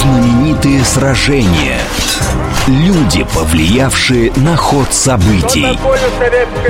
Знаменитые 0.00 0.84
сражения. 0.84 1.80
Люди, 2.68 3.26
повлиявшие 3.34 4.30
на 4.36 4.56
ход 4.56 4.94
событий. 4.94 5.76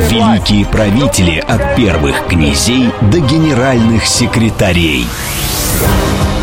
Великие 0.09 0.65
правители 0.65 1.45
от 1.47 1.77
первых 1.77 2.27
князей 2.27 2.91
до 3.03 3.19
генеральных 3.21 4.07
секретарей. 4.07 5.07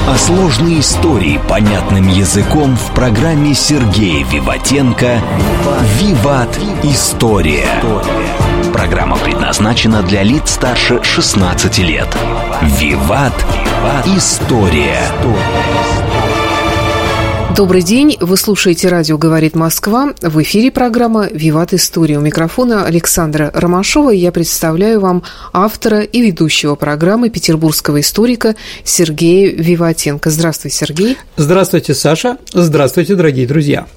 О 0.07 0.15
сложной 0.15 0.79
истории 0.79 1.41
понятным 1.49 2.07
языком 2.07 2.77
в 2.77 2.93
программе 2.93 3.55
Сергея 3.55 4.23
Виватенко 4.23 5.19
«Виват. 5.99 6.55
История». 6.83 7.67
Программа 8.71 9.17
предназначена 9.17 10.03
для 10.03 10.21
лиц 10.21 10.51
старше 10.51 11.01
16 11.01 11.79
лет. 11.79 12.15
«Виват. 12.61 13.33
История». 14.05 14.99
Добрый 17.55 17.83
день, 17.83 18.17
вы 18.19 18.35
слушаете 18.35 18.89
радио 18.89 19.17
«Говорит 19.17 19.55
Москва». 19.55 20.13
В 20.21 20.41
эфире 20.41 20.71
программа 20.71 21.29
«Виват 21.31 21.73
История». 21.73 22.17
У 22.17 22.21
микрофона 22.21 22.85
Александра 22.85 23.49
Ромашова. 23.53 24.09
Я 24.09 24.33
представляю 24.33 24.99
вам 24.99 25.23
автора 25.53 26.01
и 26.01 26.21
ведущего 26.21 26.75
программы 26.75 27.29
петербургского 27.29 28.01
историка 28.01 28.57
Сергея 28.83 29.55
Виватенко. 29.55 30.31
Здравствуй, 30.31 30.69
Сергей. 30.69 31.17
Здравствуйте, 31.37 31.93
Саша. 31.93 32.37
Здравствуйте, 32.51 33.15
дорогие 33.15 33.47
друзья. 33.47 33.87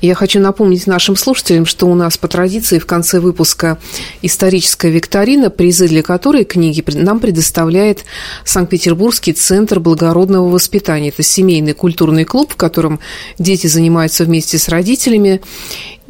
Я 0.00 0.14
хочу 0.14 0.40
напомнить 0.40 0.86
нашим 0.86 1.16
слушателям, 1.16 1.66
что 1.66 1.86
у 1.86 1.94
нас 1.94 2.18
по 2.18 2.28
традиции 2.28 2.78
в 2.78 2.86
конце 2.86 3.20
выпуска 3.20 3.78
историческая 4.22 4.90
викторина, 4.90 5.50
призы 5.50 5.88
для 5.88 6.02
которой 6.02 6.44
книги 6.44 6.84
нам 6.94 7.20
предоставляет 7.20 8.04
Санкт-Петербургский 8.44 9.32
центр 9.32 9.80
благородного 9.80 10.48
воспитания. 10.48 11.08
Это 11.08 11.22
семейный 11.22 11.72
культурный 11.72 12.24
клуб, 12.24 12.52
в 12.52 12.56
котором 12.56 13.00
дети 13.38 13.66
занимаются 13.66 14.24
вместе 14.24 14.58
с 14.58 14.68
родителями. 14.68 15.40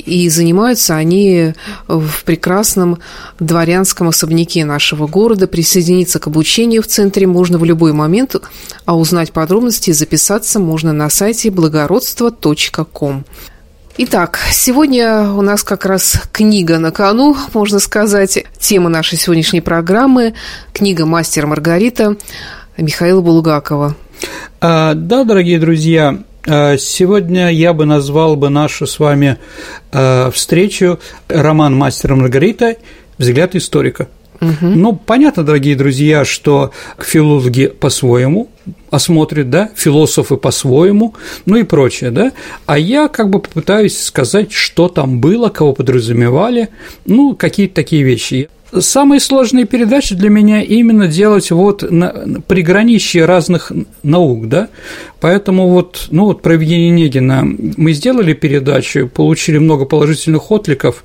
И 0.05 0.29
занимаются 0.29 0.97
они 0.97 1.55
в 1.89 2.25
прекрасном 2.25 2.99
дворянском 3.41 4.09
особняке 4.09 4.65
нашего 4.65 5.07
города. 5.07 5.47
Присоединиться 5.47 6.19
к 6.19 6.27
обучению 6.27 6.83
в 6.83 6.87
центре 6.87 7.27
можно 7.27 7.59
в 7.59 7.65
любой 7.65 7.93
момент, 7.93 8.37
а 8.85 8.97
узнать 8.97 9.33
подробности 9.33 9.91
и 9.91 9.95
записаться 9.95 10.59
можно 10.59 10.93
на 10.93 11.09
сайте 11.09 11.51
благородство.ком. 11.51 13.25
Итак, 13.97 14.41
сегодня 14.51 15.31
у 15.31 15.41
нас 15.41 15.63
как 15.63 15.87
раз 15.87 16.21
книга 16.33 16.79
на 16.79 16.91
кону, 16.91 17.37
можно 17.53 17.79
сказать. 17.79 18.45
Тема 18.59 18.89
нашей 18.89 19.17
сегодняшней 19.17 19.61
программы– 19.61 20.35
книга 20.73 21.07
«Мастер 21.07 21.47
Маргарита» 21.47 22.17
Михаила 22.77 23.21
Булгакова. 23.21 23.95
А, 24.61 24.95
да, 24.95 25.23
дорогие 25.23 25.61
друзья, 25.61 26.19
Сегодня 26.47 27.51
я 27.51 27.73
бы 27.73 27.87
назвал 27.87 28.37
бы 28.37 28.51
нашу 28.51 28.87
с 28.87 28.99
вами 28.99 29.39
а, 29.93 30.31
встречу 30.31 30.99
роман 31.29 31.75
«Мастер 31.75 32.15
Маргарита. 32.15 32.77
Взгляд 33.17 33.55
историка». 33.55 34.09
Угу. 34.41 34.67
Ну, 34.67 34.93
понятно, 34.95 35.43
дорогие 35.43 35.77
друзья, 35.77 36.25
что 36.25 36.73
филологи 36.99 37.69
по-своему 37.69 38.51
осмотрят, 38.91 39.51
да, 39.51 39.71
философы 39.75 40.37
по-своему, 40.37 41.15
ну 41.47 41.57
и 41.57 41.63
прочее, 41.63 42.11
да, 42.11 42.33
а 42.67 42.79
я 42.79 43.09
как 43.09 43.31
бы 43.31 43.41
попытаюсь 43.41 43.99
сказать, 43.99 44.53
что 44.53 44.89
там 44.89 45.21
было, 45.21 45.49
кого 45.49 45.73
подразумевали, 45.73 46.69
ну, 47.07 47.35
какие-то 47.35 47.75
такие 47.75 48.03
вещи. 48.03 48.49
Самые 48.81 49.21
сложные 49.21 49.67
передачи 49.67 50.15
для 50.15 50.31
меня 50.31 50.63
именно 50.63 51.07
делать 51.09 51.51
вот 51.51 51.89
на 51.91 52.41
приграничье 52.47 53.25
разных 53.25 53.73
наук, 54.03 54.49
да, 54.49 54.69
поэтому 55.21 55.69
вот, 55.69 56.09
ну 56.11 56.27
вот 56.27 56.43
про 56.43 56.55
Евгения 56.55 56.91
Негина 56.91 57.45
мы 57.45 57.93
сделали 57.93 58.33
передачу, 58.33 59.09
получили 59.09 59.59
много 59.59 59.85
положительных 59.85 60.51
откликов, 60.51 61.05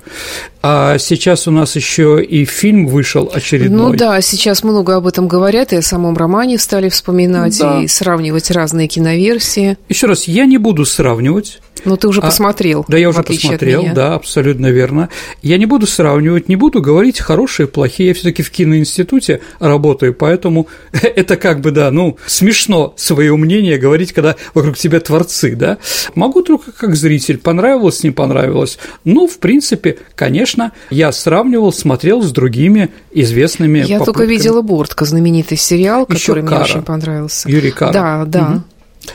а 0.62 0.98
сейчас 0.98 1.48
у 1.48 1.50
нас 1.50 1.76
еще 1.76 2.22
и 2.22 2.44
фильм 2.44 2.86
вышел 2.86 3.30
очередной. 3.32 3.92
Ну 3.92 3.96
да, 3.96 4.20
сейчас 4.20 4.62
много 4.62 4.96
об 4.96 5.06
этом 5.06 5.28
говорят, 5.28 5.72
и 5.72 5.76
о 5.76 5.82
самом 5.82 6.16
романе 6.16 6.58
стали 6.58 6.88
вспоминать, 6.88 7.58
да. 7.58 7.82
и 7.82 7.86
сравнивать 7.86 8.50
разные 8.50 8.88
киноверсии. 8.88 9.78
Еще 9.88 10.06
раз, 10.06 10.24
я 10.28 10.44
не 10.44 10.58
буду 10.58 10.84
сравнивать, 10.84 11.60
ну, 11.84 11.96
ты 11.96 12.08
уже 12.08 12.20
а, 12.20 12.26
посмотрел. 12.26 12.84
Да, 12.88 12.96
я 12.96 13.08
уже 13.08 13.22
посмотрел, 13.22 13.84
да, 13.94 14.14
абсолютно 14.14 14.68
верно. 14.68 15.08
Я 15.42 15.58
не 15.58 15.66
буду 15.66 15.86
сравнивать, 15.86 16.48
не 16.48 16.56
буду 16.56 16.80
говорить 16.80 17.20
хорошие, 17.20 17.66
плохие. 17.66 18.08
Я 18.08 18.14
все-таки 18.14 18.42
в 18.42 18.50
киноинституте 18.50 19.40
работаю, 19.58 20.14
поэтому 20.14 20.68
это 20.92 21.36
как 21.36 21.60
бы, 21.60 21.70
да, 21.70 21.90
ну, 21.90 22.16
смешно 22.26 22.94
свое 22.96 23.36
мнение 23.36 23.78
говорить, 23.78 24.12
когда 24.12 24.36
вокруг 24.54 24.76
тебя 24.76 25.00
творцы, 25.00 25.56
да. 25.56 25.78
Могу 26.14 26.42
только 26.42 26.72
как 26.72 26.96
зритель, 26.96 27.38
понравилось, 27.38 28.02
не 28.02 28.10
понравилось. 28.10 28.78
Ну, 29.04 29.26
в 29.26 29.38
принципе, 29.38 29.98
конечно, 30.14 30.72
я 30.90 31.12
сравнивал, 31.12 31.72
смотрел 31.72 32.22
с 32.22 32.30
другими 32.30 32.90
известными 33.12 33.78
Я 33.78 33.98
попытками. 33.98 34.04
только 34.04 34.24
видела 34.24 34.62
«Бортка», 34.62 35.04
знаменитый 35.04 35.56
сериал, 35.56 36.06
который 36.06 36.42
Ещё 36.42 36.42
мне 36.42 36.60
очень 36.60 36.82
понравился. 36.82 37.48
Юрий 37.48 37.70
Кара. 37.70 37.92
Да, 37.92 38.24
да. 38.26 38.40
Угу. 38.40 38.62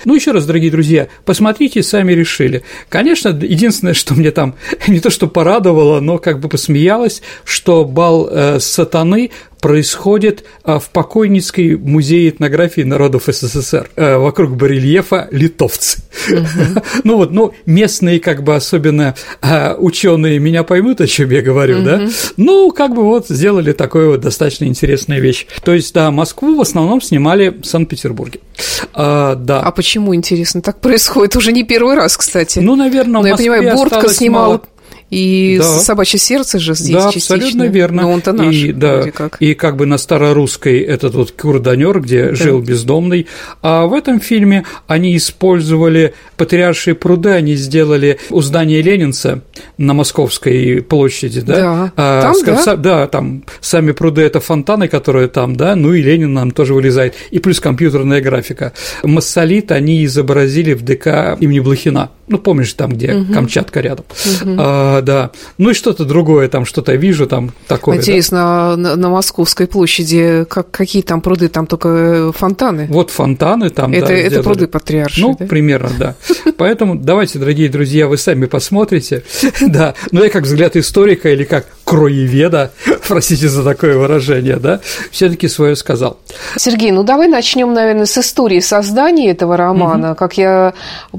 Ну, 0.04 0.16
еще 0.16 0.32
раз, 0.32 0.46
дорогие 0.46 0.72
друзья, 0.72 1.08
посмотрите, 1.24 1.82
сами 1.84 2.14
решили. 2.14 2.64
Конечно, 2.90 3.30
единственное, 3.30 3.94
что 3.94 4.14
мне 4.14 4.32
там 4.32 4.56
не 4.88 5.00
то 5.00 5.10
что 5.10 5.28
порадовало, 5.28 6.00
но 6.00 6.18
как 6.18 6.40
бы 6.40 6.50
посмеялось, 6.50 7.22
что 7.44 7.86
бал 7.86 8.28
э, 8.30 8.60
сатаны 8.60 9.32
происходит 9.66 10.44
а, 10.64 10.78
в 10.78 10.92
покойницкой 10.92 11.76
музее 11.76 12.30
этнографии 12.30 12.82
народов 12.82 13.24
СССР. 13.26 13.90
Э, 13.96 14.18
вокруг 14.18 14.56
барельефа 14.56 15.28
литовцы. 15.32 16.04
Угу. 16.30 16.84
ну 17.04 17.18
вот, 17.18 17.32
ну, 17.32 17.52
местные, 17.66 18.20
как 18.20 18.44
бы, 18.44 18.54
особенно 18.54 19.16
а, 19.42 19.76
ученые 19.80 20.38
меня 20.38 20.62
поймут, 20.62 21.02
о 21.02 21.08
чем 21.08 21.32
я 21.32 21.42
говорю, 21.42 21.78
угу. 21.78 21.84
да? 21.84 22.08
Ну, 22.38 22.72
как 22.74 22.94
бы 22.94 23.02
вот 23.02 23.28
сделали 23.30 23.72
такую 23.72 24.12
вот 24.12 24.22
достаточно 24.22 24.66
интересную 24.66 25.20
вещь. 25.20 25.48
То 25.64 25.74
есть, 25.74 25.96
да, 25.96 26.12
Москву 26.12 26.58
в 26.58 26.62
основном 26.62 27.02
снимали 27.02 27.50
в 27.50 27.66
Санкт-Петербурге. 27.66 28.42
А, 28.94 29.34
да. 29.34 29.62
А 29.62 29.72
почему, 29.72 30.14
интересно, 30.14 30.62
так 30.62 30.80
происходит? 30.80 31.36
Уже 31.38 31.52
не 31.52 31.64
первый 31.64 31.96
раз, 31.96 32.18
кстати. 32.18 32.60
Ну, 32.60 32.76
наверное, 32.76 33.22
Но 33.24 33.28
я 33.30 33.36
понимаю, 33.36 33.76
Бортко 33.76 34.10
снимал 34.10 34.46
мало 34.46 34.62
и 35.16 35.60
да. 35.60 35.64
собачье 35.64 36.20
сердце 36.20 36.60
же 36.60 36.76
здесь 36.76 36.94
Да, 36.94 37.10
частично. 37.10 37.36
абсолютно 37.36 37.64
верно. 37.64 38.02
Но 38.02 38.12
он-то 38.12 38.34
наш, 38.34 38.54
и, 38.54 38.74
да, 38.74 39.10
как. 39.12 39.38
И 39.40 39.54
как 39.54 39.78
бы 39.78 39.86
на 39.86 39.98
старорусской 39.98 40.80
этот 40.80 41.16
вот 41.16 41.32
курданер, 41.32 42.02
где 42.02 42.28
да. 42.28 42.36
жил 42.36 42.60
бездомный. 42.60 43.28
А 43.62 43.86
в 43.86 43.94
этом 43.94 44.20
фильме 44.20 44.66
они 44.88 45.16
использовали 45.16 46.14
патриаршие 46.36 46.96
пруды, 46.96 47.30
они 47.30 47.56
сделали 47.56 48.20
у 48.30 48.42
здания 48.42 48.82
Ленинца 48.82 49.42
на 49.78 49.94
Московской 49.94 50.82
площади, 50.82 51.40
да? 51.40 51.56
Да, 51.56 51.94
а, 51.96 52.22
там, 52.22 52.36
сказ... 52.36 52.66
да? 52.66 52.76
да, 52.76 53.08
там 53.08 53.46
сами 53.62 53.94
пруды– 53.94 54.22
это 54.24 54.42
фонтаны, 54.42 54.90
которые 54.90 55.30
там, 55.30 55.56
да, 55.56 55.78
ну 55.78 55.94
и 55.94 56.02
Ленин 56.02 56.34
нам 56.34 56.52
тоже 56.52 56.74
вылезает, 56.74 57.16
и 57.32 57.40
плюс 57.40 57.62
компьютерная 57.62 58.20
графика. 58.20 58.74
Массолит 59.02 59.72
они 59.72 60.04
изобразили 60.04 60.74
в 60.74 60.84
ДК 60.84 61.38
имени 61.40 61.62
Блохина, 61.62 62.10
ну, 62.28 62.40
помнишь, 62.40 62.74
там, 62.74 62.92
где 62.92 63.14
угу. 63.14 63.34
Камчатка 63.34 63.82
рядом. 63.82 64.06
Угу. 64.42 64.56
А, 64.58 65.02
да. 65.06 65.32
Ну 65.58 65.70
и 65.70 65.74
что-то 65.74 66.04
другое, 66.04 66.50
там 66.50 66.66
что-то 66.66 66.94
вижу, 66.96 67.28
там 67.28 67.52
такое. 67.68 67.98
Интересно, 67.98 68.76
да. 68.76 68.76
на, 68.76 68.96
на 68.96 69.10
Московской 69.10 69.68
площади 69.68 70.46
как, 70.50 70.72
какие 70.72 71.02
там 71.02 71.22
пруды? 71.22 71.48
Там 71.48 71.68
только 71.68 72.32
фонтаны? 72.34 72.88
Вот 72.90 73.12
фонтаны 73.12 73.70
там, 73.70 73.94
это, 73.94 74.08
да. 74.08 74.14
Это 74.14 74.44
пруды 74.44 74.68
патриаршие, 74.68 75.26
Ну, 75.26 75.36
да? 75.40 75.46
примерно, 75.46 75.92
да. 75.98 76.16
Поэтому 76.58 76.96
давайте, 76.96 77.40
дорогие 77.40 77.70
друзья, 77.70 78.08
вы 78.08 78.18
сами 78.18 78.46
посмотрите. 78.46 79.24
Да, 79.66 79.96
но 80.12 80.24
я 80.24 80.30
как 80.30 80.44
взгляд 80.44 80.76
историка 80.76 81.30
или 81.30 81.44
как 81.44 81.66
кроеведа, 81.84 82.72
простите 83.08 83.48
за 83.50 83.64
такое 83.64 83.98
выражение, 83.98 84.58
да, 84.58 84.80
все-таки 85.12 85.48
свое 85.48 85.76
сказал. 85.76 86.18
Сергей, 86.58 86.92
ну 86.92 87.04
давай 87.04 87.28
начнем, 87.28 87.74
наверное, 87.74 88.06
с 88.06 88.18
истории 88.18 88.60
создания 88.60 89.32
этого 89.32 89.58
романа. 89.58 90.12
Угу. 90.12 90.18
Как 90.18 90.38
я 90.38 90.74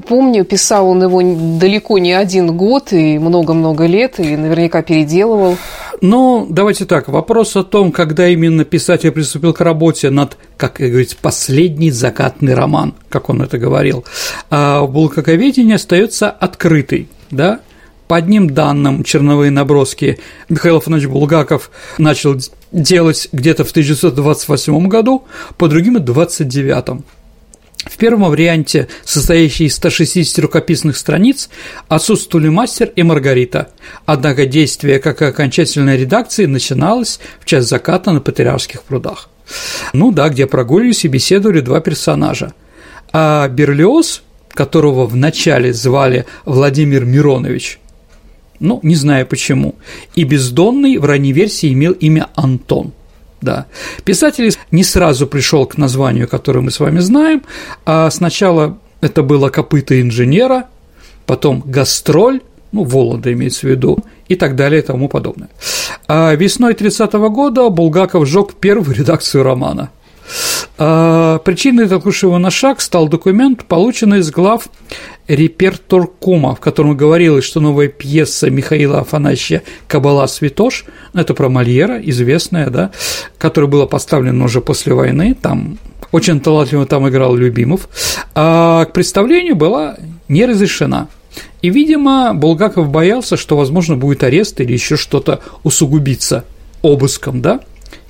помню, 0.07 0.43
писал 0.45 0.89
он 0.89 1.03
его 1.03 1.21
далеко 1.59 1.97
не 1.97 2.13
один 2.13 2.55
год 2.55 2.93
и 2.93 3.17
много-много 3.17 3.66
лет, 3.87 4.19
и 4.19 4.35
наверняка 4.35 4.81
переделывал. 4.81 5.57
Ну, 6.01 6.45
давайте 6.49 6.85
так, 6.85 7.07
вопрос 7.07 7.55
о 7.55 7.63
том, 7.63 7.91
когда 7.91 8.27
именно 8.27 8.65
писатель 8.65 9.11
приступил 9.11 9.53
к 9.53 9.61
работе 9.61 10.09
над, 10.09 10.37
как 10.55 10.75
говорится, 10.77 11.15
последний 11.19 11.91
закатный 11.91 12.53
роман, 12.53 12.93
как 13.09 13.29
он 13.29 13.41
это 13.41 13.57
говорил, 13.57 14.05
а 14.49 14.81
в 14.81 14.91
булгаковедении 14.91 15.73
остается 15.73 16.29
открытый, 16.29 17.09
да, 17.31 17.61
по 18.07 18.15
одним 18.15 18.49
данным, 18.49 19.03
черновые 19.03 19.51
наброски 19.51 20.19
Михаил 20.49 20.77
Афанович 20.77 21.07
Булгаков 21.07 21.69
начал 21.97 22.37
делать 22.71 23.27
где-то 23.31 23.65
в 23.65 23.71
1928 23.71 24.87
году, 24.87 25.25
по 25.57 25.67
другим– 25.67 25.93
в 25.95 26.01
1929. 26.01 27.03
В 27.89 27.97
первом 27.97 28.29
варианте, 28.29 28.87
состоящий 29.03 29.65
из 29.65 29.75
160 29.75 30.39
рукописных 30.39 30.97
страниц, 30.97 31.49
отсутствовали 31.87 32.49
мастер 32.49 32.91
и 32.95 33.03
Маргарита, 33.03 33.69
однако 34.05 34.45
действие, 34.45 34.99
как 34.99 35.21
и 35.21 35.25
окончательной 35.25 35.97
редакции, 35.97 36.45
начиналось 36.45 37.19
в 37.39 37.45
час 37.45 37.65
заката 37.65 38.11
на 38.11 38.21
Патриарских 38.21 38.83
прудах. 38.83 39.29
Ну 39.93 40.11
да, 40.11 40.29
где 40.29 40.45
прогуливались 40.47 41.05
и 41.05 41.07
беседовали 41.07 41.61
два 41.61 41.79
персонажа. 41.79 42.53
А 43.13 43.47
Берлиоз 43.47 44.21
которого 44.57 45.05
вначале 45.05 45.71
звали 45.71 46.25
Владимир 46.43 47.05
Миронович, 47.05 47.79
ну, 48.59 48.79
не 48.81 48.95
знаю 48.95 49.27
почему, 49.27 49.75
и 50.15 50.23
бездонный 50.23 50.97
в 50.97 51.05
ранней 51.05 51.31
версии 51.31 51.71
имел 51.71 51.93
имя 51.93 52.27
Антон. 52.35 52.91
Да. 53.41 53.67
Писатель 54.03 54.53
не 54.71 54.83
сразу 54.83 55.27
пришел 55.27 55.65
к 55.65 55.77
названию, 55.77 56.27
которое 56.27 56.61
мы 56.61 56.71
с 56.71 56.79
вами 56.79 56.99
знаем, 56.99 57.43
а 57.85 58.09
сначала 58.09 58.77
это 59.01 59.21
было 59.23 59.49
копыта 59.49 60.01
инженера, 60.01 60.65
потом 61.25 61.61
гастроль, 61.65 62.41
ну, 62.71 62.83
Волода 62.83 63.31
имеется 63.31 63.61
в 63.61 63.69
виду, 63.69 63.99
и 64.27 64.35
так 64.35 64.55
далее 64.55 64.81
и 64.81 64.85
тому 64.85 65.07
подобное. 65.07 65.49
А 66.07 66.33
весной 66.35 66.73
30 66.73 67.13
-го 67.13 67.29
года 67.29 67.69
Булгаков 67.69 68.27
сжег 68.27 68.55
первую 68.55 68.95
редакцию 68.95 69.43
романа. 69.43 69.89
А 70.77 71.39
причиной 71.39 71.87
такого 71.87 72.37
на 72.37 72.51
шаг 72.51 72.81
стал 72.81 73.07
документ, 73.07 73.65
полученный 73.65 74.19
из 74.19 74.29
глав 74.29 74.69
Реперторкума, 75.27 76.55
в 76.55 76.59
котором 76.59 76.95
говорилось, 76.95 77.43
что 77.43 77.59
новая 77.59 77.87
пьеса 77.87 78.49
Михаила 78.49 78.99
Афанасьевича 78.99 79.63
«Кабала 79.87 80.27
Святош», 80.27 80.85
это 81.13 81.33
про 81.33 81.49
Мольера, 81.49 81.99
известная, 82.01 82.69
да, 82.69 82.91
которая 83.37 83.69
была 83.69 83.87
поставлена 83.87 84.45
уже 84.45 84.61
после 84.61 84.93
войны, 84.93 85.35
там 85.39 85.79
очень 86.11 86.39
талантливо 86.39 86.85
там 86.85 87.09
играл 87.09 87.35
Любимов, 87.35 87.89
а 88.35 88.85
к 88.85 88.93
представлению 88.93 89.55
была 89.55 89.97
не 90.27 90.45
разрешена. 90.45 91.07
И, 91.61 91.69
видимо, 91.69 92.33
Булгаков 92.33 92.89
боялся, 92.89 93.35
что, 93.35 93.57
возможно, 93.57 93.97
будет 93.97 94.23
арест 94.23 94.59
или 94.61 94.73
еще 94.73 94.95
что-то 94.95 95.41
усугубиться 95.63 96.45
обыском, 96.81 97.41
да, 97.41 97.59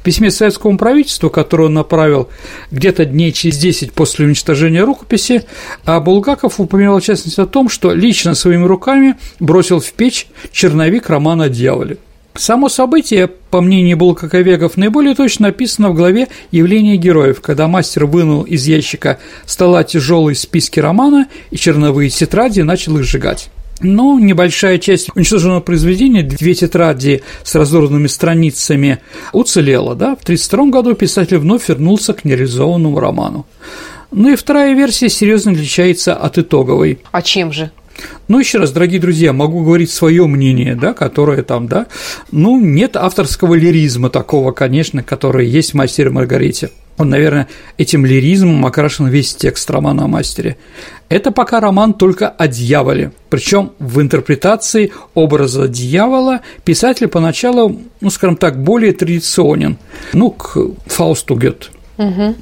письме 0.07 0.31
советскому 0.31 0.77
правительству, 0.77 1.29
которое 1.29 1.65
он 1.65 1.73
направил 1.73 2.29
где-то 2.71 3.03
дней 3.03 3.33
через 3.33 3.57
10 3.57 3.91
после 3.91 4.25
уничтожения 4.25 4.85
рукописи, 4.85 5.43
а 5.83 5.99
Булгаков 5.99 6.61
упоминал 6.61 7.01
в 7.01 7.03
частности 7.03 7.41
о 7.41 7.45
том, 7.45 7.67
что 7.67 7.91
лично 7.91 8.33
своими 8.33 8.63
руками 8.63 9.15
бросил 9.41 9.81
в 9.81 9.91
печь 9.91 10.27
черновик 10.53 11.09
романа 11.09 11.49
дьяволе. 11.49 11.97
Само 12.35 12.69
событие, 12.69 13.27
по 13.27 13.59
мнению 13.59 13.97
Булгаковегов, 13.97 14.77
наиболее 14.77 15.13
точно 15.13 15.49
описано 15.49 15.89
в 15.89 15.95
главе 15.95 16.29
«Явление 16.51 16.95
героев», 16.95 17.41
когда 17.41 17.67
мастер 17.67 18.05
вынул 18.05 18.43
из 18.43 18.65
ящика 18.65 19.19
стола 19.45 19.83
тяжелые 19.83 20.35
списки 20.35 20.79
романа 20.79 21.27
и 21.51 21.57
черновые 21.57 22.09
тетради 22.09 22.61
начал 22.61 22.97
их 22.97 23.03
сжигать. 23.03 23.49
Но 23.81 24.19
небольшая 24.19 24.77
часть 24.79 25.09
уничтоженного 25.15 25.59
произведения, 25.59 26.23
две 26.23 26.53
тетради 26.53 27.21
с 27.43 27.55
разорванными 27.55 28.07
страницами, 28.07 28.99
уцелела. 29.33 29.95
Да? 29.95 30.15
В 30.15 30.23
1932 30.23 30.65
году 30.65 30.95
писатель 30.95 31.37
вновь 31.37 31.69
вернулся 31.69 32.13
к 32.13 32.25
нереализованному 32.25 32.99
роману. 32.99 33.45
Ну 34.11 34.31
и 34.31 34.35
вторая 34.35 34.73
версия 34.73 35.09
серьезно 35.09 35.51
отличается 35.51 36.15
от 36.15 36.37
итоговой. 36.37 36.99
А 37.11 37.21
чем 37.21 37.51
же? 37.51 37.71
Ну, 38.27 38.39
еще 38.39 38.59
раз, 38.59 38.71
дорогие 38.71 38.99
друзья, 38.99 39.33
могу 39.33 39.63
говорить 39.63 39.89
свое 39.89 40.27
мнение, 40.27 40.75
да, 40.75 40.93
которое 40.93 41.43
там, 41.43 41.67
да, 41.67 41.87
ну, 42.31 42.59
нет 42.59 42.95
авторского 42.95 43.55
лиризма 43.55 44.09
такого, 44.09 44.51
конечно, 44.51 45.01
который 45.01 45.47
есть 45.47 45.71
в 45.71 45.73
«Мастере 45.75 46.09
Маргарите». 46.09 46.69
Он, 46.97 47.09
наверное, 47.09 47.47
этим 47.77 48.05
лиризмом 48.05 48.65
окрашен 48.65 49.07
весь 49.07 49.35
текст 49.35 49.69
романа 49.69 50.05
о 50.05 50.07
мастере. 50.07 50.57
Это 51.09 51.31
пока 51.31 51.59
роман 51.59 51.93
только 51.93 52.27
о 52.27 52.47
дьяволе. 52.47 53.11
Причем 53.29 53.71
в 53.79 54.01
интерпретации 54.01 54.91
образа 55.13 55.67
дьявола 55.67 56.41
писатель 56.65 57.07
поначалу, 57.07 57.79
ну, 58.01 58.09
скажем 58.09 58.35
так, 58.35 58.61
более 58.61 58.93
традиционен. 58.93 59.77
Ну, 60.13 60.31
к 60.31 60.57
Фаусту 60.87 61.35
Гет. 61.35 61.71
Угу. 61.97 62.35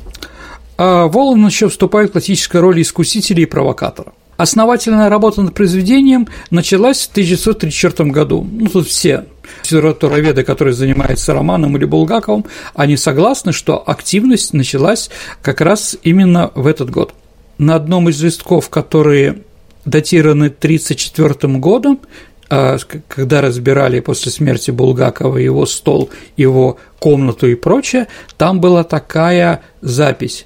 А 0.78 1.08
Волан 1.08 1.46
еще 1.46 1.70
вступает 1.70 2.10
в 2.10 2.14
классическую 2.14 2.62
роль 2.62 2.82
искусителя 2.82 3.44
и 3.44 3.46
провокатора. 3.46 4.14
Основательная 4.38 5.10
работа 5.10 5.42
над 5.42 5.54
произведением 5.54 6.28
началась 6.50 7.02
в 7.08 7.12
1934 7.12 8.10
году. 8.10 8.46
Ну, 8.50 8.68
тут 8.68 8.88
все 8.88 9.26
литературоведы, 9.64 10.44
которые 10.44 10.74
занимаются 10.74 11.34
романом 11.34 11.78
или 11.78 11.86
Булгаковым, 11.86 12.46
они 12.74 12.98
согласны, 12.98 13.54
что 13.54 13.78
активность 13.78 14.54
началась 14.54 15.10
как 15.42 15.62
раз 15.62 15.96
именно 16.04 16.52
в 16.56 16.68
этот 16.68 16.90
год. 16.90 17.14
На 17.58 17.76
одном 17.76 18.10
из 18.10 18.22
листков, 18.22 18.70
которые 18.70 19.44
датированы 19.86 20.50
1934 20.50 21.60
годом, 21.60 22.02
а, 22.50 22.78
когда 23.08 23.42
разбирали 23.42 24.02
после 24.02 24.32
смерти 24.32 24.72
Булгакова 24.72 25.38
его 25.38 25.66
стол, 25.66 26.10
его 26.36 26.78
комнату 27.00 27.48
и 27.48 27.56
прочее, 27.56 28.08
там 28.38 28.60
была 28.60 28.84
такая 28.84 29.62
запись 29.82 30.46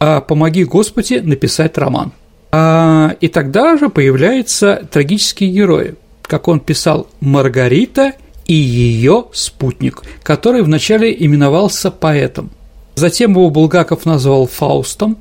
«А 0.00 0.20
«Помоги, 0.20 0.64
Господи, 0.64 1.14
написать 1.14 1.78
роман». 1.78 2.12
А, 2.52 3.14
и 3.20 3.28
тогда 3.28 3.76
же 3.76 3.88
появляются 3.88 4.86
трагические 4.90 5.50
герои, 5.50 5.94
как 6.22 6.48
он 6.48 6.60
писал 6.60 7.06
«Маргарита» 7.20 8.14
и 8.46 8.54
ее 8.54 9.26
спутник, 9.32 10.02
который 10.22 10.62
вначале 10.62 11.14
именовался 11.16 11.90
поэтом. 11.90 12.50
Затем 12.96 13.32
его 13.32 13.50
Булгаков 13.50 14.04
назвал 14.04 14.46
Фаустом, 14.46 15.16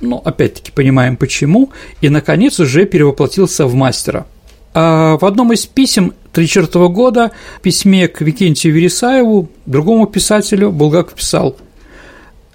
ну, 0.00 0.20
опять-таки 0.22 0.70
понимаем 0.70 1.16
почему, 1.16 1.70
и, 2.00 2.10
наконец, 2.10 2.60
уже 2.60 2.84
перевоплотился 2.84 3.66
в 3.66 3.74
мастера. 3.74 4.26
А 4.74 5.16
в 5.16 5.24
одном 5.24 5.52
из 5.52 5.66
писем 5.66 6.12
34 6.32 6.88
года, 6.88 7.30
письме 7.62 8.08
к 8.08 8.20
Викентию 8.20 8.74
Вересаеву, 8.74 9.48
другому 9.66 10.06
писателю, 10.06 10.70
Булгаков 10.70 11.14
писал 11.14 11.56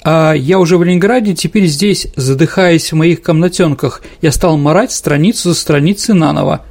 а 0.03 0.33
я 0.33 0.59
уже 0.59 0.77
в 0.77 0.83
Ленинграде, 0.83 1.35
теперь 1.35 1.65
здесь, 1.65 2.07
задыхаясь 2.15 2.91
в 2.91 2.95
моих 2.95 3.21
комнатенках, 3.21 4.01
я 4.21 4.31
стал 4.31 4.57
морать 4.57 4.91
страницу 4.91 5.49
за 5.49 5.55
страницей 5.55 6.15
наново. 6.15 6.65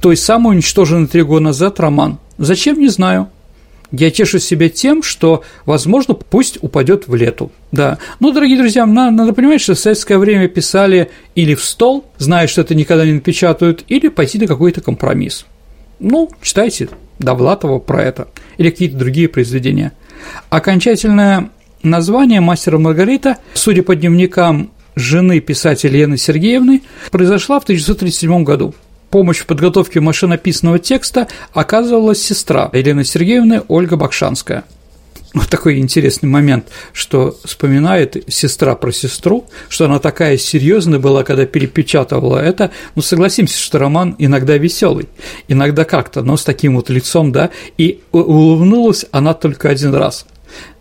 Той 0.00 0.16
самый 0.16 0.50
уничтоженный 0.50 1.08
три 1.08 1.22
года 1.22 1.44
назад 1.44 1.80
роман. 1.80 2.18
Зачем, 2.38 2.78
не 2.78 2.88
знаю. 2.88 3.28
Я 3.90 4.10
тешу 4.10 4.38
себя 4.38 4.68
тем, 4.68 5.02
что, 5.02 5.42
возможно, 5.64 6.14
пусть 6.14 6.58
упадет 6.60 7.08
в 7.08 7.14
лету. 7.14 7.50
Да. 7.72 7.98
Но, 8.20 8.32
дорогие 8.32 8.58
друзья, 8.58 8.84
надо, 8.84 9.10
надо 9.10 9.32
понимать, 9.32 9.62
что 9.62 9.74
в 9.74 9.78
советское 9.78 10.18
время 10.18 10.46
писали 10.46 11.10
или 11.34 11.54
в 11.54 11.64
стол, 11.64 12.04
зная, 12.18 12.46
что 12.46 12.60
это 12.60 12.74
никогда 12.74 13.06
не 13.06 13.12
напечатают, 13.12 13.84
или 13.88 14.08
пойти 14.08 14.38
на 14.38 14.46
какой-то 14.46 14.82
компромисс. 14.82 15.46
Ну, 16.00 16.30
читайте 16.42 16.90
Довлатова 17.18 17.78
про 17.78 18.02
это, 18.02 18.28
или 18.58 18.70
какие-то 18.70 18.96
другие 18.96 19.28
произведения. 19.28 19.92
Окончательное 20.50 21.50
название 21.82 22.40
«Мастера 22.40 22.78
Маргарита», 22.78 23.38
судя 23.54 23.82
по 23.82 23.94
дневникам 23.94 24.70
жены 24.94 25.40
писателя 25.40 25.92
Лены 25.92 26.16
Сергеевны, 26.16 26.82
произошла 27.10 27.60
в 27.60 27.64
1937 27.64 28.44
году. 28.44 28.74
Помощь 29.10 29.38
в 29.38 29.46
подготовке 29.46 30.00
машинописного 30.00 30.78
текста 30.78 31.28
оказывалась 31.52 32.22
сестра 32.22 32.68
Елены 32.72 33.04
Сергеевны 33.04 33.62
Ольга 33.68 33.96
Бакшанская. 33.96 34.64
Вот 35.34 35.48
такой 35.48 35.78
интересный 35.78 36.28
момент, 36.28 36.68
что 36.92 37.38
вспоминает 37.44 38.24
сестра 38.28 38.74
про 38.74 38.90
сестру, 38.92 39.44
что 39.68 39.84
она 39.84 39.98
такая 39.98 40.38
серьезная 40.38 40.98
была, 40.98 41.22
когда 41.22 41.44
перепечатывала 41.44 42.38
это. 42.38 42.70
Ну, 42.94 43.02
согласимся, 43.02 43.58
что 43.58 43.78
роман 43.78 44.16
иногда 44.18 44.56
веселый, 44.56 45.08
иногда 45.46 45.84
как-то, 45.84 46.22
но 46.22 46.36
с 46.36 46.44
таким 46.44 46.76
вот 46.76 46.88
лицом, 46.88 47.30
да, 47.30 47.50
и 47.76 48.00
улыбнулась 48.10 49.04
она 49.10 49.34
только 49.34 49.68
один 49.68 49.94
раз. 49.94 50.26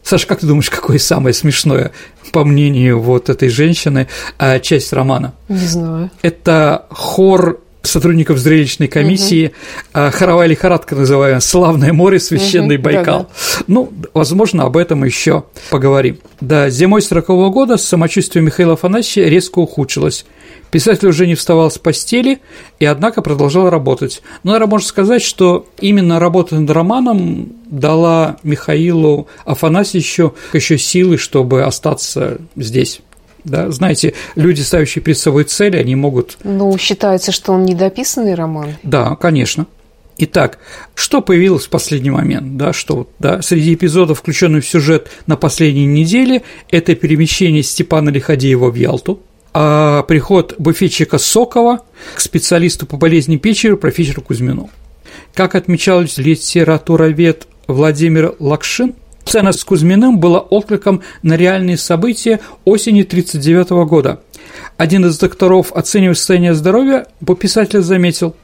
Саша, 0.08 0.26
как 0.26 0.40
ты 0.40 0.48
думаешь, 0.48 0.70
какое 0.70 1.00
самое 1.00 1.34
смешное, 1.34 1.92
по 2.32 2.46
мнению 2.46 3.02
вот 3.02 3.28
этой 3.28 3.50
женщины, 3.50 4.08
а, 4.38 4.58
часть 4.60 4.94
романа? 4.94 5.34
Не 5.50 5.66
знаю. 5.66 6.12
Это 6.22 6.86
хор 6.90 7.60
сотрудников 7.88 8.38
зрелищной 8.38 8.88
комиссии, 8.88 9.54
угу. 9.94 10.12
хоровая 10.12 10.48
лихорадка 10.48 10.96
называемая, 10.96 11.40
«Славное 11.40 11.94
море, 11.94 12.20
священный 12.20 12.76
угу, 12.76 12.84
Байкал». 12.84 13.20
Да-да. 13.20 13.64
Ну, 13.68 13.94
возможно, 14.14 14.64
об 14.64 14.78
этом 14.78 15.04
еще 15.04 15.44
поговорим. 15.70 16.20
Да, 16.42 16.70
зимой 16.70 17.02
40 17.02 17.30
-го 17.30 17.50
года 17.50 17.78
самочувствие 17.78 18.44
Михаила 18.44 18.74
Афанасьевича 18.74 19.30
резко 19.30 19.60
ухудшилось. 19.60 20.26
Писатель 20.72 21.08
уже 21.08 21.28
не 21.28 21.36
вставал 21.36 21.72
с 21.72 21.78
постели 21.78 22.40
и, 22.80 22.86
однако, 22.86 23.22
продолжал 23.22 23.70
работать. 23.70 24.22
Но, 24.44 24.52
наверное, 24.52 24.72
можно 24.72 24.88
сказать, 24.88 25.22
что 25.22 25.66
именно 25.80 26.20
работа 26.20 26.56
над 26.56 26.70
романом 26.70 27.54
дала 27.70 28.38
Михаилу 28.44 29.28
Афанасьевичу 29.46 30.36
еще 30.54 30.78
силы, 30.78 31.18
чтобы 31.18 31.64
остаться 31.64 32.40
здесь. 32.56 33.02
Да, 33.48 33.72
знаете, 33.72 34.14
люди, 34.36 34.62
ставящие 34.62 35.02
перед 35.02 35.18
собой 35.18 35.46
цели, 35.46 35.78
они 35.78 35.96
могут… 35.96 36.38
Ну, 36.44 36.78
считается, 36.78 37.32
что 37.32 37.54
он 37.54 37.64
недописанный 37.64 38.36
роман. 38.36 38.76
Да, 38.84 39.16
конечно. 39.16 39.68
Итак, 40.18 40.58
что 40.96 41.22
появилось 41.22 41.66
в 41.66 41.70
последний 41.70 42.10
момент, 42.10 42.58
да, 42.58 42.74
что 42.74 43.08
да, 43.20 43.42
среди 43.42 43.76
эпизодов, 43.76 44.20
включенных 44.20 44.66
в 44.66 44.68
сюжет 44.68 45.10
на 45.28 45.38
последней 45.38 45.86
неделе, 45.86 46.42
это 46.72 46.96
перемещение 46.96 47.64
Степана 47.64 48.10
Лиходеева 48.10 48.72
в 48.72 48.76
Ялту, 48.76 49.22
а 49.54 50.04
приход 50.04 50.56
буфетчика 50.58 51.20
Сокова 51.20 51.84
к 52.16 52.20
специалисту 52.20 52.86
по 52.86 52.98
болезни 52.98 53.38
печени 53.38 53.76
профессору 53.76 54.22
Кузьмину. 54.22 54.70
Как 55.34 55.56
отмечал 55.56 56.02
литературовед 56.02 57.48
Владимир 57.68 58.36
Лакшин, 58.40 58.96
Сцена 59.28 59.52
с 59.52 59.62
Кузьминым 59.66 60.20
была 60.20 60.40
откликом 60.40 61.02
на 61.22 61.36
реальные 61.36 61.78
события 61.78 62.40
осени 62.64 63.02
1939 63.02 63.86
года. 63.86 64.22
Один 64.78 65.06
из 65.06 65.18
докторов, 65.18 65.74
оценивая 65.74 66.16
состояние 66.16 66.54
здоровья, 66.54 67.08
по 67.26 67.36
писателю 67.36 67.82
заметил, 67.82 68.36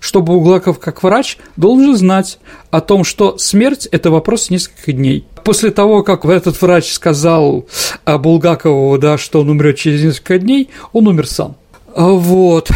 что 0.00 0.20
Булгаков, 0.20 0.80
как 0.80 1.04
врач, 1.04 1.38
должен 1.56 1.96
знать 1.96 2.40
о 2.72 2.80
том, 2.80 3.04
что 3.04 3.38
смерть– 3.38 3.86
это 3.92 4.10
вопрос 4.10 4.50
нескольких 4.50 4.96
дней. 4.96 5.24
После 5.44 5.70
того, 5.70 6.02
как 6.02 6.24
этот 6.24 6.60
врач 6.60 6.90
сказал 6.90 7.64
Булгакову, 8.04 8.98
да, 8.98 9.18
что 9.18 9.42
он 9.42 9.50
умрет 9.50 9.76
через 9.76 10.02
несколько 10.02 10.38
дней, 10.38 10.70
он 10.92 11.06
умер 11.06 11.28
сам. 11.28 11.54
Вот. 11.94 12.68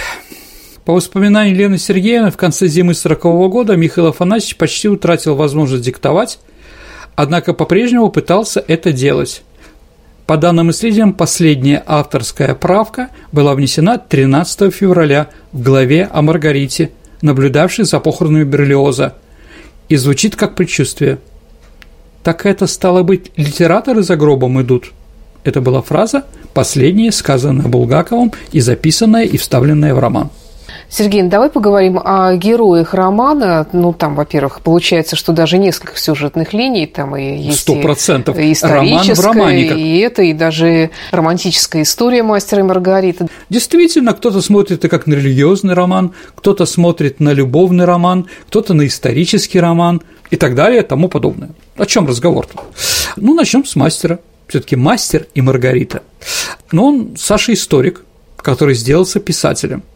По 0.85 0.92
воспоминаниям 0.92 1.56
Лены 1.56 1.78
Сергеевны, 1.78 2.30
в 2.30 2.37
конце 2.37 2.68
зимы 2.68 2.94
40 2.94 3.25
-го 3.25 3.49
года 3.49 3.75
Михаил 3.75 4.06
Афанасьевич 4.06 4.56
почти 4.56 4.88
утратил 4.88 5.35
возможность 5.35 5.82
диктовать, 5.82 6.38
однако 7.16 7.54
по-прежнему 7.54 8.11
пытался 8.11 8.62
это 8.66 8.92
делать. 8.92 9.42
По 10.26 10.37
данным 10.37 10.70
исследованиям, 10.70 11.14
последняя 11.14 11.82
авторская 11.87 12.54
правка 12.54 13.11
была 13.32 13.54
внесена 13.54 13.99
13 13.99 14.73
февраля 14.75 15.28
в 15.52 15.62
главе 15.62 16.08
о 16.12 16.23
Маргарите, 16.23 16.90
наблюдавшей 17.23 17.85
за 17.85 18.00
похоронами 18.00 18.44
Берлиоза, 18.44 19.14
и 19.88 19.96
звучит 19.96 20.37
как 20.37 20.54
предчувствие. 20.54 21.18
«Так 22.23 22.44
это, 22.44 22.66
стало 22.66 23.02
быть, 23.02 23.30
литераторы 23.37 24.02
за 24.02 24.16
гробом 24.16 24.61
идут?» 24.61 24.92
Это 25.44 25.61
была 25.61 25.80
фраза, 25.80 26.25
последняя, 26.54 27.12
сказанная 27.12 27.68
Булгаковым 27.68 28.32
и 28.50 28.58
записанная 28.58 29.25
и 29.25 29.37
вставленная 29.37 29.94
в 29.94 30.00
роман. 30.00 30.30
Сергей, 30.88 31.23
ну 31.23 31.31
давай 31.31 31.50
поговорим 31.50 32.00
о 32.02 32.35
героях 32.37 32.95
романа. 32.95 33.66
Ну, 33.73 33.93
там, 33.93 34.14
во-первых, 34.14 34.61
получается, 34.61 35.16
что 35.16 35.33
даже 35.33 35.59
несколько 35.59 35.99
сюжетных 35.99 36.52
линий, 36.52 36.87
там 36.87 37.16
и 37.16 37.37
есть 37.38 37.69
100%. 37.69 38.40
и 38.40 38.52
историческая, 38.52 38.69
Роман 38.69 39.14
в 39.14 39.21
романе, 39.21 39.69
как... 39.69 39.78
и 39.78 39.99
это, 39.99 40.23
и 40.23 40.33
даже 40.33 40.90
романтическая 41.11 41.83
история 41.83 42.23
мастера 42.23 42.61
и 42.61 42.62
Маргариты. 42.62 43.26
Действительно, 43.50 44.14
кто-то 44.14 44.40
смотрит 44.40 44.78
это 44.78 44.88
как 44.88 45.07
на 45.07 45.14
религиозный 45.14 45.75
роман, 45.75 46.12
кто-то 46.35 46.66
смотрит 46.66 47.21
на 47.21 47.33
любовный 47.33 47.85
роман, 47.85 48.26
кто-то 48.47 48.73
на 48.75 48.87
исторический 48.87 49.59
роман 49.59 50.02
и 50.31 50.37
так 50.37 50.55
далее, 50.55 50.83
и 50.83 50.87
тому 50.87 51.09
подобное. 51.09 51.50
О 51.76 51.85
чем 51.85 52.07
разговор-то? 52.07 52.62
Ну, 53.16 53.35
начнем 53.35 53.64
с 53.64 53.75
мастера. 53.76 54.21
Все-таки 54.47 54.76
мастер 54.76 55.26
и 55.35 55.40
Маргарита. 55.40 56.02
Но 56.71 56.87
он 56.87 57.16
Саша 57.16 57.52
историк, 57.52 58.05
который 58.37 58.76
сделался 58.76 59.19
писателем– 59.19 59.83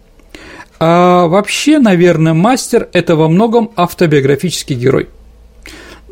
а 0.81 1.27
вообще, 1.27 1.79
наверное, 1.79 2.35
мастер– 2.35 2.89
это 2.93 3.15
во 3.15 3.29
многом 3.29 3.71
автобиографический 3.77 4.75
герой. 4.75 5.09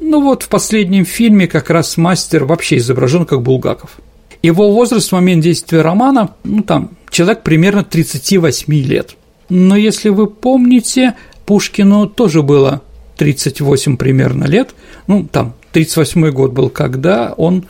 Ну 0.01 0.23
вот 0.23 0.45
в 0.45 0.49
последнем 0.49 1.05
фильме 1.05 1.49
как 1.49 1.71
раз 1.71 1.97
мастер 1.97 2.45
вообще 2.45 2.77
изображен 2.77 3.27
как 3.27 3.43
Булгаков. 3.43 3.99
Его 4.43 4.71
возраст 4.71 5.09
в 5.09 5.13
момент 5.13 5.43
действия 5.43 5.81
романа, 5.81 6.35
ну 6.45 6.63
там, 6.63 6.91
человек 7.11 7.43
примерно 7.43 7.83
38 7.83 8.73
лет. 8.75 9.17
Но 9.49 9.75
если 9.75 10.11
вы 10.11 10.29
помните, 10.29 11.15
Пушкину 11.47 12.07
тоже 12.07 12.43
было 12.43 12.83
38 13.17 13.97
примерно 13.97 14.45
лет, 14.45 14.75
ну 15.09 15.25
там 15.25 15.55
38 15.73 16.31
год 16.31 16.53
был, 16.53 16.69
когда 16.69 17.33
он 17.37 17.65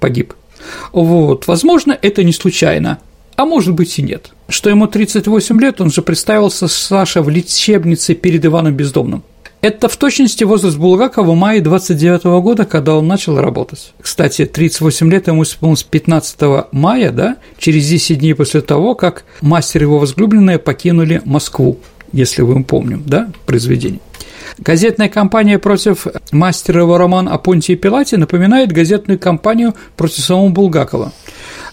погиб. 0.00 0.32
Вот, 0.92 1.46
возможно, 1.46 1.98
это 2.00 2.24
не 2.24 2.32
случайно 2.32 3.00
а 3.36 3.44
может 3.44 3.74
быть 3.74 3.98
и 3.98 4.02
нет. 4.02 4.30
Что 4.48 4.70
ему 4.70 4.86
38 4.86 5.60
лет, 5.60 5.80
он 5.80 5.90
же 5.90 6.02
представился 6.02 6.68
Саша 6.68 7.22
в 7.22 7.28
лечебнице 7.28 8.14
перед 8.14 8.44
Иваном 8.44 8.74
Бездомным. 8.74 9.22
Это 9.62 9.88
в 9.88 9.96
точности 9.96 10.44
возраст 10.44 10.76
Булгакова 10.76 11.32
в 11.32 11.34
мае 11.34 11.62
29 11.62 12.24
-го 12.24 12.42
года, 12.42 12.66
когда 12.66 12.96
он 12.96 13.08
начал 13.08 13.40
работать. 13.40 13.94
Кстати, 13.98 14.44
38 14.44 15.10
лет 15.10 15.26
ему 15.28 15.42
исполнилось 15.42 15.82
15 15.84 16.68
мая, 16.72 17.10
да, 17.10 17.36
через 17.56 17.88
10 17.88 18.18
дней 18.18 18.34
после 18.34 18.60
того, 18.60 18.94
как 18.94 19.24
мастер 19.40 19.80
его 19.80 19.98
возлюбленная 19.98 20.58
покинули 20.58 21.22
Москву, 21.24 21.78
если 22.12 22.42
вы 22.42 22.62
помним, 22.62 23.04
да, 23.06 23.30
произведение. 23.46 24.00
Газетная 24.58 25.08
кампания 25.08 25.58
против 25.58 26.06
мастера 26.30 26.82
его 26.82 26.98
роман 26.98 27.26
о 27.26 27.38
Понтии 27.38 27.74
Пилате 27.74 28.18
напоминает 28.18 28.70
газетную 28.70 29.18
кампанию 29.18 29.72
против 29.96 30.22
самого 30.22 30.50
Булгакова– 30.50 31.14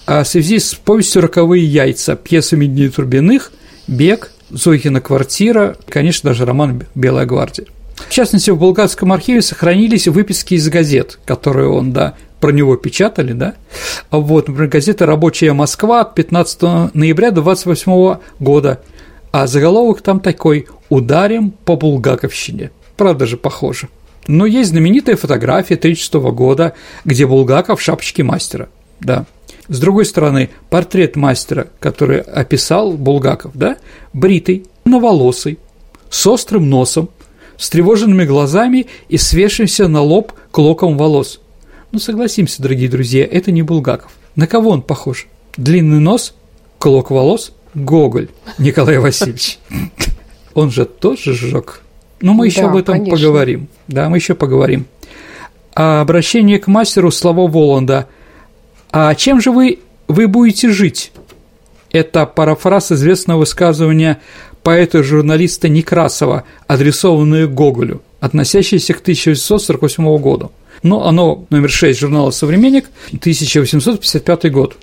в 0.06 0.24
связи 0.26 0.60
с 0.60 0.74
повестью 0.74 1.22
«Роковые 1.22 1.66
яйца», 1.66 2.16
пьесами 2.16 2.66
Дни 2.66 2.90
Турбиных, 2.90 3.52
«Бег», 3.88 4.32
Зойкина 4.50 5.00
квартира, 5.00 5.78
конечно, 5.88 6.32
даже 6.32 6.46
роман 6.46 6.84
«Белая 6.96 7.26
гвардия». 7.26 7.66
В 7.96 8.12
частности, 8.12 8.50
в 8.50 8.58
Булгатском 8.58 9.14
архиве 9.14 9.42
сохранились 9.42 10.08
выписки 10.08 10.56
из 10.56 10.68
газет, 10.70 11.20
которые 11.26 11.70
он, 11.70 11.94
да, 11.94 12.16
про 12.40 12.52
него 12.52 12.76
печатали, 12.76 13.34
да. 13.34 13.54
Вот, 14.10 14.48
например, 14.48 14.70
газета 14.70 15.06
«Рабочая 15.06 15.54
Москва» 15.54 16.02
от 16.02 16.16
15 16.16 16.94
ноября 16.94 17.32
28 17.32 18.18
года, 18.40 18.82
а 19.32 19.48
заголовок 19.48 20.02
там 20.02 20.20
такой 20.20 20.68
«Ударим 20.90 21.52
по 21.52 21.76
Булгаковщине». 21.76 22.72
Правда 22.98 23.26
же, 23.26 23.38
похоже. 23.38 23.90
Но 24.28 24.46
есть 24.46 24.72
знаменитая 24.72 25.16
фотография 25.16 25.76
36 25.76 26.14
года, 26.32 26.74
где 27.06 27.26
Булгаков 27.26 27.80
в 27.80 27.84
шапочке 27.84 28.24
мастера, 28.24 28.70
да. 29.00 29.26
С 29.72 29.80
другой 29.80 30.04
стороны, 30.04 30.50
портрет 30.70 31.16
мастера, 31.16 31.70
который 31.80 32.20
описал 32.20 32.92
Булгаков, 32.92 33.52
да, 33.56 33.78
бритый, 34.12 34.66
новолосый, 34.84 35.60
с 36.10 36.28
острым 36.28 36.70
носом, 36.70 37.08
с 37.56 37.70
тревоженными 37.70 38.26
глазами 38.26 38.88
и 39.08 39.16
свешившимся 39.16 39.88
на 39.88 40.02
лоб 40.02 40.34
клоком 40.52 40.98
волос. 40.98 41.40
Ну, 41.94 42.00
согласимся, 42.00 42.62
дорогие 42.62 42.90
друзья, 42.90 43.26
это 43.26 43.54
не 43.54 43.62
Булгаков. 43.62 44.12
На 44.36 44.46
кого 44.46 44.72
он 44.72 44.82
похож? 44.82 45.30
Длинный 45.56 46.02
нос, 46.02 46.36
клок 46.78 47.10
волос, 47.10 47.54
Гоголь 47.74 48.28
Николай 48.58 48.98
Васильевич. 48.98 49.58
Он 50.54 50.70
же 50.70 50.84
тоже 50.84 51.34
сжег. 51.34 51.82
Но 52.20 52.34
мы 52.34 52.48
еще 52.48 52.64
да, 52.64 52.72
об 52.72 52.76
этом 52.76 52.96
конечно. 52.96 53.16
поговорим. 53.18 53.70
Да, 53.88 54.10
мы 54.10 54.18
еще 54.18 54.36
поговорим. 54.36 54.86
А 55.74 56.02
обращение 56.02 56.60
к 56.60 56.68
мастеру 56.68 57.10
слова 57.10 57.48
Воланда– 57.48 58.10
а 58.92 59.16
чем 59.16 59.42
же 59.42 59.52
вы, 59.52 59.80
вы 60.08 60.28
будете 60.28 60.70
жить? 60.70 61.12
Это 61.92 62.26
парафраз 62.26 62.92
известного 62.92 63.40
высказывания 63.40 64.20
поэта-журналиста 64.64 65.70
Некрасова, 65.70 66.44
адресованное 66.68 67.48
Гоголю, 67.48 68.02
относящееся 68.20 68.94
к 68.94 69.02
1848 69.02 70.18
году. 70.18 70.52
Но 70.84 71.06
оно 71.06 71.46
номер 71.50 71.70
6 71.70 72.00
журнала 72.00 72.32
«Современник», 72.32 72.86
1855 73.14 74.52
год. 74.52 74.78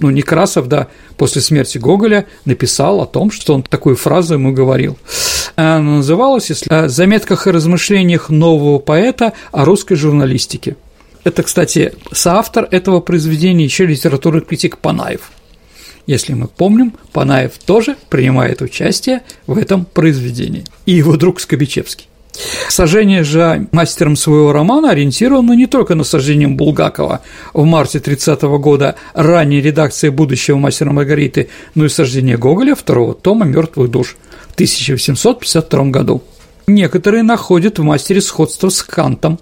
Ну, 0.00 0.10
Некрасов, 0.10 0.66
да, 0.68 0.88
после 1.16 1.40
смерти 1.40 1.78
Гоголя 1.78 2.26
написал 2.44 3.00
о 3.00 3.06
том, 3.06 3.30
что 3.30 3.54
он 3.54 3.62
такую 3.62 3.96
фразу 3.96 4.34
ему 4.34 4.52
говорил. 4.52 4.98
Она 5.54 5.78
называлась 5.80 6.50
«О 6.68 6.88
заметках 6.88 7.46
и 7.46 7.52
размышлениях 7.52 8.28
нового 8.28 8.78
поэта 8.78 9.34
о 9.52 9.64
русской 9.64 9.94
журналистике». 9.94 10.76
Это, 11.24 11.42
кстати, 11.42 11.94
соавтор 12.12 12.68
этого 12.70 13.00
произведения 13.00 13.64
еще 13.64 13.86
литературный 13.86 14.42
критик 14.42 14.78
Панаев. 14.78 15.32
Если 16.06 16.34
мы 16.34 16.48
помним, 16.48 16.92
Панаев 17.12 17.52
тоже 17.64 17.96
принимает 18.10 18.60
участие 18.60 19.22
в 19.46 19.56
этом 19.56 19.86
произведении. 19.86 20.64
И 20.84 20.92
его 20.92 21.16
друг 21.16 21.40
Скобичевский. 21.40 22.08
Сожжение 22.68 23.22
же 23.22 23.68
мастером 23.72 24.16
своего 24.16 24.52
романа 24.52 24.90
ориентировано 24.90 25.52
не 25.52 25.66
только 25.66 25.94
на 25.94 26.04
сожжение 26.04 26.48
Булгакова 26.48 27.20
в 27.52 27.64
марте 27.64 28.00
30 28.00 28.42
-го 28.42 28.58
года 28.58 28.96
ранней 29.14 29.62
редакции 29.62 30.08
будущего 30.08 30.58
мастера 30.58 30.90
Маргариты, 30.90 31.48
но 31.74 31.84
и 31.84 31.88
сожжение 31.88 32.36
Гоголя 32.36 32.74
второго 32.74 33.14
тома 33.14 33.46
«Мертвых 33.46 33.90
душ» 33.90 34.16
в 34.50 34.54
1852 34.54 35.90
году. 35.90 36.22
Некоторые 36.66 37.22
находят 37.22 37.78
в 37.78 37.82
мастере 37.82 38.20
сходство 38.20 38.68
с 38.68 38.82
Кантом, 38.82 39.38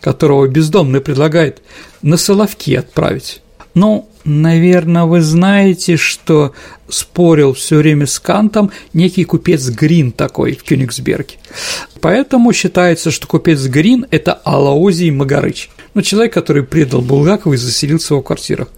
которого 0.00 0.46
бездомный 0.46 1.00
предлагает 1.00 1.62
на 2.02 2.16
Соловки 2.16 2.74
отправить. 2.74 3.40
Ну, 3.74 4.08
наверное, 4.24 5.04
вы 5.04 5.20
знаете, 5.20 5.96
что 5.96 6.52
спорил 6.88 7.52
все 7.52 7.76
время 7.76 8.06
с 8.06 8.18
Кантом 8.18 8.70
некий 8.94 9.24
купец 9.24 9.68
Грин 9.68 10.12
такой 10.12 10.54
в 10.54 10.62
Кёнигсберге. 10.62 11.34
Поэтому 12.00 12.52
считается, 12.52 13.10
что 13.10 13.26
купец 13.26 13.62
Грин– 13.66 14.06
это 14.10 14.32
Алаозий 14.32 15.10
Магарыч, 15.10 15.68
ну, 15.92 16.02
человек, 16.02 16.32
который 16.32 16.62
предал 16.62 17.02
Булгакова 17.02 17.54
и 17.54 17.58
заселился 17.58 18.08
в 18.08 18.10
его 18.12 18.22
квартирах. 18.22 18.68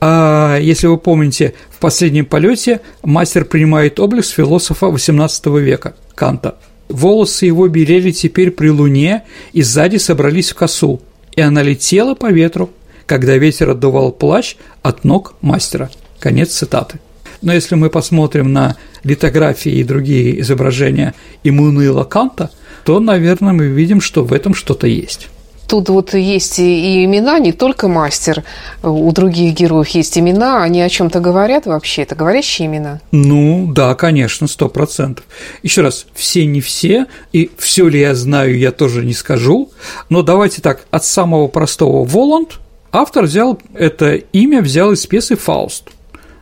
А 0.00 0.58
если 0.58 0.86
вы 0.86 0.98
помните, 0.98 1.54
в 1.70 1.78
последнем 1.80 2.26
полете 2.26 2.80
мастер 3.02 3.44
принимает 3.44 3.98
облик 3.98 4.24
философа 4.24 4.86
XVIII 4.86 5.60
века 5.60 5.94
Канта– 6.14 6.58
Волосы 6.92 7.46
его 7.46 7.68
белели 7.68 8.10
теперь 8.10 8.50
при 8.50 8.68
луне 8.68 9.22
и 9.54 9.62
сзади 9.62 9.96
собрались 9.96 10.50
в 10.50 10.54
косу, 10.56 11.00
и 11.34 11.40
она 11.40 11.62
летела 11.62 12.14
по 12.14 12.30
ветру, 12.30 12.68
когда 13.06 13.38
ветер 13.38 13.70
отдувал 13.70 14.12
плащ 14.12 14.56
от 14.82 15.02
ног 15.02 15.34
мастера. 15.40 15.90
Конец 16.20 16.50
цитаты. 16.50 17.00
Но 17.40 17.54
если 17.54 17.76
мы 17.76 17.88
посмотрим 17.88 18.52
на 18.52 18.76
литографии 19.04 19.72
и 19.72 19.84
другие 19.84 20.38
изображения 20.42 21.14
Иммануила 21.42 22.04
Канта, 22.04 22.50
то, 22.84 23.00
наверное, 23.00 23.54
мы 23.54 23.68
видим, 23.68 24.02
что 24.02 24.22
в 24.22 24.34
этом 24.34 24.54
что-то 24.54 24.86
есть. 24.86 25.30
Тут 25.72 25.88
вот 25.88 26.12
есть 26.12 26.58
и 26.58 27.02
имена, 27.02 27.38
не 27.38 27.52
только 27.52 27.88
мастер, 27.88 28.44
у 28.82 29.10
других 29.10 29.54
героев 29.54 29.88
есть 29.88 30.18
имена, 30.18 30.62
они 30.62 30.82
о 30.82 30.88
чем-то 30.90 31.18
говорят 31.18 31.64
вообще, 31.64 32.02
это 32.02 32.14
говорящие 32.14 32.66
имена? 32.66 33.00
Ну, 33.10 33.72
да, 33.72 33.94
конечно, 33.94 34.48
сто 34.48 34.68
процентов. 34.68 35.24
Еще 35.62 35.80
раз, 35.80 36.04
все 36.12 36.44
не 36.44 36.60
все, 36.60 37.06
и 37.32 37.50
все 37.56 37.88
ли 37.88 38.00
я 38.00 38.14
знаю, 38.14 38.58
я 38.58 38.70
тоже 38.70 39.02
не 39.02 39.14
скажу, 39.14 39.70
но 40.10 40.20
давайте 40.20 40.60
так, 40.60 40.84
от 40.90 41.06
самого 41.06 41.48
простого. 41.48 42.04
Воланд 42.04 42.60
автор 42.92 43.24
взял 43.24 43.58
это 43.72 44.16
имя, 44.16 44.60
взял 44.60 44.92
из 44.92 45.06
пьесы 45.06 45.36
«Фауст», 45.36 45.84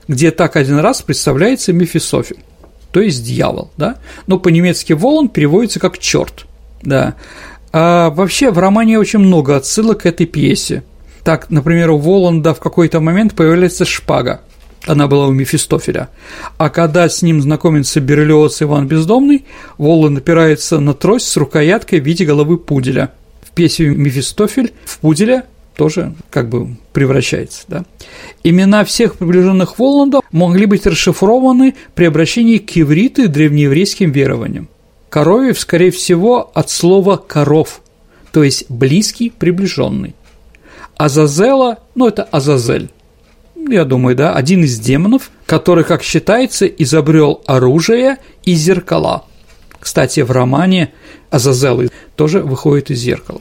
где 0.09 0.33
так 0.33 0.57
один 0.57 0.81
раз 0.81 1.03
представляется 1.03 1.73
Мефисофель, 1.73 2.41
то 2.91 3.01
есть 3.01 3.25
дьявол, 3.25 3.71
да, 3.77 3.99
но 4.27 4.41
по-немецки 4.41 4.93
«Воланд» 4.93 5.33
переводится 5.33 5.79
как 5.79 6.01
«черт», 6.01 6.47
да, 6.83 7.15
а 7.73 8.11
вообще 8.11 8.51
в 8.51 8.59
романе 8.59 8.99
очень 8.99 9.21
много 9.21 9.57
отсылок 9.57 10.03
к 10.03 10.07
этой 10.07 10.27
пьесе. 10.27 10.83
Так, 11.25 11.51
например, 11.51 11.91
у 11.91 11.99
Воланда 11.99 12.55
в 12.55 12.61
какой-то 12.61 13.01
момент 13.01 13.35
появляется 13.35 13.85
шпага. 13.85 14.41
Она 14.87 15.07
была 15.07 15.27
у 15.27 15.33
Мефистофеля. 15.33 16.09
А 16.57 16.71
когда 16.71 17.09
с 17.09 17.21
ним 17.21 17.43
знакомится 17.43 18.01
Берлиоз 18.01 18.63
Иван 18.63 18.89
Бездомный, 18.89 19.45
Воланд 19.77 20.19
опирается 20.19 20.81
на 20.81 20.95
трость 20.95 21.29
с 21.29 21.37
рукояткой 21.37 22.01
в 22.01 22.05
виде 22.05 22.25
головы 22.25 22.57
пуделя. 22.57 23.13
В 23.43 23.51
пьесе 23.51 23.89
Мефистофель 23.89 24.73
в 24.85 24.99
пуделя 25.01 25.45
тоже 25.77 26.15
как 26.31 26.49
бы 26.49 26.77
превращается. 26.93 27.63
Да? 27.69 27.85
Имена 28.43 28.85
всех 28.85 29.17
приближенных 29.17 29.79
Воланда 29.79 30.21
могли 30.33 30.65
быть 30.65 30.87
расшифрованы 30.87 31.75
при 31.95 32.07
обращении 32.07 32.59
к 32.59 32.77
ивриту 32.77 33.25
и 33.25 33.27
древнееврейским 33.29 34.11
верованиям. 34.11 34.69
Коровьев, 35.11 35.59
скорее 35.59 35.91
всего, 35.91 36.53
от 36.55 36.71
слова 36.71 37.17
«коров», 37.17 37.83
то 38.33 38.45
есть 38.45 38.71
близкий, 38.71 39.29
приближенный. 39.29 40.15
Азазела, 40.97 41.81
ну 41.97 42.07
это 42.07 42.23
Азазель, 42.23 42.91
я 43.57 43.85
думаю, 43.85 44.15
да, 44.15 44.35
один 44.35 44.63
из 44.63 44.79
демонов, 44.79 45.33
который, 45.47 45.83
как 45.83 46.05
считается, 46.05 46.67
изобрел 46.67 47.43
оружие 47.47 48.19
и 48.45 48.55
зеркала. 48.55 49.25
Кстати, 49.81 50.21
в 50.21 50.31
романе 50.31 50.93
Азазелы 51.31 51.91
тоже 52.15 52.41
выходит 52.41 52.91
из 52.91 53.01
зеркала. 53.01 53.41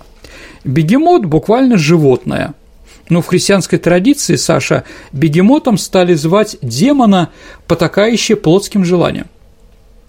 Бегемот 0.63 1.25
буквально 1.25 1.77
животное. 1.77 2.55
Но 3.09 3.21
в 3.21 3.27
христианской 3.27 3.77
традиции, 3.77 4.37
Саша, 4.37 4.85
бегемотом 5.11 5.77
стали 5.77 6.15
звать 6.15 6.57
демона, 6.61 7.29
потакающий 7.67 8.35
плотским 8.35 8.83
желанием– 8.83 9.27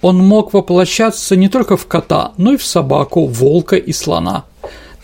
он 0.02 0.18
мог 0.18 0.52
воплощаться 0.52 1.36
не 1.36 1.48
только 1.48 1.76
в 1.76 1.86
кота, 1.86 2.32
но 2.36 2.54
и 2.54 2.56
в 2.56 2.64
собаку, 2.64 3.26
волка 3.26 3.76
и 3.76 3.92
слона. 3.92 4.44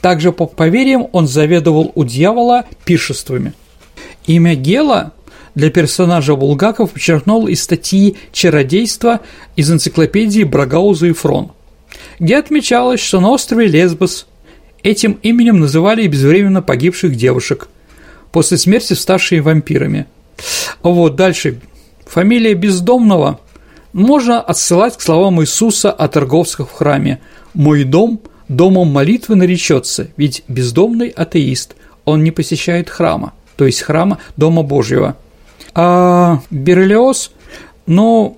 Также, 0.00 0.32
по 0.32 0.46
поверьям, 0.46 1.08
он 1.12 1.26
заведовал 1.26 1.92
у 1.94 2.04
дьявола 2.04 2.64
пиршествами. 2.84 3.52
Имя 4.26 4.54
Гела 4.54 5.12
для 5.54 5.70
персонажа 5.70 6.36
Булгаков 6.36 6.92
подчеркнул 6.92 7.46
из 7.48 7.62
статьи 7.62 8.16
«Чародейство» 8.32 9.20
из 9.56 9.70
энциклопедии 9.70 10.44
Брагауза 10.44 11.06
и 11.06 11.12
Фрон, 11.12 11.52
где 12.18 12.36
отмечалось, 12.36 13.00
что 13.00 13.20
на 13.20 13.30
острове 13.30 13.66
Лесбос 13.66 14.26
этим 14.82 15.18
именем 15.22 15.60
называли 15.60 16.02
и 16.02 16.08
безвременно 16.08 16.62
погибших 16.62 17.16
девушек, 17.16 17.68
после 18.32 18.58
смерти 18.58 18.92
ставшие 18.92 19.40
вампирами. 19.40 20.06
Вот 20.82 21.16
дальше. 21.16 21.60
Фамилия 22.06 22.54
бездомного 22.54 23.40
можно 23.96 24.42
отсылать 24.42 24.96
к 24.96 25.00
словам 25.00 25.40
Иисуса 25.40 25.90
о 25.90 26.06
торговцах 26.08 26.68
в 26.68 26.72
храме 26.72 27.20
«Мой 27.54 27.84
дом 27.84 28.20
домом 28.46 28.88
молитвы 28.88 29.36
наречется, 29.36 30.08
ведь 30.18 30.44
бездомный 30.48 31.08
атеист, 31.08 31.74
он 32.04 32.22
не 32.22 32.30
посещает 32.30 32.90
храма, 32.90 33.32
то 33.56 33.64
есть 33.64 33.80
храма 33.80 34.18
Дома 34.36 34.62
Божьего». 34.62 35.16
А 35.74 36.42
Берлиоз, 36.50 37.32
ну, 37.86 38.36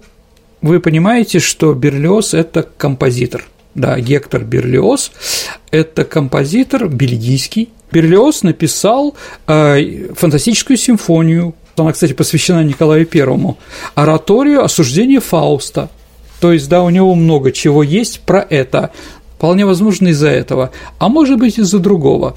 вы 0.62 0.78
понимаете, 0.78 1.40
что 1.40 1.74
Берлиоз– 1.74 2.34
это 2.34 2.62
композитор. 2.76 3.48
Да, 3.74 3.98
Гектор 3.98 4.44
Берлиоз– 4.44 5.10
это 5.72 6.04
композитор 6.04 6.88
бельгийский. 6.88 7.70
Берлиоз 7.90 8.44
написал 8.44 9.16
э, 9.48 10.12
фантастическую 10.14 10.76
симфонию 10.76 11.54
она, 11.82 11.92
кстати, 11.92 12.12
посвящена 12.12 12.62
Николаю 12.64 13.06
Первому, 13.06 13.58
ораторию 13.94 14.64
осуждения 14.64 15.20
Фауста. 15.20 15.90
То 16.40 16.52
есть, 16.52 16.68
да, 16.68 16.82
у 16.82 16.90
него 16.90 17.14
много 17.14 17.52
чего 17.52 17.82
есть 17.82 18.20
про 18.20 18.44
это. 18.48 18.90
Вполне 19.36 19.66
возможно 19.66 20.08
из-за 20.08 20.28
этого, 20.28 20.70
а 20.98 21.08
может 21.08 21.38
быть 21.38 21.58
из-за 21.58 21.78
другого. 21.78 22.34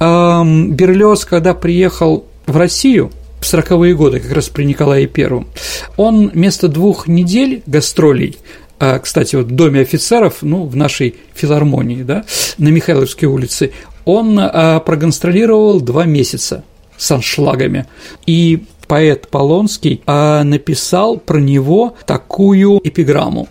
Берлиоз, 0.00 1.24
когда 1.24 1.54
приехал 1.54 2.26
в 2.46 2.56
Россию 2.56 3.10
в 3.40 3.44
40-е 3.44 3.94
годы, 3.94 4.20
как 4.20 4.32
раз 4.32 4.48
при 4.48 4.64
Николае 4.64 5.06
Первом, 5.06 5.48
он 5.96 6.28
вместо 6.28 6.68
двух 6.68 7.08
недель 7.08 7.62
гастролей 7.66 8.38
а, 8.80 8.98
кстати, 8.98 9.36
вот 9.36 9.46
в 9.46 9.50
Доме 9.50 9.80
офицеров, 9.80 10.38
ну, 10.42 10.66
в 10.66 10.76
нашей 10.76 11.14
филармонии, 11.34 12.02
да, 12.02 12.24
на 12.58 12.68
Михайловской 12.68 13.28
улице, 13.28 13.72
он 14.04 14.38
а, 14.38 14.80
прогастролировал 14.80 15.80
два 15.80 16.04
месяца 16.04 16.64
с 16.96 17.10
аншлагами. 17.10 17.86
И 18.26 18.64
поэт 18.86 19.28
Полонский 19.28 20.02
а, 20.06 20.42
написал 20.44 21.18
про 21.18 21.38
него 21.38 21.94
такую 22.06 22.80
эпиграмму. 22.82 23.48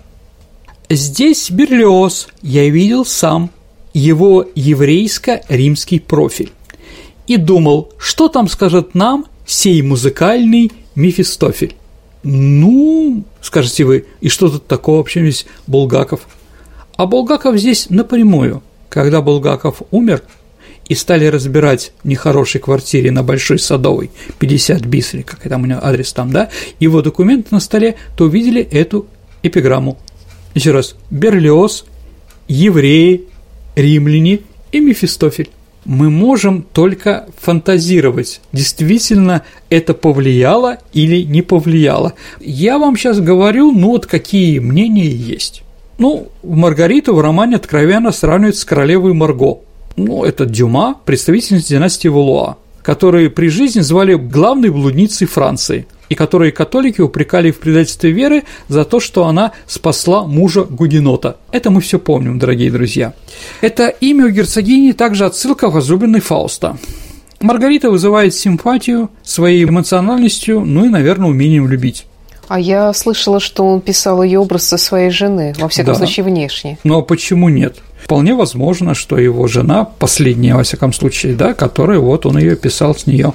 Здесь 0.89 1.50
Берлиоз 1.50 2.28
я 2.41 2.69
видел 2.69 3.06
сам, 3.06 3.50
его 3.93 4.46
еврейско-римский 4.56 6.00
профиль, 6.00 6.52
и 7.28 7.38
думал, 7.38 7.91
что 7.98 8.28
там 8.28 8.48
скажет 8.48 8.96
нам 8.96 9.26
сей 9.46 9.82
музыкальный 9.82 10.72
Мефистофель. 10.96 11.76
Ну, 12.24 13.24
скажете 13.41 13.84
вы, 13.84 14.06
и 14.22 14.30
что 14.30 14.50
тут 14.50 14.67
такого 14.67 14.98
вообще 14.98 15.22
здесь 15.22 15.46
Булгаков? 15.67 16.22
А 16.96 17.06
Булгаков 17.06 17.58
здесь 17.58 17.89
напрямую. 17.89 18.62
Когда 18.89 19.22
Булгаков 19.22 19.82
умер, 19.91 20.24
и 20.88 20.96
стали 20.96 21.26
разбирать 21.26 21.93
в 22.04 22.08
нехорошей 22.08 22.60
квартире 22.60 23.12
на 23.12 23.24
Большой 23.24 23.60
Садовой, 23.60 24.12
50 24.39 24.86
бис, 24.86 25.13
или 25.13 25.22
как 25.22 25.39
там 25.39 25.63
у 25.63 25.65
него 25.65 25.80
адрес 25.82 26.12
там, 26.13 26.32
да, 26.32 26.50
его 26.80 27.02
документы 27.02 27.50
на 27.52 27.60
столе, 27.60 27.96
то 28.17 28.26
увидели 28.26 28.62
эту 28.62 29.08
эпиграмму. 29.43 29.98
Еще 30.54 30.72
раз, 30.72 30.96
Берлиоз, 31.10 31.86
евреи, 32.48 33.26
римляне 33.76 34.41
и 34.72 34.80
Мефистофель. 34.80 35.50
Мы 35.86 36.10
можем 36.10 36.62
только 36.62 37.28
фантазировать, 37.38 38.39
действительно 38.54 39.43
это 39.69 39.93
повлияло 39.93 40.78
или 40.93 41.24
не 41.24 41.41
повлияло. 41.41 42.13
Я 42.39 42.78
вам 42.78 42.96
сейчас 42.96 43.19
говорю, 43.19 43.72
ну 43.74 43.89
вот 43.89 44.06
какие 44.06 44.60
мнения 44.60 45.10
есть. 45.10 45.63
Ну, 45.98 46.30
Маргариту 46.41 47.13
в 47.13 47.19
романе 47.19 47.58
откровенно 47.58 48.13
сравнивают 48.13 48.56
с 48.56 48.65
королевой 48.65 49.13
Марго– 49.13 49.60
ну, 49.95 50.23
это 50.23 50.45
Дюма, 50.45 50.99
представительница 51.06 51.69
династии 51.69 52.08
Валуа, 52.08 52.58
которые 52.82 53.29
при 53.29 53.47
жизни 53.47 53.82
звали 53.82 54.15
главной 54.15 54.69
блудницей 54.69 55.27
Франции 55.27 55.88
и 56.10 56.15
которые 56.15 56.51
католики 56.51 57.01
упрекали 57.01 57.51
в 57.51 57.60
предательстве 57.60 58.12
веры 58.12 58.43
за 58.67 58.86
то, 58.86 58.99
что 58.99 59.25
она 59.25 59.51
спасла 59.67 60.25
мужа 60.25 60.63
Гугенота. 60.63 61.38
Это 61.51 61.71
мы 61.71 61.82
все 61.82 61.99
помним, 61.99 62.39
дорогие 62.39 62.71
друзья. 62.71 63.13
Это 63.62 63.88
имя 63.88 64.25
у 64.25 64.29
герцогини 64.29 64.91
также 64.91 65.25
отсылка 65.25 65.69
к 65.69 65.73
возлюбленной 65.73 66.19
Фауста. 66.19 66.77
Маргарита 67.39 67.89
вызывает 67.89 68.34
симпатию 68.34 69.10
своей 69.23 69.63
эмоциональностью, 69.65 70.62
ну 70.62 70.86
и, 70.86 70.89
наверное, 70.89 71.29
умением 71.29 71.67
любить. 71.67 72.06
А 72.47 72.60
я 72.60 72.93
слышала, 72.93 73.39
что 73.39 73.65
он 73.65 73.82
писал 73.82 74.23
ее 74.23 74.39
образ 74.39 74.65
со 74.65 74.77
своей 74.77 75.10
жены, 75.10 75.53
во 75.58 75.67
всяком 75.67 75.93
да. 75.93 75.99
случае, 75.99 76.25
внешне. 76.25 76.77
А 76.84 77.01
почему 77.01 77.49
нет? 77.49 77.77
Вполне 78.03 78.35
возможно, 78.35 78.93
что 78.93 79.17
его 79.17 79.47
жена, 79.47 79.85
последняя, 79.85 80.55
во 80.55 80.63
всяком 80.63 80.91
случае, 80.91 81.35
да, 81.35 81.53
которая 81.53 81.99
вот 81.99 82.25
он 82.25 82.37
ее 82.37 82.55
писал 82.55 82.95
с 82.95 83.07
нее. 83.07 83.33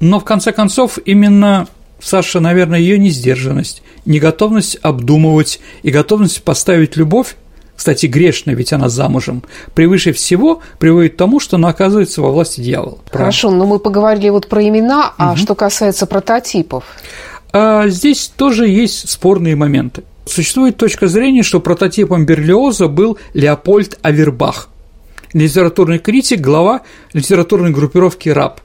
Но 0.00 0.18
в 0.18 0.24
конце 0.24 0.52
концов, 0.52 0.98
именно 1.04 1.68
Саша, 2.00 2.40
наверное, 2.40 2.78
ее 2.78 2.98
несдержанность, 2.98 3.82
неготовность 4.04 4.78
обдумывать 4.82 5.60
и 5.82 5.90
готовность 5.90 6.42
поставить 6.42 6.96
любовь 6.96 7.36
кстати, 7.76 8.06
грешная, 8.06 8.56
ведь 8.56 8.72
она 8.72 8.88
замужем, 8.88 9.44
превыше 9.72 10.12
всего 10.12 10.62
приводит 10.80 11.14
к 11.14 11.16
тому, 11.16 11.38
что 11.38 11.58
она 11.58 11.68
оказывается 11.68 12.20
во 12.20 12.32
власти 12.32 12.60
дьявола. 12.60 12.98
Хорошо, 13.12 13.52
но 13.52 13.66
мы 13.66 13.78
поговорили 13.78 14.30
вот 14.30 14.48
про 14.48 14.66
имена, 14.66 15.14
а 15.16 15.30
угу. 15.30 15.38
что 15.38 15.54
касается 15.54 16.06
прототипов? 16.06 16.82
А 17.52 17.86
здесь 17.86 18.32
тоже 18.36 18.66
есть 18.66 19.08
спорные 19.08 19.54
моменты. 19.54 20.02
Существует 20.28 20.76
точка 20.76 21.08
зрения, 21.08 21.42
что 21.42 21.58
прототипом 21.58 22.26
Берлиоза 22.26 22.86
был 22.86 23.18
Леопольд 23.32 23.98
Авербах, 24.02 24.68
литературный 25.32 25.98
критик, 25.98 26.40
глава 26.40 26.82
литературной 27.14 27.70
группировки 27.70 28.28
«РАП», 28.28 28.60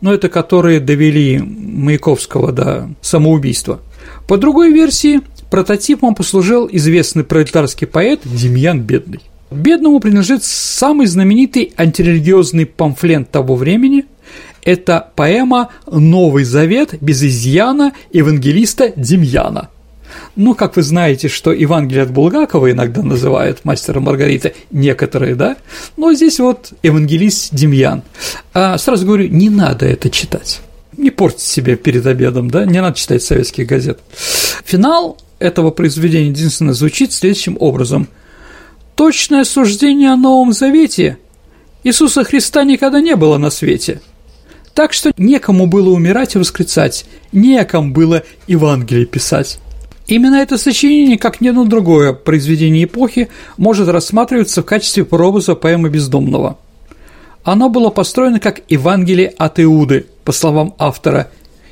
но 0.00 0.12
это 0.14 0.30
которые 0.30 0.80
довели 0.80 1.38
Маяковского 1.38 2.50
до 2.50 2.88
самоубийства. 3.02 3.80
По 4.26 4.38
другой 4.38 4.72
версии, 4.72 5.20
прототипом 5.50 6.14
послужил 6.14 6.66
известный 6.72 7.24
пролетарский 7.24 7.86
поэт 7.86 8.20
Демьян 8.24 8.80
Бедный. 8.80 9.20
Бедному 9.50 10.00
принадлежит 10.00 10.42
самый 10.44 11.06
знаменитый 11.06 11.74
антирелигиозный 11.76 12.64
памфлет 12.64 13.30
того 13.30 13.54
времени. 13.54 14.06
Это 14.64 15.10
поэма 15.14 15.68
«Новый 15.86 16.44
завет 16.44 16.94
без 17.02 17.22
изъяна 17.22 17.92
евангелиста 18.12 18.94
Демьяна». 18.96 19.68
Ну, 20.36 20.54
как 20.54 20.76
вы 20.76 20.82
знаете, 20.82 21.28
что 21.28 21.52
Евангелие 21.52 22.04
от 22.04 22.10
Булгакова 22.10 22.70
иногда 22.70 23.02
называют 23.02 23.64
мастера 23.64 24.00
Маргарита, 24.00 24.52
некоторые, 24.70 25.34
да? 25.34 25.56
Но 25.96 26.12
здесь 26.14 26.40
вот 26.40 26.72
евангелист 26.82 27.54
Демьян. 27.54 28.02
А 28.54 28.78
сразу 28.78 29.06
говорю, 29.06 29.28
не 29.28 29.50
надо 29.50 29.86
это 29.86 30.10
читать. 30.10 30.60
Не 30.96 31.10
портите 31.10 31.46
себе 31.46 31.76
перед 31.76 32.06
обедом, 32.06 32.50
да? 32.50 32.64
Не 32.64 32.80
надо 32.80 32.96
читать 32.96 33.22
советских 33.22 33.66
газет. 33.66 34.00
Финал 34.64 35.18
этого 35.38 35.70
произведения 35.70 36.28
единственно 36.28 36.72
звучит 36.72 37.12
следующим 37.12 37.56
образом. 37.60 38.08
Точное 38.94 39.44
суждение 39.44 40.10
о 40.10 40.16
Новом 40.16 40.52
Завете 40.52 41.18
Иисуса 41.84 42.22
Христа 42.22 42.62
никогда 42.62 43.00
не 43.00 43.16
было 43.16 43.38
на 43.38 43.50
свете. 43.50 44.00
Так 44.74 44.92
что 44.92 45.12
некому 45.16 45.66
было 45.66 45.90
умирать 45.90 46.34
и 46.34 46.38
восклицать, 46.38 47.04
некому 47.32 47.92
было 47.92 48.22
Евангелие 48.46 49.04
писать. 49.04 49.58
Именно 50.06 50.36
это 50.36 50.58
сочинение, 50.58 51.16
как 51.16 51.40
ни 51.40 51.48
одно 51.48 51.64
другое 51.64 52.12
произведение 52.12 52.84
эпохи, 52.84 53.28
может 53.56 53.88
рассматриваться 53.88 54.62
в 54.62 54.66
качестве 54.66 55.04
прообраза 55.04 55.54
поэмы 55.54 55.90
«Бездомного». 55.90 56.58
Оно 57.44 57.68
было 57.68 57.90
построено 57.90 58.38
как 58.40 58.60
Евангелие 58.68 59.28
от 59.36 59.58
Иуды, 59.60 60.06
по 60.24 60.32
словам 60.32 60.74
автора, 60.78 61.30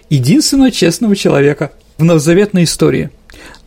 единственного 0.08 0.70
честного 0.70 1.14
человека 1.14 1.72
в 1.98 2.04
новозаветной 2.04 2.64
истории. 2.64 3.10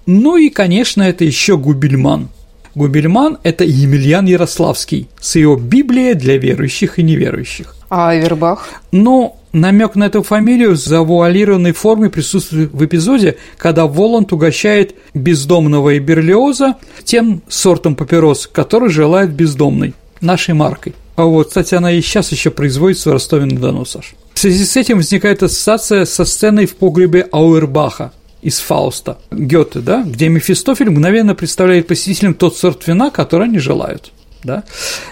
Ну 0.05 0.35
и, 0.35 0.49
конечно, 0.49 1.01
это 1.01 1.23
еще 1.23 1.57
Губельман. 1.57 2.29
Губельман– 2.75 3.37
это 3.43 3.63
Емельян 3.63 4.25
Ярославский 4.25 5.07
с 5.21 5.35
его 5.35 5.55
«Библия 5.55 6.15
для 6.15 6.37
верующих 6.37 6.99
и 6.99 7.03
неверующих». 7.03 7.75
А 7.95 8.09
Авербах? 8.09 8.69
Ну, 8.91 9.35
намек 9.51 9.93
на 9.93 10.05
эту 10.05 10.23
фамилию 10.23 10.71
в 10.71 10.77
завуалированной 10.77 11.73
форме 11.73 12.09
присутствует 12.09 12.71
в 12.73 12.83
эпизоде, 12.83 13.37
когда 13.55 13.85
Воланд 13.85 14.33
угощает 14.33 14.95
бездомного 15.13 15.91
и 15.91 15.99
Берлиоза 15.99 16.77
тем 17.03 17.43
сортом 17.47 17.95
папирос, 17.95 18.49
который 18.51 18.89
желает 18.89 19.29
бездомный, 19.29 19.93
нашей 20.21 20.55
маркой. 20.55 20.95
А 21.15 21.25
вот, 21.25 21.49
кстати, 21.49 21.75
она 21.75 21.91
и 21.91 22.01
сейчас 22.01 22.31
еще 22.31 22.49
производится 22.49 23.11
в 23.11 23.13
Ростове-на-Дону, 23.13 23.85
Саш. 23.85 24.15
В 24.33 24.39
связи 24.39 24.65
с 24.65 24.75
этим 24.75 24.97
возникает 24.97 25.43
ассоциация 25.43 26.05
со 26.05 26.25
сценой 26.25 26.65
в 26.65 26.75
погребе 26.75 27.27
Ауэрбаха 27.31 28.11
из 28.41 28.57
Фауста, 28.57 29.19
Гёте, 29.29 29.81
да, 29.81 30.01
где 30.01 30.29
Мефистофель 30.29 30.89
мгновенно 30.89 31.35
представляет 31.35 31.85
посетителям 31.85 32.33
тот 32.33 32.57
сорт 32.57 32.87
вина, 32.87 33.11
который 33.11 33.45
они 33.45 33.59
желают. 33.59 34.11
Да? 34.43 34.63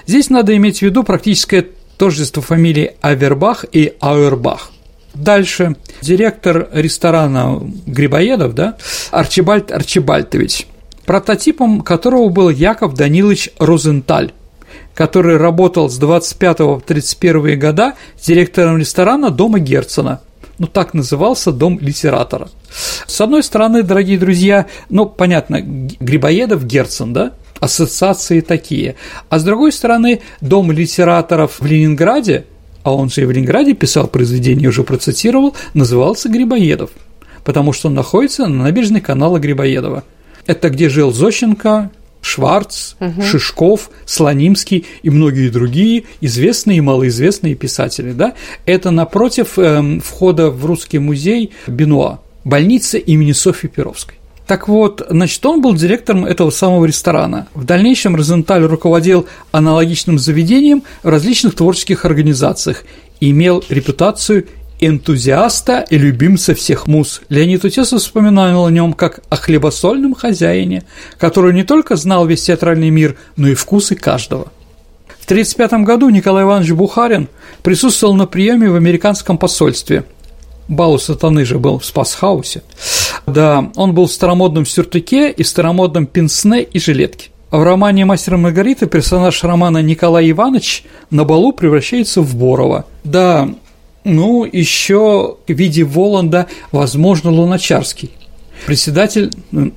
Здесь 0.08 0.32
надо 0.32 0.58
иметь 0.58 0.80
в 0.80 0.82
виду 0.82 1.04
практическое 1.04 1.68
тождество 2.02 2.42
фамилий 2.42 2.94
Авербах 3.02 3.64
и 3.72 3.94
Ауэрбах. 4.00 4.72
Дальше 5.14 5.76
директор 6.02 6.68
ресторана 6.74 7.62
Грибоедов, 7.86 8.56
да, 8.56 8.76
Арчибальд 9.12 9.72
Арчибальдович, 9.72 10.66
прототипом 11.06 11.82
которого 11.82 12.30
был 12.30 12.50
Яков 12.50 12.96
Данилович 12.96 13.52
Розенталь, 13.60 14.32
который 14.96 15.38
работал 15.38 15.92
с 15.92 16.00
25 16.00 16.58
по 16.58 16.82
31 16.84 17.60
года 17.60 17.94
директором 18.20 18.80
ресторана 18.80 19.30
Дома 19.30 19.60
Герцена. 19.60 20.22
Ну, 20.62 20.68
так 20.68 20.94
назывался 20.94 21.52
Дом 21.52 21.80
литератора. 21.82 22.48
С 23.08 23.20
одной 23.20 23.42
стороны, 23.42 23.82
дорогие 23.82 24.20
друзья, 24.20 24.68
ну, 24.90 25.08
понятно, 25.08 25.60
Грибоедов, 25.60 26.68
Герцен, 26.68 27.14
да, 27.14 27.32
ассоциации 27.60 28.42
такие. 28.42 28.94
А 29.30 29.40
с 29.40 29.44
другой 29.44 29.72
стороны, 29.72 30.22
Дом 30.40 30.72
литераторов 30.72 31.62
в 31.62 31.66
Ленинграде, 31.66 32.46
а 32.84 32.94
он 32.94 33.10
же 33.10 33.22
и 33.22 33.26
в 33.26 33.32
Ленинграде 33.32 33.74
писал 33.74 34.06
произведение, 34.06 34.70
уже 34.70 34.84
процитировал, 34.84 35.56
назывался 35.74 36.30
Грибоедов, 36.30 36.92
потому 37.44 37.74
что 37.74 37.88
он 37.88 37.96
находится 37.96 38.46
на 38.46 38.66
набережной 38.66 39.02
канала 39.02 39.40
Грибоедова. 39.40 40.04
Это 40.46 40.70
где 40.70 40.90
жил 40.90 41.12
Зощенко, 41.12 41.90
Шварц, 42.22 42.94
угу. 43.00 43.22
Шишков, 43.22 43.90
Слонимский 44.06 44.86
и 45.04 45.10
многие 45.10 45.50
другие 45.50 46.04
известные 46.22 46.78
и 46.78 46.82
малоизвестные 46.82 47.56
писатели. 47.56 48.12
Да? 48.12 48.34
Это 48.66 48.92
напротив 48.92 49.58
э, 49.58 50.00
входа 50.00 50.50
в 50.50 50.66
Русский 50.66 51.00
музей 51.00 51.52
Бенуа, 51.68 52.20
больница 52.44 52.98
имени 52.98 53.32
Софьи 53.32 53.70
Перовской. 53.70 54.16
Так 54.48 54.68
вот, 54.68 55.06
значит, 55.10 55.46
он 55.46 55.62
был 55.62 55.76
директором 55.76 56.26
этого 56.26 56.50
самого 56.50 56.84
ресторана. 56.86 57.48
В 57.54 57.64
дальнейшем 57.64 58.18
Розенталь 58.18 58.64
руководил 58.64 59.26
аналогичным 59.52 60.20
заведением 60.20 60.84
в 61.04 61.08
различных 61.08 61.56
творческих 61.56 62.04
организациях 62.04 62.84
и 63.22 63.32
имел 63.32 63.64
репутацию 63.70 64.48
энтузиаста 64.82 65.86
и 65.90 65.98
любимца 65.98 66.54
всех 66.54 66.88
муз. 66.88 67.22
Леонид 67.30 67.64
Утесов 67.64 68.02
вспоминал 68.02 68.66
о 68.66 68.72
нем 68.72 68.94
как 68.94 69.22
о 69.30 69.38
хлебосольном 69.38 70.14
хозяине, 70.14 70.84
который 71.18 71.54
не 71.54 71.64
только 71.64 71.96
знал 71.96 72.26
весь 72.26 72.44
театральный 72.44 72.90
мир, 72.90 73.16
но 73.38 73.48
и 73.48 73.54
вкусы 73.54 73.96
каждого. 73.96 74.52
В 75.20 75.26
1935 75.26 75.86
году 75.86 76.10
Николай 76.10 76.44
Иванович 76.44 76.72
Бухарин 76.72 77.30
присутствовал 77.64 78.16
на 78.16 78.26
приеме 78.26 78.70
в 78.70 78.76
американском 78.76 79.38
посольстве– 79.38 80.04
Бал 80.72 80.98
сатаны 81.00 81.44
же 81.44 81.60
был 81.60 81.80
в 81.80 81.86
Спасхаусе. 81.86 82.64
Да, 83.28 83.70
он 83.76 83.94
был 83.94 84.08
в 84.08 84.12
старомодном 84.12 84.66
сюртуке 84.66 85.30
и 85.30 85.44
старомодном 85.44 86.06
пенсне 86.06 86.64
и 86.64 86.80
жилетке. 86.80 87.30
В 87.52 87.62
романе 87.62 88.06
«Мастер 88.06 88.38
Маргарита» 88.38 88.86
персонаж 88.86 89.44
романа 89.44 89.80
Николай 89.80 90.32
Иванович 90.32 90.86
на 91.10 91.26
балу 91.26 91.52
превращается 91.52 92.22
в 92.22 92.34
Борова. 92.36 92.86
Да, 93.04 93.50
ну, 94.04 94.44
еще 94.44 95.38
в 95.48 95.52
виде 95.52 95.84
Воланда, 95.84 96.48
возможно, 96.72 97.32
Луначарский 97.32 98.12
председатель, 98.66 99.32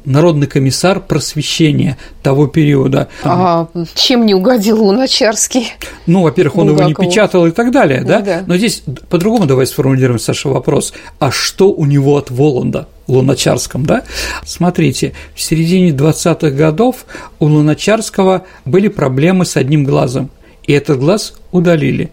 народный 0.04 0.46
комиссар 0.46 1.00
просвещения 1.00 1.96
того 2.22 2.46
периода. 2.46 3.08
А 3.22 3.68
чем 3.94 4.26
не 4.26 4.34
угодил 4.34 4.82
Луначарский? 4.82 5.72
Ну, 6.06 6.22
во-первых, 6.22 6.56
он 6.56 6.68
Булгакову. 6.68 6.90
его 6.90 7.02
не 7.02 7.08
печатал 7.08 7.46
и 7.46 7.50
так 7.50 7.70
далее, 7.70 8.02
да? 8.02 8.18
Ну, 8.18 8.24
да. 8.24 8.44
Но 8.46 8.56
здесь 8.56 8.82
по-другому 9.08 9.46
давай 9.46 9.66
сформулируем, 9.66 10.18
Саша, 10.18 10.48
вопрос. 10.48 10.92
А 11.18 11.30
что 11.30 11.72
у 11.72 11.84
него 11.84 12.16
от 12.16 12.30
Воланда? 12.30 12.88
Луначарском, 13.06 13.84
да? 13.84 14.02
Смотрите, 14.46 15.12
в 15.34 15.40
середине 15.40 15.90
20-х 15.90 16.50
годов 16.50 17.04
у 17.38 17.46
Луначарского 17.46 18.44
были 18.64 18.88
проблемы 18.88 19.44
с 19.44 19.58
одним 19.58 19.84
глазом, 19.84 20.30
и 20.66 20.72
этот 20.72 21.00
глаз 21.00 21.34
удалили. 21.52 22.10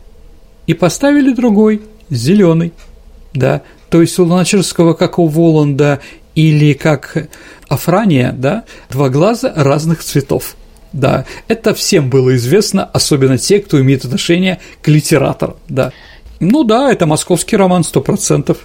И 0.67 0.74
поставили 0.74 1.34
другой, 1.34 1.82
зеленый, 2.12 2.74
да, 3.34 3.63
то 3.89 4.02
есть 4.02 4.19
у 4.19 4.26
Луначарского, 4.26 4.93
как 4.93 5.17
у 5.17 5.28
Воланда, 5.28 6.00
или 6.36 6.74
как 6.74 7.30
Афрания, 7.67 8.34
да, 8.38 8.63
два 8.89 9.10
глаза 9.10 9.52
разных 9.56 10.04
цветов. 10.04 10.56
Да, 10.93 11.26
это 11.47 11.74
всем 11.74 12.10
было 12.10 12.36
известно, 12.36 12.84
особенно 12.84 13.38
те, 13.38 13.60
кто 13.60 13.80
имеет 13.80 14.04
отношение 14.04 14.60
к 14.82 14.88
литераторам, 14.89 15.56
да. 15.69 15.93
Ну 16.41 16.63
да, 16.63 16.91
это 16.91 17.06
московский 17.06 17.56
роман, 17.56 17.84
сто 17.84 18.02
процентов. 18.02 18.58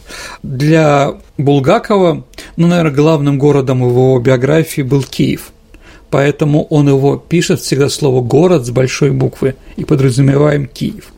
Для 0.43 1.15
Булгакова, 1.37 2.25
ну, 2.57 2.67
наверное, 2.67 2.93
главным 2.93 3.39
городом 3.39 3.87
его 3.87 4.19
биографии 4.19 4.83
был 4.83 5.03
Киев. 5.03 5.53
Поэтому 6.11 6.65
он 6.65 6.89
его 6.89 7.17
пишет 7.17 7.61
всегда 7.61 7.91
слово 7.91 8.23
«город» 8.23 8.65
с 8.65 8.71
большой 8.71 9.11
буквы 9.11 9.57
и 9.77 9.85
подразумеваем 9.85 10.67
Киев. 10.67 11.13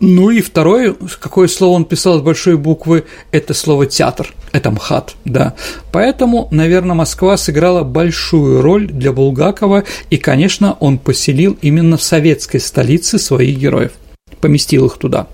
Ну 0.00 0.30
и 0.30 0.40
второе, 0.40 0.94
какое 1.20 1.48
слово 1.48 1.76
он 1.76 1.84
писал 1.84 2.18
с 2.18 2.22
большой 2.22 2.56
буквы, 2.56 3.04
это 3.32 3.54
слово 3.54 3.86
«театр», 3.86 4.34
это 4.52 4.70
МХАТ, 4.70 5.14
да. 5.24 5.54
Поэтому, 5.92 6.48
наверное, 6.50 6.94
Москва 6.94 7.36
сыграла 7.36 7.82
большую 7.82 8.62
роль 8.62 8.86
для 8.86 9.12
Булгакова, 9.12 9.84
и, 10.10 10.16
конечно, 10.16 10.76
он 10.80 10.98
поселил 10.98 11.58
именно 11.62 11.96
в 11.96 12.02
советской 12.02 12.60
столице 12.60 13.18
своих 13.18 13.58
героев, 13.58 13.92
поместил 14.40 14.86
их 14.86 14.98
туда. 14.98 15.26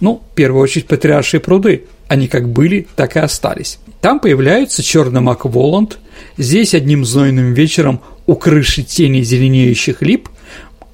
Ну, 0.00 0.22
в 0.32 0.34
первую 0.34 0.62
очередь, 0.62 0.86
Патриаршие 0.86 1.40
пруды, 1.40 1.84
они 2.08 2.28
как 2.28 2.48
были, 2.48 2.86
так 2.96 3.16
и 3.16 3.20
остались. 3.20 3.78
Там 4.00 4.20
появляется 4.20 4.82
черный 4.82 5.20
мак 5.20 5.44
Воланд, 5.44 5.98
здесь 6.36 6.74
одним 6.74 7.04
знойным 7.04 7.54
вечером 7.54 8.00
у 8.26 8.34
крыши 8.34 8.82
тени 8.82 9.22
зеленеющих 9.22 10.02
лип 10.02 10.28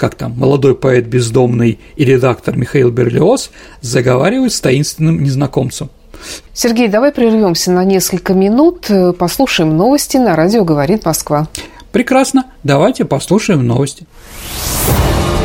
как 0.02 0.16
там 0.16 0.34
молодой 0.36 0.74
поэт 0.74 1.06
бездомный 1.06 1.78
и 1.94 2.04
редактор 2.04 2.56
Михаил 2.56 2.90
Берлиоз 2.90 3.52
заговаривают 3.82 4.52
с 4.52 4.60
таинственным 4.60 5.22
незнакомцем. 5.22 5.90
Сергей, 6.52 6.88
давай 6.88 7.12
прервемся 7.12 7.70
на 7.70 7.84
несколько 7.84 8.34
минут, 8.34 8.86
э, 8.90 9.12
послушаем 9.12 9.76
новости 9.76 10.16
на 10.16 10.34
радио 10.34 10.64
«Говорит 10.64 11.04
Москва». 11.04 11.46
Прекрасно, 11.92 12.46
давайте 12.64 13.04
послушаем 13.04 13.64
новости. 13.64 14.04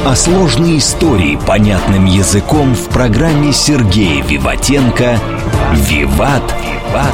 О 0.03 0.15
сложной 0.15 0.79
истории 0.79 1.37
понятным 1.45 2.05
языком 2.05 2.73
в 2.73 2.89
программе 2.89 3.53
Сергея 3.53 4.23
Виватенко 4.23 5.19
«Виват. 5.87 6.41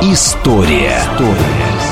История». 0.02 1.02
История. 1.12 1.83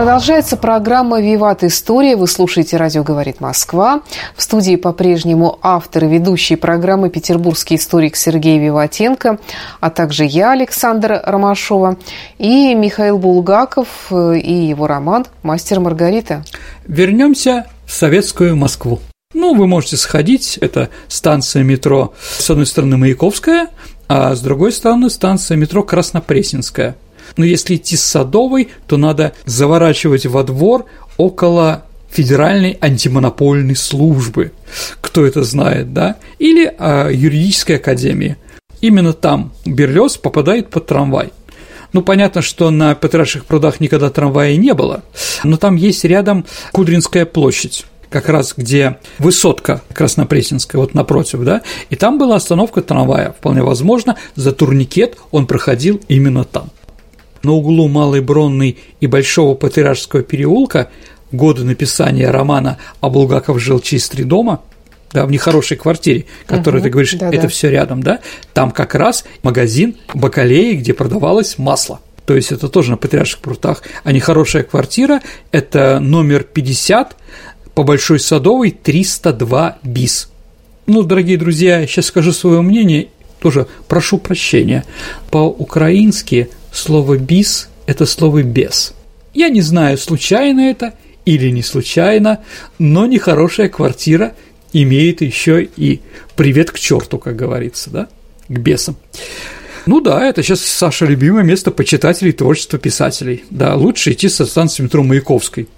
Продолжается 0.00 0.56
программа 0.56 1.20
«Виват 1.20 1.62
История». 1.62 2.16
Вы 2.16 2.26
слушаете 2.26 2.78
«Радио 2.78 3.02
говорит 3.02 3.42
Москва». 3.42 4.00
В 4.34 4.40
студии 4.40 4.76
по-прежнему 4.76 5.58
автор 5.60 6.04
и 6.04 6.08
ведущий 6.08 6.56
программы 6.56 7.10
«Петербургский 7.10 7.74
историк» 7.74 8.16
Сергей 8.16 8.58
Виватенко, 8.58 9.38
а 9.78 9.90
также 9.90 10.24
я, 10.24 10.52
Александра 10.52 11.22
Ромашова, 11.22 11.98
и 12.38 12.74
Михаил 12.74 13.18
Булгаков 13.18 13.88
э, 14.10 14.38
и 14.38 14.68
его 14.68 14.86
роман 14.86 15.26
«Мастер 15.42 15.80
Маргарита». 15.80 16.46
Вернемся 16.86 17.66
в 17.84 17.92
советскую 17.92 18.56
Москву. 18.56 19.00
Ну, 19.34 19.54
вы 19.54 19.66
можете 19.66 19.98
сходить, 19.98 20.56
это 20.62 20.88
станция 21.08 21.62
метро, 21.62 22.14
с 22.18 22.48
одной 22.48 22.64
стороны, 22.64 22.96
Маяковская, 22.96 23.68
а 24.08 24.34
с 24.34 24.40
другой 24.40 24.72
стороны, 24.72 25.10
станция 25.10 25.58
метро 25.58 25.82
Краснопресненская– 25.82 26.96
но 27.36 27.44
если 27.44 27.76
идти 27.76 27.96
с 27.96 28.02
Садовой, 28.02 28.68
то 28.86 28.96
надо 28.96 29.32
заворачивать 29.44 30.26
во 30.26 30.42
двор 30.42 30.86
около 31.16 31.84
Федеральной 32.10 32.76
антимонопольной 32.80 33.76
службы. 33.76 34.52
Кто 35.00 35.24
это 35.24 35.44
знает, 35.44 35.92
да? 35.92 36.16
Или 36.38 36.72
а, 36.78 37.08
юридической 37.08 37.76
академии. 37.76 38.36
Именно 38.80 39.12
там 39.12 39.52
Берлёс 39.64 40.16
попадает 40.16 40.70
под 40.70 40.86
трамвай. 40.86 41.32
Ну, 41.92 42.02
понятно, 42.02 42.40
что 42.40 42.70
на 42.70 42.94
Петраших 42.94 43.44
прудах 43.44 43.80
никогда 43.80 44.10
трамвая 44.10 44.56
не 44.56 44.74
было, 44.74 45.02
но 45.42 45.56
там 45.56 45.74
есть 45.74 46.04
рядом 46.04 46.46
Кудринская 46.72 47.26
площадь 47.26 47.84
как 48.10 48.28
раз 48.28 48.54
где 48.56 48.98
высотка 49.18 49.82
Краснопресненская, 49.94 50.80
вот 50.80 50.94
напротив, 50.94 51.44
да, 51.44 51.62
и 51.88 51.96
там 51.96 52.18
была 52.18 52.36
остановка 52.36 52.82
трамвая, 52.82 53.32
вполне 53.38 53.62
возможно, 53.62 54.16
за 54.34 54.52
турникет 54.52 55.16
он 55.30 55.46
проходил 55.46 56.00
именно 56.08 56.44
там 56.44 56.70
на 57.42 57.52
углу 57.52 57.88
Малой 57.88 58.20
Бронной 58.20 58.78
и 59.00 59.06
Большого 59.06 59.54
Патриаршского 59.54 60.22
переулка 60.22 60.90
годы 61.32 61.64
написания 61.64 62.30
романа 62.30 62.78
«А 63.00 63.08
Булгаков 63.08 63.60
жил 63.60 63.80
через 63.80 64.08
три 64.08 64.24
дома», 64.24 64.60
да, 65.12 65.26
в 65.26 65.30
нехорошей 65.30 65.76
квартире, 65.76 66.26
которую 66.46 66.80
угу, 66.80 66.84
ты 66.84 66.90
говоришь, 66.90 67.14
да, 67.14 67.28
это 67.28 67.42
да. 67.42 67.48
все 67.48 67.70
рядом, 67.70 68.02
да, 68.02 68.20
там 68.52 68.70
как 68.70 68.94
раз 68.94 69.24
магазин 69.42 69.96
бакалеи, 70.14 70.74
где 70.74 70.94
продавалось 70.94 71.58
масло. 71.58 72.00
То 72.26 72.36
есть 72.36 72.52
это 72.52 72.68
тоже 72.68 72.92
на 72.92 72.96
Патриарших 72.96 73.40
прутах, 73.40 73.82
а 74.04 74.12
нехорошая 74.12 74.62
квартира– 74.62 75.20
это 75.52 75.98
номер 75.98 76.44
50 76.44 77.16
по 77.74 77.82
Большой 77.82 78.20
Садовой 78.20 78.70
302 78.70 79.78
БИС. 79.82 80.30
Ну, 80.86 81.02
дорогие 81.02 81.38
друзья, 81.38 81.86
сейчас 81.86 82.06
скажу 82.06 82.32
свое 82.32 82.62
мнение, 82.62 83.08
тоже 83.40 83.66
прошу 83.88 84.18
прощения. 84.18 84.84
По-украински 85.30 86.50
слово 86.72 87.16
«бис»– 87.16 87.68
это 87.86 88.06
слово 88.06 88.42
«без». 88.42 88.94
Я 89.34 89.48
не 89.48 89.60
знаю, 89.60 89.96
случайно 89.98 90.60
это 90.60 90.94
или 91.24 91.50
не 91.50 91.62
случайно, 91.62 92.42
но 92.78 93.06
нехорошая 93.06 93.68
квартира 93.68 94.34
имеет 94.72 95.20
еще 95.20 95.62
и 95.64 96.00
привет 96.36 96.70
к 96.70 96.78
черту, 96.78 97.18
как 97.18 97.36
говорится, 97.36 97.90
да, 97.90 98.08
к 98.48 98.58
бесам. 98.58 98.96
Ну 99.86 100.00
да, 100.00 100.26
это 100.26 100.42
сейчас, 100.42 100.60
Саша, 100.60 101.06
любимое 101.06 101.42
место 101.42 101.70
почитателей 101.70 102.32
творчества 102.32 102.78
писателей. 102.78 103.44
Да, 103.50 103.74
лучше 103.76 104.12
идти 104.12 104.28
со 104.28 104.46
станции 104.46 104.82
метро 104.82 105.02
Маяковской, 105.02 105.68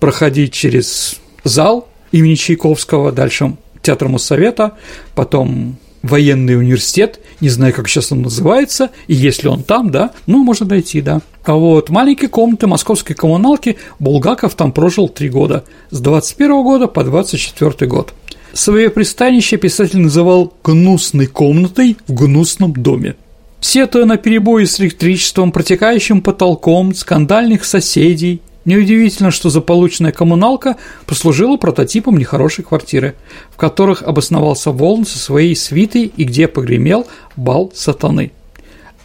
проходить 0.00 0.52
через 0.52 1.16
зал 1.44 1.88
имени 2.12 2.34
Чайковского, 2.34 3.12
дальше 3.12 3.56
театр 3.82 4.08
Моссовета, 4.08 4.76
потом 5.14 5.78
военный 6.06 6.56
университет, 6.56 7.20
не 7.40 7.48
знаю, 7.48 7.74
как 7.74 7.88
сейчас 7.88 8.12
он 8.12 8.22
называется, 8.22 8.90
и 9.06 9.14
если 9.14 9.48
он 9.48 9.62
там, 9.62 9.90
да, 9.90 10.12
ну, 10.26 10.42
можно 10.42 10.66
дойти, 10.66 11.00
да. 11.00 11.20
А 11.44 11.54
вот 11.54 11.90
маленькие 11.90 12.28
комнаты 12.28 12.66
московской 12.66 13.14
коммуналки 13.14 13.76
Булгаков 13.98 14.54
там 14.54 14.72
прожил 14.72 15.08
три 15.08 15.28
года, 15.28 15.64
с 15.90 16.00
21 16.00 16.62
года 16.62 16.86
по 16.86 17.04
24 17.04 17.88
год. 17.88 18.14
Свое 18.52 18.88
пристанище 18.88 19.58
писатель 19.58 19.98
называл 19.98 20.54
«гнусной 20.64 21.26
комнатой 21.26 21.96
в 22.08 22.14
гнусном 22.14 22.72
доме». 22.72 23.16
Сетуя 23.60 24.04
на 24.04 24.16
перебои 24.16 24.64
с 24.64 24.80
электричеством, 24.80 25.52
протекающим 25.52 26.20
потолком, 26.22 26.94
скандальных 26.94 27.64
соседей, 27.64 28.40
Неудивительно, 28.66 29.30
что 29.30 29.48
заполученная 29.48 30.10
коммуналка 30.10 30.76
послужила 31.06 31.56
прототипом 31.56 32.16
нехорошей 32.18 32.64
квартиры, 32.64 33.14
в 33.50 33.56
которых 33.56 34.02
обосновался 34.02 34.72
Волн 34.72 35.06
со 35.06 35.18
своей 35.18 35.54
свитой 35.54 36.12
и 36.16 36.24
где 36.24 36.48
погремел 36.48 37.06
бал 37.36 37.70
сатаны. 37.74 38.32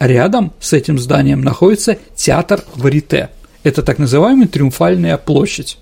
Рядом 0.00 0.52
с 0.58 0.72
этим 0.72 0.98
зданием 0.98 1.42
находится 1.42 1.96
театр 2.16 2.64
Варите. 2.74 3.30
Это 3.62 3.82
так 3.82 3.98
называемая 3.98 4.48
Триумфальная 4.48 5.16
площадь. 5.16 5.78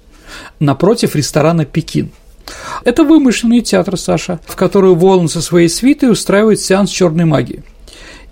Напротив 0.61 1.17
ресторана 1.17 1.65
«Пекин». 1.65 2.11
Это 2.85 3.03
вымышленный 3.03 3.63
театр, 3.63 3.97
Саша, 3.97 4.41
в 4.47 4.57
который 4.57 4.95
Волн 4.95 5.29
со 5.29 5.41
своей 5.41 5.71
свитой 5.71 6.11
устраивает 6.11 6.61
сеанс 6.61 6.91
черной 6.91 7.25
магии. 7.25 7.63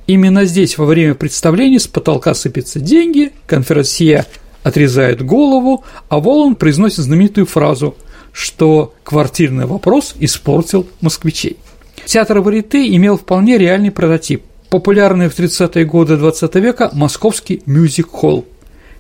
Именно 0.06 0.44
здесь 0.44 0.76
во 0.76 0.84
время 0.84 1.14
представления 1.14 1.80
с 1.80 1.87
потолка 1.87 2.34
сыпятся 2.34 2.80
деньги, 2.80 3.32
конферансье 3.46 4.26
отрезает 4.62 5.25
голову, 5.25 5.85
а 6.09 6.21
Волан 6.21 6.55
произносит 6.55 7.05
знаменитую 7.05 7.47
фразу, 7.47 7.97
что 8.33 8.94
квартирный 9.05 9.66
вопрос 9.66 10.14
испортил 10.18 10.87
москвичей. 11.01 11.57
Театр 12.05 12.40
Варите 12.40 12.94
имел 12.97 13.18
вполне 13.18 13.59
реальный 13.59 13.90
прототип. 13.90 14.42
Популярный 14.71 15.29
в 15.29 15.38
30-е 15.38 15.85
годы 15.85 16.16
20 16.16 16.55
века 16.57 16.90
московский 16.92 17.62
мюзик-холл, 17.66 18.44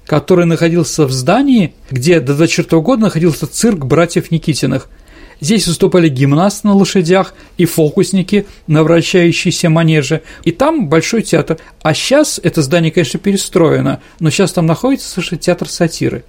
который 0.06 0.46
находился 0.46 1.06
в 1.06 1.12
здании, 1.12 1.74
где 1.90 2.20
до 2.20 2.34
24 2.34 2.80
года 2.80 3.02
находился 3.02 3.46
цирк 3.46 3.84
братьев 3.84 4.30
Никитиных– 4.30 4.88
Здесь 5.40 5.66
выступали 5.66 6.08
гимнасты 6.08 6.66
на 6.66 6.74
лошадях 6.74 7.34
и 7.56 7.64
фокусники 7.64 8.46
на 8.66 8.82
вращающейся 8.82 9.70
манеже. 9.70 10.22
И 10.44 10.52
там 10.52 10.88
большой 10.88 11.22
театр. 11.22 11.58
А 11.82 11.94
сейчас 11.94 12.40
это 12.42 12.62
здание, 12.62 12.90
конечно, 12.90 13.20
перестроено, 13.20 14.00
но 14.20 14.30
сейчас 14.30 14.52
там 14.52 14.66
находится 14.66 15.08
совершенно 15.08 15.40
театр 15.40 15.68
сатиры. 15.68 16.24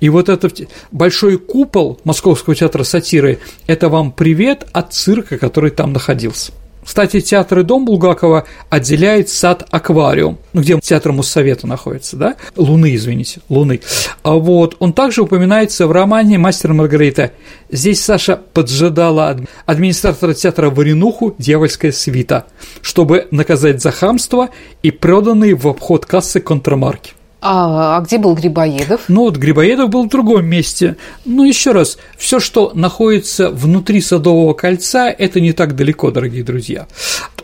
И 0.00 0.08
вот 0.08 0.28
этот 0.28 0.60
большой 0.90 1.38
купол 1.38 2.00
Московского 2.04 2.54
театра 2.54 2.84
сатиры– 2.84 3.38
это 3.66 3.88
вам 3.88 4.12
привет 4.12 4.66
от 4.72 4.92
цирка, 4.92 5.38
который 5.38 5.70
там 5.70 5.92
находился. 5.92 6.52
Кстати, 6.84 7.20
театр 7.20 7.60
и 7.60 7.62
дом 7.62 7.84
Булгакова 7.84 8.44
отделяет 8.68 9.28
сад-аквариум, 9.28 10.38
ну, 10.52 10.60
где 10.60 10.78
театр 10.80 11.12
Моссовета 11.12 11.66
находится, 11.66 12.16
да? 12.16 12.36
Луны, 12.56 12.94
извините, 12.96 13.40
Луны. 13.48 13.80
А 14.22 14.34
вот 14.34 14.76
он 14.80 14.92
также 14.92 15.22
упоминается 15.22 15.86
в 15.86 15.92
романе 15.92 16.38
«Мастер 16.38 16.72
Маргарита». 16.72 17.32
Здесь 17.70 18.04
Саша 18.04 18.36
поджидала 18.36 19.38
администратора 19.64 20.34
театра 20.34 20.70
Варенуху 20.70 21.34
«Дьявольская 21.38 21.92
свита», 21.92 22.46
чтобы 22.80 23.28
наказать 23.30 23.80
за 23.80 23.92
хамство 23.92 24.50
и 24.82 24.90
проданные 24.90 25.54
в 25.54 25.68
обход 25.68 26.04
кассы 26.04 26.40
контрамарки. 26.40 27.12
А, 27.44 27.96
а 27.96 28.00
где 28.02 28.18
был 28.18 28.34
Грибоедов? 28.36 29.02
Ну 29.08 29.22
вот 29.22 29.36
Грибоедов 29.36 29.90
был 29.90 30.04
в 30.04 30.08
другом 30.08 30.46
месте. 30.46 30.96
Ну 31.24 31.42
еще 31.42 31.72
раз, 31.72 31.98
все, 32.16 32.38
что 32.38 32.70
находится 32.72 33.50
внутри 33.50 34.00
Садового 34.00 34.54
кольца, 34.54 35.10
это 35.10 35.40
не 35.40 35.52
так 35.52 35.74
далеко, 35.74 36.12
дорогие 36.12 36.44
друзья. 36.44 36.86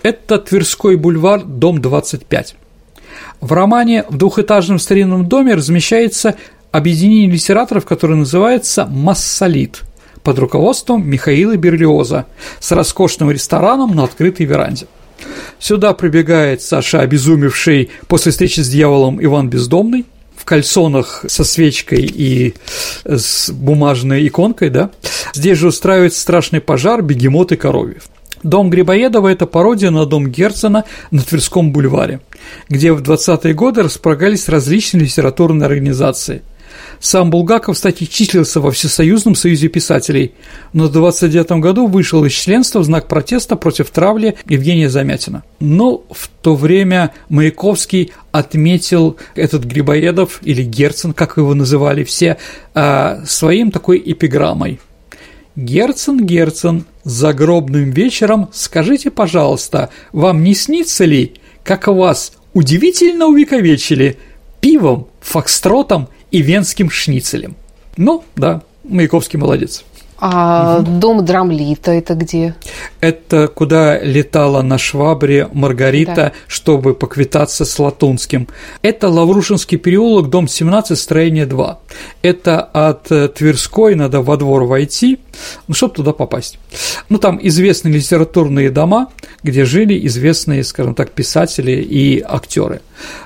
Это 0.05 0.39
Тверской 0.39 0.97
бульвар, 0.97 1.43
дом 1.43 1.81
25. 1.81 2.55
В 3.41 3.53
романе 3.53 4.05
в 4.09 4.17
двухэтажном 4.17 4.79
старинном 4.79 5.29
доме 5.29 5.55
размещается 5.55 6.37
объединение 6.71 7.29
литераторов, 7.31 7.85
которое 7.85 8.15
называется 8.15 8.87
«Массолит» 8.87 9.83
под 10.23 10.39
руководством 10.39 11.09
Михаила 11.09 11.57
Берлиоза 11.57 12.27
с 12.61 12.71
роскошным 12.71 13.33
рестораном 13.33 13.97
на 13.97 14.05
открытой 14.05 14.47
веранде. 14.47 14.87
Сюда 15.59 15.93
прибегает 15.93 16.63
Саша, 16.63 17.01
обезумевший 17.01 17.91
после 18.07 18.33
встречи 18.33 18.61
с 18.61 18.69
дьяволом 18.69 19.23
Иван 19.23 19.49
Бездомный, 19.49 20.07
в 20.37 20.45
кальсонах 20.45 21.25
со 21.27 21.45
свечкой 21.45 22.03
и 22.03 22.55
с 23.05 23.51
бумажной 23.51 24.27
иконкой, 24.27 24.71
да. 24.71 24.91
Здесь 25.35 25.59
же 25.59 25.69
устраивается 25.69 26.21
страшный 26.21 26.61
пожар, 26.61 27.03
бегемот 27.03 27.53
и 27.53 27.57
коровьев. 27.57 28.05
Дом 28.45 28.71
Грибоедова– 28.71 29.29
это 29.33 29.47
пародия 29.47 29.91
на 29.91 30.07
дом 30.07 30.29
Герцена 30.29 30.85
на 31.11 31.23
Тверском 31.23 31.73
бульваре, 31.73 32.21
где 32.69 32.93
в 32.93 33.03
20-е 33.03 33.53
годы 33.53 33.83
располагались 33.83 34.49
различные 34.49 35.05
литературные 35.05 35.67
организации– 35.67 36.43
сам 37.01 37.31
Булгаков, 37.31 37.77
кстати, 37.77 38.05
числился 38.05 38.61
во 38.61 38.71
Всесоюзном 38.71 39.35
союзе 39.35 39.69
писателей, 39.69 40.33
но 40.73 40.85
в 40.85 40.93
29 40.93 41.53
году 41.61 41.87
вышел 41.87 42.25
из 42.25 42.33
членства 42.33 42.81
в 42.81 42.85
знак 42.85 43.09
протеста 43.09 43.57
против 43.57 43.91
травли 43.91 44.37
Евгения 44.47 44.91
Замятина. 44.91 45.45
Но 45.61 46.05
в 46.11 46.29
то 46.43 46.55
время 46.55 47.13
Маяковский 47.29 48.13
отметил 48.33 49.17
этот 49.35 49.65
Грибоедов 49.65 50.41
или 50.43 50.63
Герцен, 50.63 51.13
как 51.13 51.37
его 51.37 51.55
называли 51.55 52.05
все, 52.05 52.39
а, 52.75 53.23
своим 53.27 53.71
такой 53.71 54.03
эпиграммой. 54.05 54.81
Герцен, 55.57 56.25
Герцен, 56.25 56.85
загробным 57.03 57.91
вечером 57.91 58.49
скажите, 58.53 59.11
пожалуйста, 59.11 59.91
вам 60.13 60.45
не 60.45 60.55
снится 60.55 61.05
ли, 61.05 61.35
как 61.65 61.89
вас 61.89 62.33
удивительно 62.55 63.27
увековечили 63.27 64.19
пивом, 64.61 65.09
фокстротом 65.21 66.09
и 66.31 66.43
венским 66.43 66.91
шницелем. 66.91 67.57
Ну, 67.97 68.25
да, 68.37 68.63
Маяковский 68.85 69.39
молодец. 69.39 69.85
А 70.21 70.81
угу. 70.81 70.91
дом 70.99 71.25
Драмлита 71.25 71.93
это 71.93 72.15
где? 72.15 72.57
Это 73.01 73.47
куда 73.47 74.01
летала 74.01 74.63
на 74.63 74.77
швабре 74.77 75.49
Маргарита, 75.53 76.15
да. 76.15 76.33
чтобы 76.49 76.95
поквитаться 76.95 77.65
с 77.65 77.79
Латунским. 77.79 78.49
Это 78.83 79.09
Лаврушинский 79.09 79.79
переулок, 79.79 80.29
дом 80.29 80.49
17, 80.49 80.99
строение 80.99 81.47
2. 81.47 81.79
Это 82.23 82.61
от 82.61 83.13
э, 83.13 83.29
Тверской 83.29 83.95
надо 83.95 84.21
во 84.21 84.37
двор 84.37 84.65
войти, 84.65 85.21
ну, 85.69 85.75
чтобы 85.75 85.95
туда 85.95 86.13
попасть. 86.13 86.59
Ну, 87.09 87.19
там 87.19 87.39
известные 87.41 87.95
литературные 87.95 88.71
дома, 88.71 89.11
где 89.45 89.65
жили 89.65 90.05
известные, 90.09 90.65
скажем 90.65 90.97
так, 90.97 91.13
писатели 91.13 91.81
и 91.81 92.21
актеры. 92.21 92.81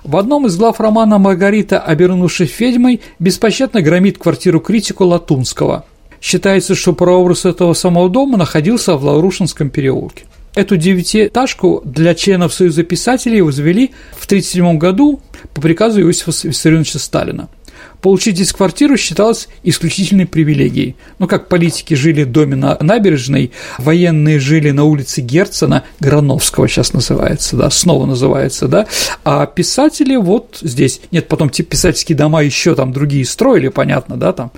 В 0.05 0.19
одном 0.19 0.47
из 0.47 0.59
глав 0.59 0.79
романа 0.79 1.17
Маргарита, 1.19 1.81
обернувшись 1.81 2.61
ведьмой, 2.61 3.01
беспощадно 3.19 3.81
громит 3.81 4.19
квартиру 4.19 4.61
критику 4.61 5.07
Латунского– 5.07 5.87
Считается, 6.23 6.77
что 6.77 6.93
прообраз 6.93 7.45
этого 7.45 7.75
самого 7.75 8.09
дома 8.09 8.39
находился 8.39 8.95
в 8.97 9.05
Лаврушинском 9.05 9.71
переулке. 9.71 10.25
Эту 10.55 10.77
девятиэтажку 10.77 11.83
для 11.85 12.15
членов 12.15 12.55
Союза 12.55 12.85
писателей 12.85 13.41
возвели 13.41 13.89
в 14.13 14.27
1937 14.27 14.79
году 14.79 15.21
по 15.53 15.61
приказу 15.61 16.01
Иосифа 16.01 16.31
Виссарионовича 16.47 16.99
Сталина– 17.01 17.49
Получить 18.03 18.35
здесь 18.35 18.53
квартиру 18.53 18.97
считалось 18.97 19.49
исключительной 19.63 20.27
привилегией. 20.27 20.97
Ну, 21.21 21.29
как 21.29 21.49
политики 21.49 21.95
жили 21.95 22.25
в 22.25 22.33
доме 22.33 22.57
на 22.57 22.77
набережной, 22.81 23.53
военные 23.79 24.41
жили 24.41 24.73
на 24.73 24.83
улице 24.83 25.21
Герцена, 25.21 25.85
Грановского 26.01 26.67
сейчас 26.67 26.93
называется, 26.93 27.57
да, 27.57 27.71
снова 27.71 28.05
называется, 28.07 28.67
да, 28.67 28.89
а 29.23 29.47
писатели 29.47 30.17
вот 30.17 30.59
здесь. 30.63 31.01
Нет, 31.13 31.29
потом 31.29 31.49
те 31.49 31.63
писательские 31.63 32.19
дома 32.19 32.43
еще 32.43 32.75
там 32.75 32.93
другие 32.93 33.25
строили, 33.25 33.69
понятно, 33.69 34.17
да, 34.17 34.33
там 34.33 34.51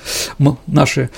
наши 0.66 1.10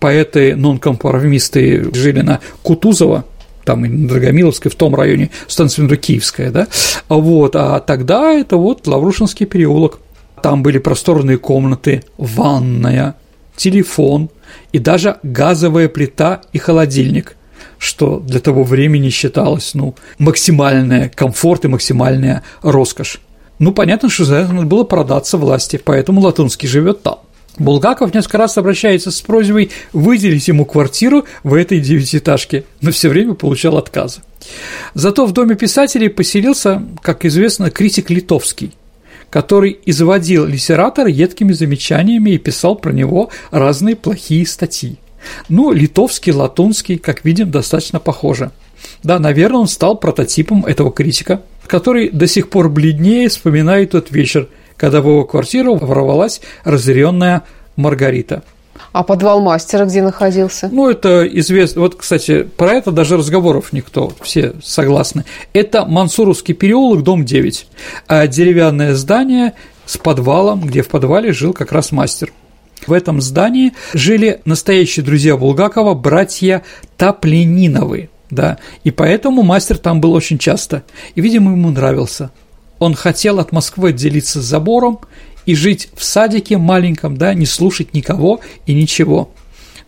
поэты 0.00 0.56
нонконформисты 0.56 1.94
жили 1.94 2.22
на 2.22 2.40
Кутузова, 2.62 3.26
там 3.66 3.84
и 3.84 3.88
на 3.90 4.08
Драгомиловской, 4.08 4.70
в 4.70 4.76
том 4.76 4.94
районе, 4.94 5.28
станция 5.46 5.86
Киевская, 5.94 6.50
да, 6.50 6.68
вот, 7.10 7.54
а 7.54 7.80
тогда 7.80 8.32
это 8.32 8.56
вот 8.56 8.86
Лаврушинский 8.86 9.44
переулок– 9.44 9.98
там 10.42 10.62
были 10.62 10.78
просторные 10.78 11.38
комнаты, 11.38 12.02
ванная, 12.18 13.16
телефон 13.56 14.30
и 14.72 14.78
даже 14.78 15.18
газовая 15.22 15.88
плита 15.88 16.40
и 16.52 16.58
холодильник, 16.58 17.36
что 17.78 18.18
для 18.20 18.40
того 18.40 18.64
времени 18.64 19.10
считалось, 19.10 19.74
ну, 19.74 19.94
максимальная 20.18 21.08
комфорт 21.08 21.64
и 21.64 21.68
максимальная 21.68 22.42
роскошь. 22.62 23.20
Ну, 23.58 23.72
понятно, 23.72 24.08
что 24.08 24.24
за 24.24 24.36
это 24.36 24.52
надо 24.52 24.66
было 24.66 24.84
продаться 24.84 25.36
власти, 25.36 25.80
поэтому 25.82 26.22
Латунский 26.22 26.68
живет 26.68 27.02
там. 27.02 27.18
Булгаков 27.58 28.14
несколько 28.14 28.38
раз 28.38 28.56
обращается 28.56 29.10
с 29.10 29.20
просьбой 29.20 29.70
выделить 29.92 30.48
ему 30.48 30.64
квартиру 30.64 31.26
в 31.42 31.52
этой 31.52 31.80
девятиэтажке, 31.80 32.64
но 32.80 32.90
все 32.90 33.10
время 33.10 33.34
получал 33.34 33.76
отказы. 33.76 34.20
Зато 34.94 35.26
в 35.26 35.32
доме 35.32 35.56
писателей 35.56 36.08
поселился, 36.08 36.82
как 37.02 37.26
известно, 37.26 37.70
критик 37.70 38.08
Литовский, 38.08 38.72
который 39.30 39.78
изводил 39.86 40.44
литератора 40.44 41.08
едкими 41.08 41.52
замечаниями 41.52 42.30
и 42.30 42.38
писал 42.38 42.76
про 42.76 42.92
него 42.92 43.30
разные 43.50 43.96
плохие 43.96 44.46
статьи. 44.46 44.96
Ну, 45.48 45.72
литовский, 45.72 46.32
латунский, 46.32 46.98
как 46.98 47.24
видим, 47.24 47.50
достаточно 47.50 48.00
похоже. 48.00 48.50
Да, 49.02 49.18
наверное, 49.18 49.60
он 49.60 49.68
стал 49.68 49.96
прототипом 49.96 50.64
этого 50.64 50.90
критика, 50.90 51.42
который 51.66 52.10
до 52.10 52.26
сих 52.26 52.50
пор 52.50 52.68
бледнее 52.68 53.28
вспоминает 53.28 53.90
тот 53.90 54.10
вечер, 54.10 54.48
когда 54.76 55.00
в 55.00 55.06
его 55.06 55.24
квартиру 55.24 55.76
ворвалась 55.76 56.40
разъяренная 56.64 57.42
Маргарита– 57.76 58.42
а 58.92 59.02
подвал 59.02 59.40
мастера 59.40 59.84
где 59.84 60.02
находился? 60.02 60.68
Ну, 60.70 60.88
это 60.88 61.26
известно. 61.26 61.82
Вот, 61.82 61.96
кстати, 61.96 62.42
про 62.42 62.72
это 62.72 62.90
даже 62.90 63.16
разговоров 63.16 63.72
никто, 63.72 64.12
все 64.20 64.54
согласны. 64.62 65.24
Это 65.52 65.84
Мансуровский 65.84 66.54
переулок, 66.54 67.02
дом 67.02 67.24
9. 67.24 67.66
А 68.06 68.26
деревянное 68.26 68.94
здание 68.94 69.54
с 69.86 69.96
подвалом, 69.96 70.60
где 70.60 70.82
в 70.82 70.88
подвале 70.88 71.32
жил 71.32 71.52
как 71.52 71.72
раз 71.72 71.92
мастер. 71.92 72.32
В 72.86 72.92
этом 72.92 73.20
здании 73.20 73.72
жили 73.92 74.40
настоящие 74.44 75.04
друзья 75.04 75.36
Булгакова, 75.36 75.94
братья 75.94 76.62
Таплениновы, 76.96 78.08
да, 78.30 78.58
и 78.84 78.90
поэтому 78.90 79.42
мастер 79.42 79.78
там 79.78 80.00
был 80.00 80.12
очень 80.12 80.38
часто, 80.38 80.84
и, 81.14 81.20
видимо, 81.20 81.52
ему 81.52 81.70
нравился. 81.70 82.30
Он 82.78 82.94
хотел 82.94 83.38
от 83.38 83.52
Москвы 83.52 83.90
отделиться 83.90 84.40
с 84.40 84.44
забором 84.44 85.00
и 85.50 85.54
жить 85.56 85.88
в 85.96 86.04
садике 86.04 86.58
маленьком, 86.58 87.16
да, 87.16 87.34
не 87.34 87.44
слушать 87.44 87.92
никого 87.92 88.38
и 88.66 88.72
ничего. 88.72 89.32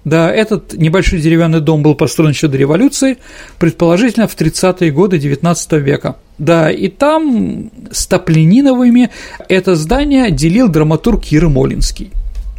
Да, 0.04 0.28
этот 0.28 0.72
небольшой 0.72 1.20
деревянный 1.20 1.60
дом 1.60 1.84
был 1.84 1.94
построен 1.94 2.32
еще 2.32 2.48
до 2.48 2.58
революции, 2.58 3.18
предположительно 3.60 4.26
в 4.26 4.36
30-е 4.36 4.90
годы 4.90 5.18
XIX 5.18 5.78
века. 5.78 6.16
Да, 6.38 6.68
и 6.68 6.88
там 6.88 7.70
с 7.92 8.08
Топлениновыми 8.08 9.10
это 9.48 9.76
здание 9.76 10.32
делил 10.32 10.68
драматург 10.68 11.26
Ермолинский. 11.26 12.10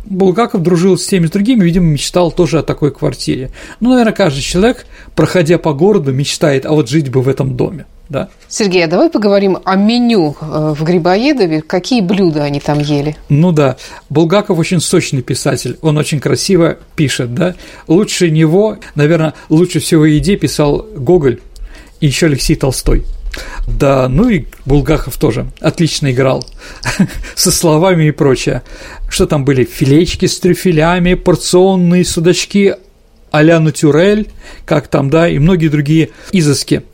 Булгаков 0.05 0.61
дружил 0.61 0.97
с 0.97 1.05
теми 1.05 1.27
с 1.27 1.31
другими, 1.31 1.65
видимо, 1.65 1.87
мечтал 1.87 2.31
тоже 2.31 2.59
о 2.59 2.63
такой 2.63 2.91
квартире. 2.91 3.51
Ну, 3.81 3.89
наверное, 3.89 4.13
каждый 4.13 4.41
человек, 4.41 4.85
проходя 5.13 5.57
по 5.57 5.73
городу, 5.73 6.13
мечтает, 6.13 6.65
а 6.65 6.71
вот 6.71 6.87
жить 6.87 7.09
бы 7.09 7.21
в 7.21 7.27
этом 7.27 7.57
доме 7.57 7.85
да. 8.09 8.29
Сергей, 8.47 8.83
а 8.83 8.87
давай 8.87 9.09
поговорим 9.09 9.57
о 9.63 9.75
меню 9.75 10.35
э, 10.39 10.73
в 10.77 10.83
Грибоедове. 10.83 11.61
Какие 11.61 12.01
блюда 12.01 12.43
они 12.43 12.59
там 12.59 12.79
ели? 12.79 13.15
Ну 13.29 13.51
да, 13.51 13.77
Булгаков 14.09 14.59
очень 14.59 14.81
сочный 14.81 15.21
писатель, 15.21 15.77
он 15.81 15.97
очень 15.97 16.19
красиво 16.19 16.77
пишет, 16.95 17.33
да. 17.33 17.55
Лучше 17.87 18.29
него, 18.29 18.77
наверное, 18.95 19.33
лучше 19.49 19.79
всего 19.79 20.05
еде 20.05 20.35
писал 20.35 20.85
Гоголь 20.95 21.39
и 22.01 22.07
еще 22.07 22.27
Алексей 22.27 22.55
Толстой. 22.55 23.05
Да, 23.67 24.07
ну 24.09 24.29
и 24.29 24.45
Булгаков 24.65 25.17
тоже 25.17 25.47
отлично 25.59 26.11
играл 26.11 26.45
со 27.35 27.51
словами 27.51 28.05
и 28.05 28.11
прочее. 28.11 28.61
Что 29.09 29.25
там 29.25 29.43
были? 29.43 29.63
Филечки 29.63 30.27
с 30.27 30.39
трюфелями, 30.39 31.15
порционные 31.15 32.05
судачки 32.05 32.75
а-ля 33.31 33.59
натюрель, 33.59 34.29
как 34.65 34.87
там, 34.87 35.09
да, 35.09 35.27
и 35.27 35.39
многие 35.39 35.69
другие 35.69 36.09
изыски– 36.31 36.83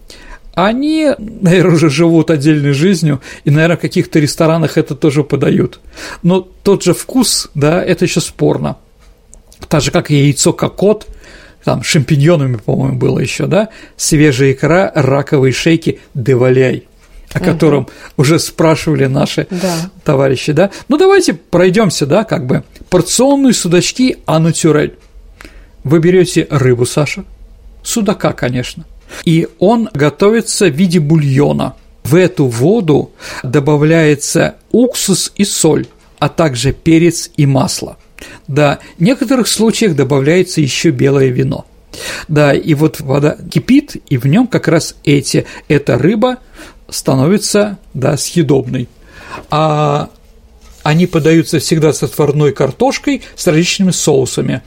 они, 0.66 1.12
наверное, 1.18 1.76
уже 1.76 1.90
живут 1.90 2.32
отдельной 2.32 2.74
жизнью, 2.74 3.22
и, 3.44 3.52
наверное, 3.52 3.78
в 3.78 3.82
каких-то 3.82 4.20
ресторанах 4.20 4.78
это 4.78 4.96
тоже 4.96 5.24
подают. 5.24 5.80
Но 6.24 6.42
тот 6.42 6.84
же 6.84 6.94
вкус, 6.94 7.50
да, 7.54 7.84
это 7.84 8.06
еще 8.06 8.22
спорно. 8.22 8.78
Так 9.68 9.82
же, 9.82 9.92
как 9.92 10.12
и 10.12 10.16
яйцо 10.16 10.54
кокот, 10.54 11.08
там 11.64 11.84
шампиньонами, 11.84 12.58
по-моему, 12.58 12.98
было 12.98 13.20
еще, 13.20 13.46
да, 13.46 13.70
свежая 13.98 14.54
икра, 14.54 14.92
раковые 14.96 15.54
шейки, 15.54 16.00
деваляй 16.14 16.86
о 17.32 17.40
котором 17.40 17.84
угу. 17.84 17.92
уже 18.18 18.40
спрашивали 18.40 19.06
наши 19.06 19.46
да. 19.52 19.92
товарищи, 20.04 20.52
да. 20.52 20.72
Ну 20.88 20.98
давайте 20.98 21.34
пройдемся, 21.34 22.06
да, 22.06 22.24
как 22.24 22.48
бы 22.48 22.64
порционные 22.90 23.54
судачки 23.54 24.18
а 24.26 24.40
натюрель. 24.40 24.96
Вы 25.84 26.00
берете 26.00 26.48
рыбу, 26.50 26.86
Саша, 26.86 27.24
судака, 27.84 28.34
конечно, 28.34 28.86
и 29.26 29.48
он 29.60 29.90
готовится 29.94 30.68
в 30.68 30.76
виде 30.76 31.00
бульона. 31.00 31.76
В 32.04 32.16
эту 32.16 32.48
воду 32.48 33.12
добавляется 33.44 34.56
уксус 34.72 35.32
и 35.36 35.44
соль, 35.44 35.88
а 36.18 36.30
также 36.30 36.74
перец 36.74 37.30
и 37.38 37.46
масло. 37.46 37.98
Да, 38.48 38.80
в 38.98 39.02
некоторых 39.02 39.48
случаях 39.48 39.96
добавляется 39.96 40.62
еще 40.62 40.90
белое 40.90 41.28
вино. 41.28 41.66
Да, 42.28 42.54
и 42.54 42.74
вот 42.74 43.00
вода 43.00 43.38
кипит, 43.52 43.98
и 44.10 44.18
в 44.18 44.26
нем 44.26 44.48
как 44.48 44.68
раз 44.68 44.96
эти, 45.04 45.46
эта 45.68 45.98
рыба 45.98 46.38
становится, 46.90 47.78
да, 47.94 48.18
съедобной. 48.18 48.88
А 49.50 50.10
они 50.84 51.08
подаются 51.08 51.60
всегда 51.60 51.94
с 51.94 52.04
отварной 52.04 52.52
картошкой 52.52 53.22
с 53.36 53.48
различными 53.48 53.92
соусами, 53.92 54.62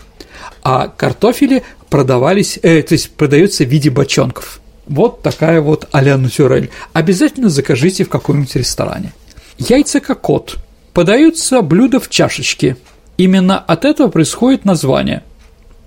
а 0.62 0.88
картофели 0.88 1.62
продавались, 1.90 2.58
э, 2.62 2.82
то 2.82 2.92
есть 2.92 3.10
продается 3.12 3.64
в 3.64 3.68
виде 3.68 3.90
бочонков. 3.90 4.60
Вот 4.86 5.22
такая 5.22 5.60
вот 5.60 5.88
а-ля 5.92 6.16
натюрель. 6.16 6.70
Обязательно 6.92 7.48
закажите 7.48 8.04
в 8.04 8.08
каком-нибудь 8.08 8.56
ресторане. 8.56 9.12
Яйца 9.58 10.00
кокот. 10.00 10.56
Подаются 10.92 11.62
блюда 11.62 12.00
в 12.00 12.08
чашечке. 12.08 12.76
Именно 13.16 13.58
от 13.58 13.84
этого 13.84 14.08
происходит 14.08 14.64
название. 14.64 15.22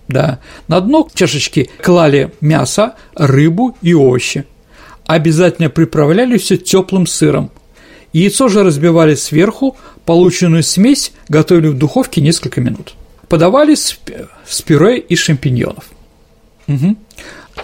Да, 0.08 0.40
на 0.68 0.80
дно 0.82 1.08
чашечки 1.14 1.70
клали 1.82 2.32
мясо, 2.40 2.96
рыбу 3.16 3.76
и 3.82 3.94
овощи. 3.94 4.46
Обязательно 5.08 5.70
приправляли 5.70 6.38
все 6.38 6.58
теплым 6.58 7.08
сыром. 7.08 7.52
Яйцо 8.14 8.48
же 8.48 8.64
разбивали 8.64 9.16
сверху, 9.16 9.76
полученную 10.06 10.64
смесь 10.64 11.12
готовили 11.28 11.68
в 11.68 11.78
духовке 11.78 12.22
несколько 12.22 12.62
минут. 12.62 12.96
Подавали 13.30 13.76
с, 13.76 13.98
пюре 14.66 15.00
из 15.00 15.20
шампиньонов. 15.20 15.86
Угу. 16.68 16.96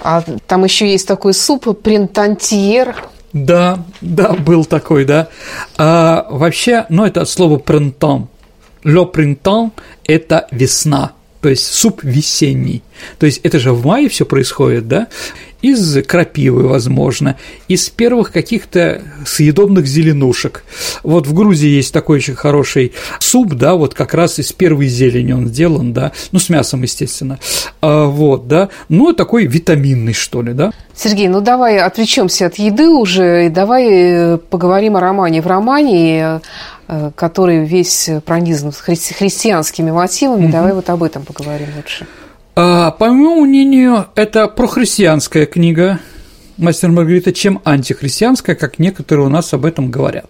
А 0.04 0.24
там 0.48 0.64
еще 0.64 0.90
есть 0.90 1.08
такой 1.08 1.34
суп 1.34 1.82
принтантьер. 1.82 2.96
Да, 3.34 3.84
да, 4.02 4.34
был 4.34 4.66
такой, 4.66 5.06
да. 5.06 5.30
А, 5.78 6.28
вообще, 6.30 6.86
ну, 6.90 7.06
это 7.06 7.22
от 7.22 7.30
слова 7.30 7.58
принтон, 7.58 8.28
«Le 8.84 9.10
printemps»– 9.12 9.72
это 10.06 10.48
весна, 10.52 11.12
то 11.40 11.50
есть 11.50 11.66
суп 11.66 12.04
весенний. 12.04 12.82
То 13.20 13.26
есть 13.26 13.40
это 13.44 13.60
же 13.60 13.74
в 13.74 13.86
мае 13.86 14.10
все 14.10 14.26
происходит, 14.26 14.88
да? 14.88 15.08
из 15.62 16.04
крапивы, 16.06 16.68
возможно, 16.68 17.38
из 17.68 17.90
первых 17.90 18.32
каких-то 18.32 19.02
съедобных 19.26 19.86
зеленушек. 19.86 20.64
Вот 21.04 21.28
в 21.28 21.34
Грузии 21.34 21.70
есть 21.70 21.94
такой 21.94 22.18
очень 22.18 22.36
хороший 22.36 22.94
суп, 23.20 23.54
да, 23.54 23.76
вот 23.76 23.94
как 23.94 24.14
раз 24.14 24.40
из 24.40 24.52
первой 24.52 24.88
зелени 24.88 25.34
он 25.34 25.48
сделан, 25.48 25.94
да, 25.94 26.12
ну, 26.32 26.40
с 26.40 26.50
мясом, 26.50 26.82
естественно, 26.82 27.40
а, 27.82 28.06
вот, 28.06 28.48
да, 28.48 28.70
ну, 28.90 29.14
такой 29.14 29.46
витаминный, 29.46 30.14
что 30.14 30.42
ли, 30.42 30.54
да. 30.54 30.72
Сергей, 30.96 31.28
ну, 31.28 31.42
давай 31.42 31.80
отвлечемся 31.80 32.48
от 32.48 32.56
еды 32.56 32.90
уже, 32.90 33.46
и 33.46 33.50
давай 33.50 33.88
э, 33.90 34.38
поговорим 34.38 34.98
о 34.98 35.00
романе. 35.00 35.42
В 35.42 35.48
романе 35.48 36.42
э, 36.88 37.12
который 37.16 37.66
весь 37.66 38.10
пронизан 38.26 38.72
хри- 38.72 39.14
христианскими 39.14 39.92
мотивами. 39.92 40.46
Угу. 40.46 40.52
Давай 40.52 40.74
вот 40.74 40.90
об 40.90 41.04
этом 41.04 41.24
поговорим 41.24 41.68
лучше. 41.76 42.06
А, 42.54 42.92
по 42.92 43.08
моему 43.08 43.46
мнению, 43.46 44.08
это 44.16 44.48
прохристианская 44.50 45.46
книга 45.46 46.00
«Мастер 46.58 46.90
Маргарита», 46.90 47.32
чем 47.32 47.62
антихристианская, 47.64 48.56
как 48.56 48.78
некоторые 48.78 49.28
у 49.28 49.30
нас 49.30 49.54
об 49.54 49.66
этом 49.66 49.90
говорят. 49.90 50.30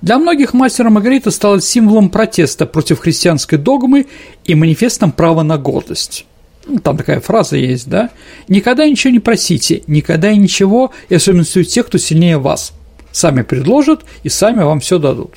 Для 0.00 0.18
многих 0.18 0.54
«Мастер 0.54 0.90
Маргарита» 0.90 1.30
стала 1.30 1.60
символом 1.60 2.10
протеста 2.10 2.66
против 2.66 2.98
христианской 2.98 3.58
догмы 3.58 4.06
и 4.44 4.56
манифестом 4.56 5.12
права 5.12 5.44
на 5.44 5.56
гордость. 5.56 6.26
Ну, 6.66 6.80
там 6.80 6.96
такая 6.96 7.20
фраза 7.20 7.56
есть, 7.56 7.88
да? 7.88 8.10
«Никогда 8.48 8.88
ничего 8.88 9.12
не 9.12 9.20
просите, 9.20 9.84
никогда 9.86 10.32
и 10.32 10.38
ничего, 10.38 10.90
и 11.08 11.14
особенно 11.14 11.44
у 11.44 11.62
тех, 11.62 11.86
кто 11.86 11.96
сильнее 11.96 12.38
вас. 12.38 12.72
Сами 13.12 13.42
предложат 13.42 14.04
и 14.24 14.28
сами 14.28 14.64
вам 14.64 14.80
все 14.80 14.98
дадут». 14.98 15.36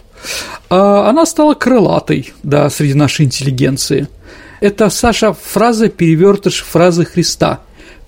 А 0.69 1.07
она 1.07 1.27
стала 1.27 1.53
крылатой, 1.53 2.33
да, 2.41 2.71
среди 2.71 2.95
нашей 2.95 3.25
интеллигенции– 3.25 4.07
это, 4.65 4.89
Саша, 4.89 5.33
фраза 5.33 5.89
перевертыш 5.89 6.63
фразы 6.63 7.05
Христа. 7.05 7.61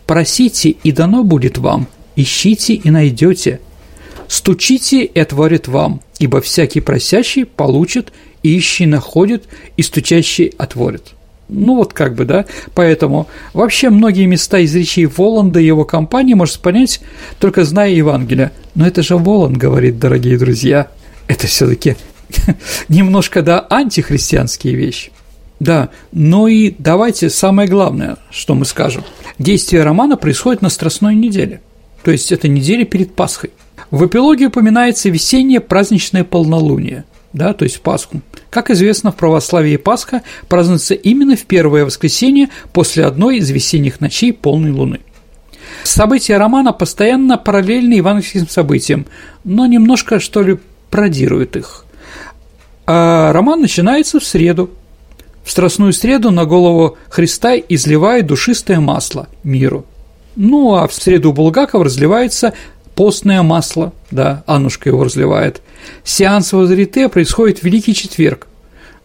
«Просите, 0.05 0.69
и 0.69 0.91
дано 0.91 1.23
будет 1.23 1.57
вам, 1.57 1.87
ищите 2.15 2.73
и 2.73 2.89
найдете, 2.89 3.59
стучите 4.27 5.03
и 5.03 5.19
отворит 5.19 5.67
вам, 5.67 6.01
ибо 6.17 6.41
всякий 6.41 6.79
просящий 6.79 7.45
получит, 7.45 8.11
ищий 8.41 8.85
находит, 8.85 9.45
и 9.75 9.83
стучащий 9.83 10.53
отворит». 10.57 11.13
Ну 11.49 11.75
вот 11.75 11.93
как 11.93 12.15
бы, 12.15 12.25
да, 12.25 12.45
поэтому 12.73 13.27
вообще 13.53 13.89
многие 13.89 14.25
места 14.25 14.57
из 14.59 14.75
речей 14.75 15.05
Воланда 15.05 15.59
и 15.59 15.65
его 15.65 15.85
компании 15.85 16.33
можно 16.33 16.59
понять, 16.59 17.01
только 17.39 17.63
зная 17.63 17.91
Евангелие. 17.91 18.51
Но 18.75 18.87
это 18.87 19.03
же 19.03 19.15
Воланд 19.15 19.57
говорит, 19.57 19.99
дорогие 19.99 20.37
друзья, 20.37 20.87
это 21.27 21.47
все 21.47 21.67
таки 21.67 21.95
немножко, 22.89 23.41
да, 23.41 23.65
антихристианские 23.69 24.75
вещи. 24.75 25.11
Да, 25.59 25.89
но 26.11 26.47
и 26.47 26.75
давайте 26.77 27.29
самое 27.29 27.67
главное, 27.67 28.17
что 28.29 28.53
мы 28.53 28.65
скажем. 28.65 29.03
Действие 29.39 29.83
романа 29.83 30.15
происходит 30.15 30.61
на 30.61 30.69
Страстной 30.69 31.15
неделе, 31.15 31.61
то 32.03 32.11
есть 32.11 32.31
это 32.31 32.47
неделя 32.47 32.85
перед 32.85 33.13
Пасхой. 33.15 33.51
В 33.89 34.05
эпилоге 34.05 34.47
упоминается 34.47 35.09
весеннее 35.09 35.59
праздничное 35.59 36.23
полнолуние, 36.23 37.05
да, 37.33 37.53
то 37.53 37.63
есть 37.63 37.81
Пасху. 37.81 38.21
Как 38.49 38.69
известно, 38.69 39.11
в 39.11 39.15
православии 39.15 39.77
Пасха 39.77 40.21
празднуется 40.47 40.93
именно 40.93 41.35
в 41.35 41.45
первое 41.45 41.85
воскресенье 41.85 42.49
после 42.71 43.05
одной 43.05 43.37
из 43.37 43.49
весенних 43.49 43.99
ночей 43.99 44.33
полной 44.33 44.71
луны. 44.71 44.99
События 45.83 46.37
романа 46.37 46.73
постоянно 46.73 47.37
параллельны 47.37 47.93
евангельским 47.93 48.47
событиям, 48.47 49.05
но 49.43 49.65
немножко, 49.65 50.19
что 50.19 50.41
ли, 50.41 50.59
пародируют 50.89 51.55
их. 51.55 51.85
А 52.85 53.33
роман 53.33 53.61
начинается 53.61 54.19
в 54.19 54.23
среду, 54.23 54.71
в 55.47 55.51
Страстную 55.51 55.93
среду 55.93 56.29
на 56.29 56.43
голову 56.43 56.97
Христа 57.07 57.55
изливает 57.55 58.27
душистое 58.27 58.81
масло 58.81 59.29
миру. 59.45 59.85
Ну, 60.35 60.75
а 60.75 60.89
в 60.89 60.93
среду 60.93 61.31
Булгакова 61.31 61.85
разливается 61.85 62.53
постное 62.95 63.41
масло, 63.43 63.93
да, 64.11 64.43
Аннушка 64.45 64.89
его 64.89 65.05
разливает. 65.05 65.61
Сеанс 66.03 66.51
Возрите 66.51 67.07
происходит 67.07 67.59
в 67.59 67.63
Великий 67.63 67.95
Четверг. 67.95 68.47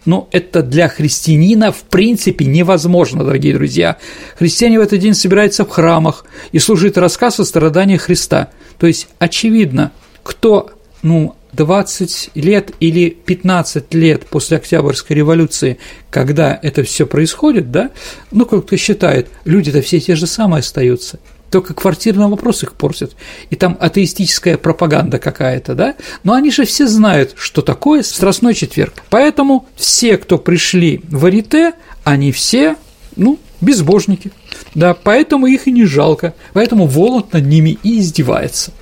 Но 0.04 0.28
это 0.32 0.64
для 0.64 0.88
христианина 0.88 1.70
в 1.70 1.84
принципе 1.84 2.44
невозможно, 2.44 3.22
дорогие 3.22 3.54
друзья. 3.54 3.98
Христиане 4.36 4.80
в 4.80 4.82
этот 4.82 4.98
день 4.98 5.14
собираются 5.14 5.64
в 5.64 5.68
храмах 5.68 6.24
и 6.50 6.58
служит 6.58 6.98
рассказ 6.98 7.38
о 7.38 7.44
страданиях 7.44 8.02
Христа. 8.02 8.48
То 8.78 8.88
есть, 8.88 9.06
очевидно, 9.20 9.92
кто 10.24 10.72
ну, 11.02 11.36
20 11.52 12.30
лет 12.34 12.72
или 12.80 13.10
15 13.10 13.94
лет 13.94 14.26
после 14.26 14.56
Октябрьской 14.56 15.16
революции, 15.16 15.78
когда 16.10 16.58
это 16.62 16.82
все 16.82 17.06
происходит, 17.06 17.70
да, 17.70 17.90
ну, 18.30 18.46
как-то 18.46 18.76
считает, 18.76 19.28
люди-то 19.44 19.82
все 19.82 20.00
те 20.00 20.16
же 20.16 20.26
самые 20.26 20.60
остаются, 20.60 21.18
только 21.50 21.74
квартирный 21.74 22.28
вопрос 22.28 22.62
их 22.62 22.72
портит, 22.72 23.14
и 23.50 23.56
там 23.56 23.76
атеистическая 23.78 24.56
пропаганда 24.56 25.18
какая-то, 25.18 25.74
да, 25.74 25.94
но 26.24 26.32
они 26.32 26.50
же 26.50 26.64
все 26.64 26.86
знают, 26.86 27.34
что 27.36 27.60
такое 27.60 28.02
Страстной 28.02 28.54
четверг, 28.54 28.94
поэтому 29.10 29.68
все, 29.76 30.16
кто 30.16 30.38
пришли 30.38 31.02
в 31.08 31.26
Арите, 31.26 31.74
они 32.04 32.32
все, 32.32 32.76
ну, 33.16 33.38
безбожники, 33.60 34.32
да, 34.74 34.94
поэтому 34.94 35.46
их 35.46 35.68
и 35.68 35.72
не 35.72 35.84
жалко, 35.84 36.34
поэтому 36.54 36.86
Воланд 36.86 37.34
над 37.34 37.46
ними 37.46 37.78
и 37.82 37.98
издевается 37.98 38.72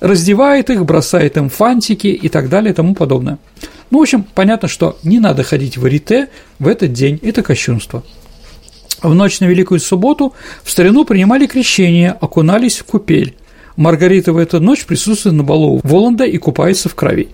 раздевает 0.00 0.70
их, 0.70 0.84
бросает 0.84 1.36
им 1.36 1.48
фантики 1.48 2.08
и 2.08 2.28
так 2.28 2.48
далее 2.48 2.72
и 2.72 2.74
тому 2.74 2.94
подобное. 2.94 3.38
Ну, 3.90 3.98
в 3.98 4.02
общем, 4.02 4.24
понятно, 4.34 4.68
что 4.68 4.98
не 5.02 5.18
надо 5.18 5.42
ходить 5.42 5.76
в 5.76 5.84
арите 5.84 6.28
в 6.58 6.68
этот 6.68 6.92
день, 6.92 7.18
это 7.22 7.42
кощунство. 7.42 8.02
В 9.02 9.14
ночь 9.14 9.40
на 9.40 9.46
Великую 9.46 9.80
Субботу 9.80 10.34
в 10.62 10.70
старину 10.70 11.04
принимали 11.04 11.46
крещение, 11.46 12.12
окунались 12.12 12.78
в 12.78 12.84
купель. 12.84 13.34
Маргарита 13.76 14.32
в 14.32 14.36
эту 14.36 14.60
ночь 14.60 14.84
присутствует 14.84 15.34
на 15.34 15.42
балу 15.42 15.80
Воланда 15.82 16.24
и 16.24 16.36
купается 16.36 16.88
в 16.88 16.94
крови. 16.94 17.28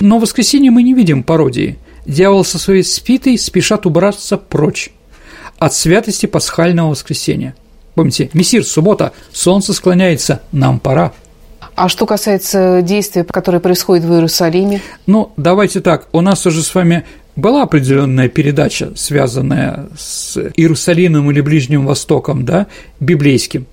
Но 0.00 0.18
в 0.18 0.22
воскресенье 0.22 0.70
мы 0.70 0.82
не 0.82 0.94
видим 0.94 1.22
пародии. 1.22 1.78
Дьявол 2.04 2.44
со 2.44 2.58
своей 2.58 2.82
спитой 2.82 3.38
спешат 3.38 3.86
убраться 3.86 4.36
прочь 4.36 4.90
от 5.58 5.74
святости 5.74 6.26
пасхального 6.26 6.90
воскресенья. 6.90 7.54
Помните, 7.94 8.30
мессир, 8.32 8.64
суббота, 8.64 9.12
солнце 9.32 9.72
склоняется, 9.72 10.42
нам 10.52 10.80
пора. 10.80 11.12
А 11.74 11.88
что 11.88 12.06
касается 12.06 12.82
действия, 12.82 13.24
которое 13.24 13.60
происходит 13.60 14.04
в 14.04 14.12
Иерусалиме? 14.12 14.80
Ну, 15.06 15.32
давайте 15.36 15.80
так, 15.80 16.08
у 16.12 16.20
нас 16.20 16.44
уже 16.46 16.62
с 16.62 16.74
вами 16.74 17.04
была 17.36 17.62
определенная 17.62 18.28
передача, 18.28 18.92
связанная 18.96 19.88
с 19.98 20.36
Иерусалимом 20.56 21.30
или 21.30 21.40
Ближним 21.40 21.86
Востоком, 21.86 22.44
да, 22.44 22.66
библейским. 22.98 23.66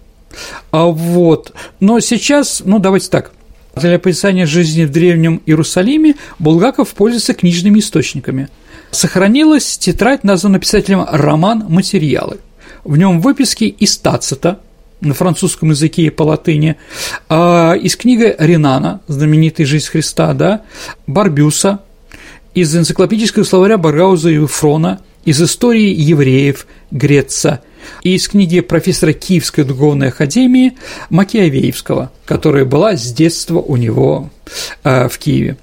А 0.72 0.86
вот, 0.86 1.54
но 1.80 2.00
сейчас, 2.00 2.62
ну, 2.64 2.80
давайте 2.80 3.10
так, 3.10 3.32
для 3.76 3.96
описания 3.96 4.46
жизни 4.46 4.86
в 4.86 4.92
Древнем 4.92 5.42
Иерусалиме 5.46 6.16
Булгаков 6.40 6.90
пользуется 6.90 7.34
книжными 7.34 7.80
источниками. 7.80 8.50
Сохранилась 8.92 9.78
тетрадь, 9.78 10.24
названная 10.24 10.60
писателем 10.60 11.06
«Роман. 11.10 11.66
Материалы». 11.68 12.38
В 12.84 12.98
нем 12.98 13.20
выписки 13.20 13.66
из 13.66 13.98
Тацита, 13.98 14.60
на 15.02 15.14
французском 15.14 15.70
языке 15.72 16.04
и 16.04 16.10
по 16.10 16.24
латыни, 16.24 16.78
а, 17.30 17.74
из 17.74 17.96
книги 17.96 18.36
Ренана, 18.38 19.02
знаменитой 19.08 19.66
«Жизнь 19.66 19.88
Христа», 19.88 20.34
да, 20.34 20.62
Барбюса, 21.06 21.80
из 22.54 22.76
энциклопедического 22.76 23.44
словаря 23.44 23.78
Баргауза 23.78 24.30
и 24.30 24.46
Фрона, 24.46 25.00
из 25.26 25.42
истории 25.42 25.94
евреев 25.94 26.66
Греца 26.90 27.62
и 28.02 28.16
из 28.16 28.28
книги 28.28 28.62
профессора 28.62 29.14
Киевской 29.14 29.64
духовной 29.64 30.08
академии 30.10 30.78
Макиавеевского, 31.10 32.12
которая 32.26 32.66
была 32.66 32.96
с 32.96 33.12
детства 33.12 33.60
у 33.60 33.76
него 33.76 34.30
э, 34.84 35.10
в 35.10 35.18
Киеве. 35.18 35.58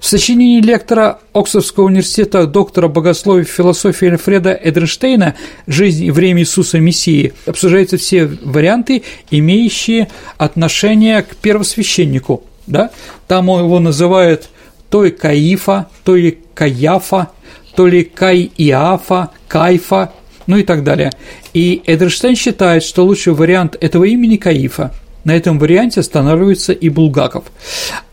В 0.00 0.06
сочинении 0.06 0.62
лектора 0.62 1.18
Оксфордского 1.34 1.84
университета 1.84 2.46
доктора 2.46 2.88
богословия 2.88 3.44
философии 3.44 4.08
Альфреда 4.08 4.58
Эдерштейна 4.60 5.34
«Жизнь 5.66 6.06
и 6.06 6.10
время 6.10 6.40
Иисуса 6.40 6.80
Мессии» 6.80 7.34
обсуждаются 7.44 7.98
все 7.98 8.24
варианты, 8.24 9.02
имеющие 9.30 10.08
отношение 10.38 11.20
к 11.20 11.36
первосвященнику. 11.36 12.42
Да? 12.66 12.90
Там 13.28 13.48
его 13.48 13.78
называют 13.78 14.48
то 14.88 15.04
и 15.04 15.10
Каифа, 15.10 15.88
то 16.02 16.16
ли 16.16 16.38
Каяфа, 16.54 17.28
то 17.76 17.86
ли 17.86 18.02
Кай-Иафа, 18.02 19.28
Кайфа, 19.48 20.14
ну 20.46 20.56
и 20.56 20.62
так 20.62 20.82
далее. 20.82 21.12
И 21.52 21.82
Эдерштейн 21.84 22.36
считает, 22.36 22.84
что 22.84 23.04
лучший 23.04 23.34
вариант 23.34 23.76
этого 23.78 24.04
имени 24.04 24.38
Каифа. 24.38 24.94
На 25.24 25.36
этом 25.36 25.58
варианте 25.58 26.00
останавливается 26.00 26.72
и 26.72 26.88
Булгаков. 26.88 27.44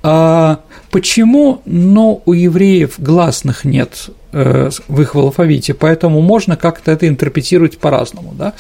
А 0.04 0.60
почему? 0.92 1.62
Но 1.66 2.22
у 2.26 2.34
евреев 2.34 2.96
гласных 2.98 3.66
нет 3.66 4.10
э, 4.32 4.70
в 4.88 5.02
их 5.02 5.16
алфавите, 5.16 5.74
поэтому 5.74 6.22
можно 6.22 6.56
как-то 6.58 6.92
это 6.92 7.08
интерпретировать 7.08 7.78
по-разному. 7.78 8.34
Да? 8.38 8.54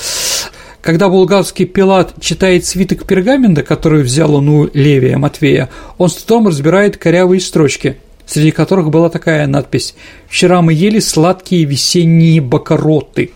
Когда 0.81 1.09
булгарский 1.09 1.65
Пилат 1.65 2.13
читает 2.21 2.65
свиток 2.65 3.05
пергамента, 3.05 3.63
который 3.63 4.03
взял 4.03 4.35
он 4.35 4.47
у 4.47 4.69
Левия 4.73 5.17
Матвея, 5.17 5.69
он 5.97 6.09
с 6.09 6.15
трудом 6.15 6.47
разбирает 6.47 6.97
корявые 6.97 7.41
строчки. 7.41 7.97
среди 8.25 8.51
которых 8.51 8.89
была 8.89 9.09
такая 9.09 9.47
надпись 9.47 9.95
«Вчера 10.29 10.61
мы 10.61 10.73
ели 10.73 10.99
сладкие 10.99 11.65
весенние 11.65 12.41
бакароты». 12.41 13.31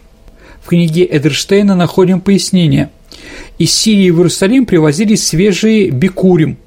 В 0.62 0.68
книге 0.68 1.08
Эдерштейна 1.10 1.76
находим 1.76 2.22
пояснение. 2.22 2.90
Из 3.58 3.74
Сирии 3.74 4.10
в 4.12 4.18
Иерусалим 4.18 4.66
привозили 4.66 5.16
свежие 5.16 5.90
бикурим, 5.90 6.58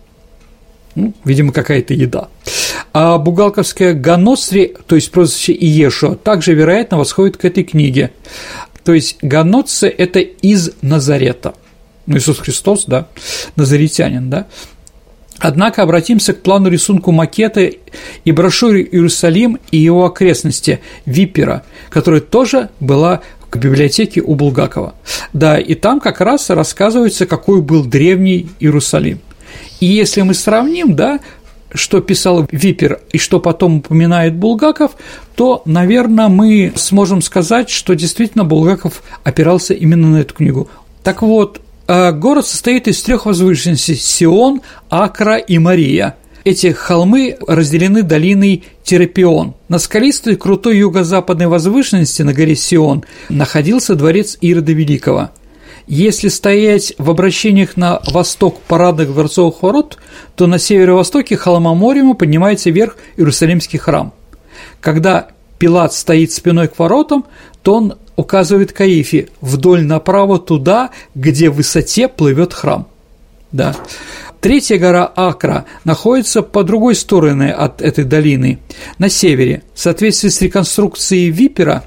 ну, 0.95 1.13
видимо, 1.25 1.53
какая-то 1.53 1.95
еда. 1.95 2.29
А 2.93 3.19
бугалковская 3.19 3.95
Ганоцри, 3.95 4.77
то 4.87 4.95
есть 4.95 5.11
прозвище 5.11 5.53
Иешуа, 5.53 6.15
также, 6.15 6.55
вероятно, 6.55 6.99
восходит 6.99 7.37
к 7.37 7.45
этой 7.45 7.65
книге. 7.65 8.13
То 8.85 8.93
есть 8.93 9.19
Ганоци– 9.23 9.89
это 9.99 10.21
из 10.21 10.71
Назарета. 10.83 11.55
Ну, 12.07 12.19
Иисус 12.19 12.39
Христос, 12.39 12.85
да, 12.87 13.09
назаретянин, 13.57 14.29
да. 14.29 14.47
Однако 15.39 15.83
обратимся 15.83 16.33
к 16.33 16.43
плану 16.43 16.69
рисунку 16.69 17.11
макета 17.11 17.71
и 18.25 18.33
брошюре 18.33 18.83
«Иерусалим 18.85 19.59
и 19.71 19.79
его 19.79 20.05
окрестности» 20.05 20.81
Випера, 21.07 21.65
которая 21.91 22.21
тоже 22.21 22.69
была 22.79 23.23
в 23.51 23.59
библиотеке 23.59 24.21
у 24.21 24.35
Булгакова. 24.35 24.95
Да, 25.33 25.59
и 25.59 25.75
там 25.75 26.01
как 26.01 26.21
раз 26.21 26.51
рассказывается, 26.51 27.27
какой 27.27 27.63
был 27.63 27.85
древний 27.85 28.49
Иерусалим. 28.61 29.21
И 29.81 29.87
если 29.87 30.23
мы 30.23 30.35
сравним, 30.35 30.95
да, 30.97 31.21
что 31.75 32.01
писал 32.01 32.47
Випер 32.51 33.01
и 33.13 33.19
что 33.19 33.41
потом 33.41 33.79
упоминает 33.79 34.35
Булгаков, 34.35 34.93
то, 35.35 35.63
наверное, 35.65 36.29
мы 36.29 36.73
сможем 36.77 37.21
сказать, 37.21 37.69
что 37.69 37.95
действительно 37.95 38.45
Булгаков 38.45 39.03
опирался 39.25 39.75
именно 39.75 40.09
на 40.09 40.19
эту 40.19 40.35
книгу. 40.35 40.69
Так 41.03 41.23
вот, 41.23 41.61
э, 41.89 42.13
город 42.13 42.47
состоит 42.47 42.89
из 42.89 43.03
трех 43.03 43.27
возвышенностей– 43.27 43.95
Сион, 43.97 44.63
Акра 44.89 45.37
и 45.37 45.59
Мария. 45.59 46.15
Эти 46.45 46.73
холмы 46.73 47.37
разделены 47.47 48.03
долиной 48.03 48.65
Терапион. 48.85 49.55
На 49.69 49.79
скалистой 49.79 50.37
крутой 50.37 50.79
юго-западной 50.79 51.47
возвышенности 51.47 52.23
на 52.23 52.35
горе 52.35 52.55
Сион 52.55 53.05
находился 53.31 53.95
дворец 53.95 54.39
Ирода 54.41 54.73
Великого– 54.73 55.31
если 55.87 56.29
стоять 56.29 56.95
в 56.99 57.11
обращениях 57.11 57.77
на 57.77 58.01
восток 58.07 58.61
парадных 58.63 59.13
дворцовых 59.13 59.63
ворот, 59.63 59.99
то 60.35 60.47
на 60.47 60.59
северо-востоке 60.59 61.37
холма 61.37 61.75
Морима 61.75 62.15
поднимается 62.15 62.71
вверх 62.71 62.97
Иерусалимский 63.17 63.79
храм. 63.79 64.13
Когда 64.81 65.29
Пилат 65.59 65.93
стоит 65.93 66.33
спиной 66.33 66.69
к 66.69 66.79
воротам, 66.79 67.27
то 67.63 67.75
он 67.75 67.95
указывает 68.17 68.73
Каифе 68.73 69.29
вдоль 69.41 69.85
направо 69.85 70.39
туда, 70.39 70.91
где 71.15 71.51
в 71.51 71.57
высоте 71.57 72.09
плывет 72.09 72.55
храм. 72.55 72.87
Да. 73.53 73.77
Третья 74.41 74.79
гора 74.79 75.11
Акра 75.15 75.65
находится 75.85 76.43
по 76.43 76.65
другой 76.65 76.95
стороне 76.95 77.53
от 77.53 77.81
этой 77.81 78.05
долины, 78.05 78.59
на 78.99 79.09
севере. 79.09 79.63
В 79.75 79.81
соответствии 79.81 80.29
с 80.29 80.43
реконструкцией 80.43 81.31
Випера, 81.31 81.85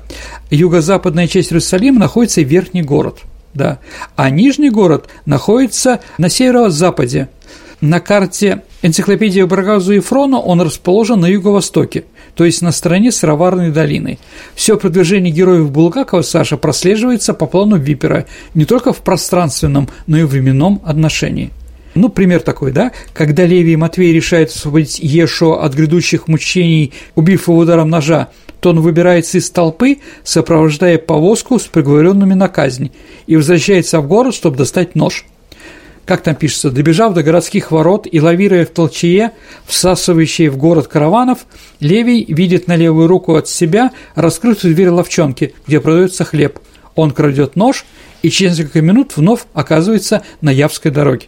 юго-западная 0.49 1.27
часть 1.27 1.51
Иерусалима 1.51 1.99
находится 1.99 2.41
верхний 2.41 2.83
город– 2.83 3.17
да. 3.57 3.79
А 4.15 4.29
Нижний 4.29 4.69
город 4.69 5.09
находится 5.25 5.99
на 6.17 6.29
северо-западе. 6.29 7.27
На 7.81 7.99
карте 7.99 8.63
энциклопедии 8.81 9.41
Баргазу 9.43 9.93
и 9.93 9.99
Фрона 9.99 10.39
он 10.39 10.61
расположен 10.61 11.19
на 11.19 11.27
юго-востоке, 11.27 12.05
то 12.35 12.43
есть 12.43 12.63
на 12.63 12.71
стороне 12.71 13.11
Сыроварной 13.11 13.71
долины. 13.71 14.17
Все 14.55 14.77
продвижение 14.77 15.31
героев 15.31 15.69
Булгакова 15.69 16.23
Саша 16.23 16.57
прослеживается 16.57 17.35
по 17.35 17.45
плану 17.45 17.77
Випера 17.77 18.25
не 18.55 18.65
только 18.65 18.93
в 18.93 18.97
пространственном, 18.97 19.89
но 20.07 20.17
и 20.17 20.23
в 20.23 20.29
временном 20.29 20.81
отношении. 20.85 21.51
Ну, 21.93 22.09
пример 22.09 22.41
такой, 22.41 22.71
да, 22.71 22.91
когда 23.13 23.45
Левий 23.45 23.73
и 23.73 23.77
Матвей 23.77 24.13
решают 24.13 24.49
освободить 24.49 24.99
Ешо 24.99 25.61
от 25.61 25.73
грядущих 25.73 26.27
мучений, 26.27 26.93
убив 27.15 27.47
его 27.47 27.57
ударом 27.57 27.89
ножа, 27.89 28.29
то 28.59 28.69
он 28.69 28.81
выбирается 28.81 29.37
из 29.37 29.49
толпы, 29.49 29.99
сопровождая 30.23 30.97
повозку 30.97 31.59
с 31.59 31.63
приговоренными 31.63 32.33
на 32.33 32.47
казнь, 32.47 32.91
и 33.27 33.35
возвращается 33.35 34.01
в 34.01 34.07
город, 34.07 34.33
чтобы 34.33 34.57
достать 34.57 34.95
нож. 34.95 35.25
Как 36.05 36.21
там 36.21 36.35
пишется, 36.35 36.71
добежав 36.71 37.13
до 37.13 37.21
городских 37.21 37.71
ворот 37.71 38.07
и 38.09 38.21
лавируя 38.21 38.65
в 38.65 38.69
толчее, 38.69 39.33
всасывающие 39.65 40.49
в 40.49 40.55
город 40.55 40.87
караванов, 40.87 41.39
Левий 41.81 42.23
видит 42.29 42.67
на 42.67 42.77
левую 42.77 43.07
руку 43.07 43.35
от 43.35 43.49
себя 43.49 43.91
раскрытую 44.15 44.73
дверь 44.73 44.89
ловчонки, 44.89 45.53
где 45.67 45.81
продается 45.81 46.23
хлеб. 46.23 46.59
Он 46.95 47.11
крадет 47.11 47.57
нож 47.57 47.85
и 48.21 48.29
через 48.29 48.57
несколько 48.57 48.81
минут 48.81 49.17
вновь 49.17 49.41
оказывается 49.53 50.23
на 50.39 50.49
Явской 50.49 50.91
дороге. 50.91 51.27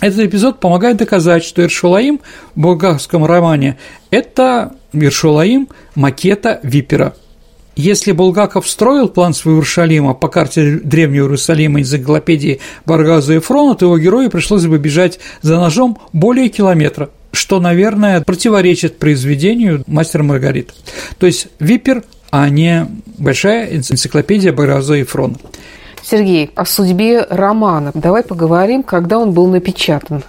Этот 0.00 0.20
эпизод 0.20 0.58
помогает 0.58 0.96
доказать, 0.96 1.44
что 1.44 1.62
Иршулаим 1.62 2.20
в 2.54 2.60
булгарском 2.60 3.26
романе– 3.26 3.78
это 4.10 4.74
Иршулаим 5.02 5.68
макета 5.94 6.60
Випера. 6.62 7.14
Если 7.76 8.12
Булгаков 8.12 8.68
строил 8.68 9.08
план 9.08 9.34
своего 9.34 9.58
Иерусалима 9.58 10.14
по 10.14 10.28
карте 10.28 10.78
Древнего 10.82 11.24
Иерусалима 11.24 11.80
из 11.80 11.92
энциклопедии 11.92 12.60
Баргаза 12.86 13.34
и 13.34 13.38
Фрона, 13.40 13.74
то 13.74 13.86
его 13.86 13.98
герою 13.98 14.30
пришлось 14.30 14.66
бы 14.66 14.78
бежать 14.78 15.18
за 15.42 15.58
ножом 15.58 15.98
более 16.12 16.48
километра, 16.50 17.10
что, 17.32 17.58
наверное, 17.58 18.20
противоречит 18.20 18.98
произведению 18.98 19.82
«Мастер 19.88 20.22
Маргарита». 20.22 20.72
То 21.18 21.26
есть 21.26 21.48
Випер, 21.58 22.04
а 22.30 22.48
не 22.48 22.86
большая 23.18 23.76
энциклопедия 23.76 24.52
Баргаза 24.52 24.94
и 24.94 25.02
Фрона. 25.02 25.36
Сергей, 26.02 26.50
о 26.54 26.64
судьбе 26.64 27.26
романа. 27.28 27.90
Давай 27.94 28.22
поговорим, 28.22 28.82
когда 28.82 29.18
он 29.18 29.32
был 29.32 29.46
напечатан. 29.48 30.22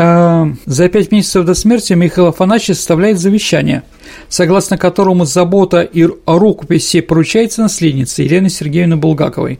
А, 0.00 0.46
за 0.64 0.88
пять 0.88 1.10
месяцев 1.10 1.44
до 1.44 1.54
смерти 1.54 1.92
Михаил 1.92 2.28
Афанасьевич 2.28 2.76
составляет 2.76 3.18
завещание, 3.18 3.82
согласно 4.28 4.78
которому 4.78 5.24
забота 5.24 5.82
и 5.82 6.06
о 6.24 6.38
рукописи 6.38 7.00
поручается 7.00 7.62
наследнице 7.62 8.22
Елене 8.22 8.48
Сергеевне 8.48 8.94
Булгаковой. 8.94 9.58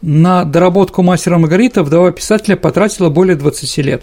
На 0.00 0.44
доработку 0.44 1.02
мастера 1.02 1.36
Маргарита 1.36 1.82
вдова 1.82 2.10
писателя 2.10 2.56
потратила 2.56 3.10
более 3.10 3.36
20 3.36 3.76
лет. 3.84 4.02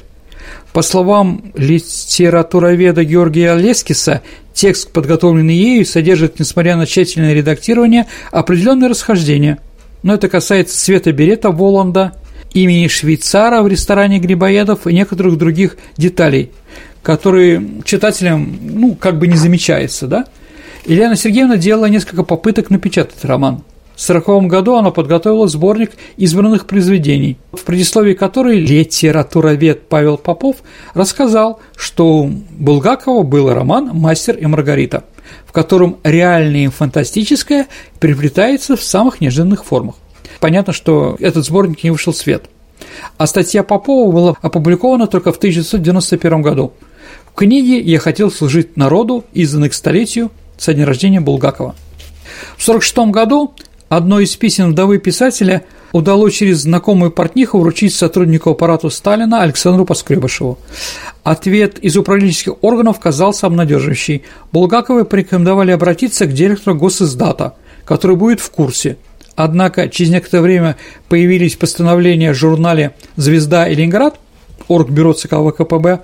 По 0.74 0.84
словам 0.84 1.52
литературоведа 1.56 3.04
Георгия 3.04 3.56
Лескиса, 3.56 4.22
текст, 4.54 4.92
подготовленный 4.92 5.56
ею, 5.56 5.88
содержит, 5.88 6.40
несмотря 6.40 6.76
на 6.78 6.86
тщательное 6.86 7.34
редактирование, 7.34 8.06
определенные 8.32 8.92
расхождения– 8.92 9.58
но 10.04 10.14
это 10.16 10.28
касается 10.28 10.78
цвета 10.78 11.14
берета 11.14 11.50
Воланда, 11.50 12.14
имени 12.54 12.88
швейцара 12.88 13.62
в 13.62 13.68
ресторане 13.68 14.20
Грибоедов 14.20 14.88
и 14.88 14.94
некоторых 14.94 15.38
других 15.38 15.78
деталей, 15.98 16.52
которые 17.02 17.82
читателям, 17.84 18.58
ну, 18.62 18.96
как 18.96 19.20
бы 19.20 19.28
не 19.28 19.36
замечается, 19.36 20.08
да? 20.08 20.26
Елена 20.86 21.16
Сергеевна 21.16 21.58
делала 21.58 21.86
несколько 21.86 22.24
попыток 22.24 22.70
напечатать 22.70 23.24
роман. 23.24 23.64
В 23.96 24.04
1940 24.10 24.48
году 24.48 24.76
она 24.76 24.90
подготовила 24.90 25.48
сборник 25.48 25.92
избранных 26.18 26.66
произведений, 26.66 27.38
в 27.52 27.64
предисловии 27.64 28.16
которой 28.16 28.60
литературовед 28.60 29.88
Павел 29.88 30.18
Попов 30.18 30.58
рассказал, 30.96 31.62
что 31.76 32.24
у 32.24 32.28
Булгакова 32.28 33.22
был 33.22 33.54
роман 33.54 33.92
«Мастер 33.94 34.36
и 34.36 34.48
Маргарита», 34.48 35.04
в 35.46 35.52
котором 35.52 35.98
реальное 36.04 36.66
и 36.66 36.68
фантастическое 36.70 37.68
приплетается 38.00 38.76
в 38.76 38.84
самых 38.84 39.22
неожиданных 39.22 39.64
формах. 39.64 39.96
Понятно, 40.44 40.74
что 40.74 41.16
этот 41.22 41.46
сборник 41.46 41.86
не 41.86 41.92
вышел 41.92 42.12
в 42.12 42.18
свет. 42.18 42.50
А 43.18 43.28
статья 43.28 43.64
Попова 43.64 44.12
была 44.12 44.36
опубликована 44.42 45.08
только 45.08 45.32
в 45.32 45.38
1991 45.38 46.42
году. 46.42 46.74
В 47.32 47.34
книге 47.34 47.80
«Я 47.80 47.98
хотел 48.00 48.30
служить 48.30 48.76
народу», 48.76 49.24
изданной 49.32 49.70
к 49.70 49.74
столетию 49.74 50.32
со 50.58 50.74
дня 50.74 50.86
рождения 50.86 51.22
Булгакова. 51.22 51.76
В 52.58 52.68
1946 52.68 52.98
году 53.14 53.54
одно 53.88 54.20
из 54.20 54.36
писем 54.36 54.72
вдовы 54.72 54.98
писателя 54.98 55.64
удалось 55.94 56.34
через 56.34 56.64
знакомую 56.64 57.12
портниху 57.12 57.60
вручить 57.60 57.96
сотруднику 57.96 58.50
аппарата 58.50 58.90
Сталина 58.90 59.44
Александру 59.44 59.86
Поскребышеву. 59.86 60.60
Ответ 61.24 61.80
из 61.80 61.96
управленческих 61.96 62.62
органов 62.62 63.00
казался 63.00 63.48
обнадеживающий. 63.48 64.24
Булгаковы 64.52 65.06
порекомендовали 65.06 65.72
обратиться 65.72 66.26
к 66.26 66.34
директору 66.34 66.76
госиздата, 66.76 67.56
который 67.86 68.18
будет 68.18 68.42
в 68.42 68.52
курсе. 68.52 68.98
Однако 69.36 69.90
через 69.90 70.12
некоторое 70.12 70.44
время 70.44 70.78
появились 71.10 71.56
постановления 71.56 72.34
в 72.34 72.38
журнале 72.38 72.92
«Звезда 73.16 73.68
и 73.68 73.76
Ленинград», 73.76 74.20
Оргбюро 74.68 75.14
ЦК 75.14 75.34
ВКПБ, 75.34 76.02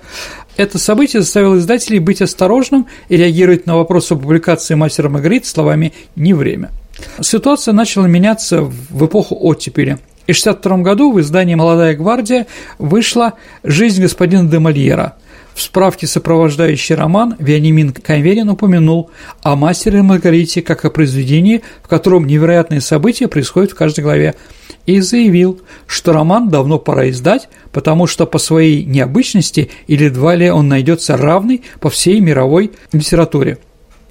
это 0.56 0.78
событие 0.78 1.22
заставило 1.22 1.56
издателей 1.56 1.98
быть 1.98 2.20
осторожным 2.20 2.86
и 3.08 3.16
реагировать 3.16 3.66
на 3.66 3.76
вопрос 3.76 4.12
о 4.12 4.16
публикации 4.16 4.74
«Мастера 4.74 5.08
Маргарит» 5.08 5.46
словами 5.46 5.92
«не 6.16 6.34
время». 6.34 6.70
Ситуация 7.20 7.72
начала 7.72 8.06
меняться 8.06 8.62
в 8.62 9.06
эпоху 9.06 9.36
оттепели. 9.40 9.98
И 10.26 10.32
в 10.32 10.38
1962 10.38 10.78
году 10.78 11.12
в 11.12 11.20
издании 11.20 11.54
«Молодая 11.54 11.96
гвардия» 11.96 12.46
вышла 12.78 13.34
«Жизнь 13.64 14.02
господина 14.02 14.48
де 14.48 14.58
Мольера». 14.58 15.16
В 15.54 15.62
справке, 15.62 16.06
сопровождающей 16.06 16.94
роман, 16.94 17.36
Вениамин 17.38 17.92
Кайверин 17.92 18.48
упомянул 18.48 19.10
о 19.42 19.56
«Мастере 19.56 19.98
и 19.98 20.02
Маргарите» 20.02 20.62
как 20.62 20.84
о 20.84 20.90
произведении, 20.90 21.62
в 21.82 21.88
котором 21.88 22.26
невероятные 22.26 22.80
события 22.80 23.28
происходят 23.28 23.72
в 23.72 23.74
каждой 23.74 24.00
главе, 24.00 24.34
и 24.86 25.00
заявил, 25.00 25.60
что 25.86 26.12
роман 26.12 26.48
давно 26.48 26.78
пора 26.78 27.10
издать, 27.10 27.48
потому 27.72 28.06
что 28.06 28.26
по 28.26 28.38
своей 28.38 28.84
необычности 28.84 29.70
или 29.86 30.04
едва 30.04 30.34
ли 30.34 30.50
он 30.50 30.68
найдется 30.68 31.16
равный 31.16 31.62
по 31.80 31.90
всей 31.90 32.20
мировой 32.20 32.72
литературе. 32.92 33.58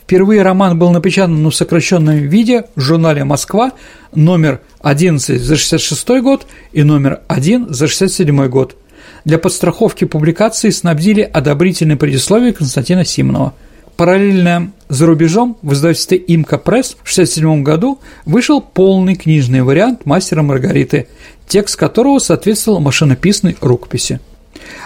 Впервые 0.03 0.41
роман 0.41 0.77
был 0.77 0.91
напечатан 0.91 1.47
в 1.47 1.55
сокращенном 1.55 2.15
виде 2.15 2.65
в 2.75 2.81
журнале 2.81 3.23
«Москва» 3.23 3.73
номер 4.13 4.61
11 4.81 5.41
за 5.41 5.55
66 5.55 6.07
год 6.21 6.47
и 6.71 6.83
номер 6.83 7.21
1 7.27 7.73
за 7.73 7.87
67 7.87 8.47
год– 8.47 8.75
для 9.25 9.37
подстраховки 9.37 10.05
публикации 10.05 10.69
снабдили 10.69 11.21
одобрительное 11.21 11.97
предисловие 11.97 12.53
Константина 12.53 13.05
Симонова. 13.05 13.53
Параллельно 13.97 14.71
за 14.87 15.05
рубежом 15.05 15.57
в 15.61 15.73
издательстве 15.73 16.17
«Имка 16.17 16.57
Пресс» 16.57 16.91
в 17.03 17.11
1967 17.11 17.63
году 17.63 17.99
вышел 18.25 18.61
полный 18.61 19.15
книжный 19.15 19.61
вариант 19.61 20.05
«Мастера 20.05 20.41
Маргариты», 20.41 21.07
текст 21.47 21.75
которого 21.75 22.19
соответствовал 22.19 22.79
машинописной 22.79 23.57
рукописи. 23.59 24.21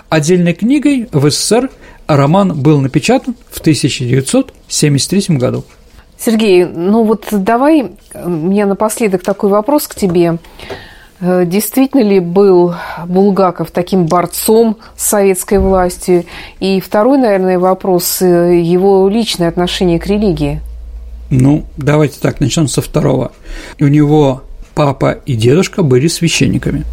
Отдельной 0.09 0.53
книгой 0.53 1.07
в 1.11 1.29
СССР 1.29 1.69
роман 2.07 2.59
был 2.59 2.79
напечатан 2.79 3.35
в 3.51 3.59
1973 3.59 5.37
году. 5.37 5.63
Сергей, 6.17 6.65
ну 6.65 7.03
вот 7.03 7.25
давай, 7.31 7.91
у 8.13 8.29
меня 8.29 8.65
напоследок 8.65 9.23
такой 9.23 9.49
вопрос 9.49 9.87
к 9.87 9.95
тебе. 9.95 10.37
Э, 11.25 11.45
действительно 11.45 12.01
ли 12.01 12.19
был 12.19 12.75
Булгаков 13.07 13.71
таким 13.71 14.07
борцом 14.07 14.77
с 14.97 15.07
советской 15.07 15.57
властью? 15.57 16.25
И 16.59 16.81
второй, 16.81 17.17
наверное, 17.17 17.57
вопрос 17.57 18.21
э,– 18.21 18.59
его 18.61 19.07
личное 19.07 19.47
отношение 19.47 19.99
к 19.99 20.07
религии. 20.07 20.59
Ну, 21.29 21.63
давайте 21.77 22.19
так, 22.19 22.41
начнем 22.41 22.67
со 22.67 22.81
второго. 22.81 23.31
У 23.79 23.87
него 23.87 24.43
папа 24.75 25.11
и 25.25 25.35
дедушка 25.35 25.81
были 25.81 26.07
священниками. 26.07 26.83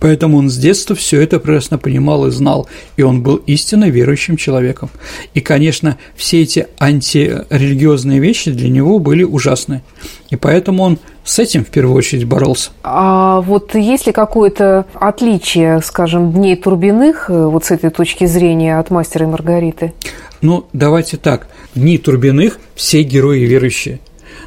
Поэтому 0.00 0.38
он 0.38 0.48
с 0.48 0.56
детства 0.56 0.94
все 0.94 1.20
это 1.20 1.40
прекрасно 1.40 1.78
понимал 1.78 2.26
и 2.26 2.30
знал, 2.30 2.68
и 2.96 3.02
он 3.02 3.22
был 3.22 3.36
истинно 3.46 3.88
верующим 3.90 4.36
человеком. 4.36 4.90
И, 5.34 5.40
конечно, 5.40 5.98
все 6.14 6.42
эти 6.42 6.68
антирелигиозные 6.78 8.20
вещи 8.20 8.50
для 8.50 8.68
него 8.68 8.98
были 8.98 9.24
ужасны. 9.24 9.82
И 10.30 10.36
поэтому 10.36 10.82
он 10.82 10.98
с 11.24 11.38
этим 11.38 11.64
в 11.64 11.68
первую 11.68 11.96
очередь 11.96 12.24
боролся. 12.24 12.70
А 12.82 13.40
вот 13.40 13.74
есть 13.74 14.06
ли 14.06 14.12
какое-то 14.12 14.86
отличие, 14.94 15.80
скажем, 15.82 16.32
дней 16.32 16.56
Турбиных 16.56 17.30
э, 17.30 17.46
вот 17.46 17.64
с 17.64 17.70
этой 17.70 17.90
точки 17.90 18.26
зрения 18.26 18.78
от 18.78 18.90
мастера 18.90 19.24
и 19.24 19.28
Маргариты? 19.28 19.92
Ну, 20.40 20.66
давайте 20.72 21.16
так. 21.16 21.48
Дни 21.74 21.98
Турбиных 21.98 22.58
все 22.74 23.02
герои 23.02 23.40
верующие. 23.40 24.00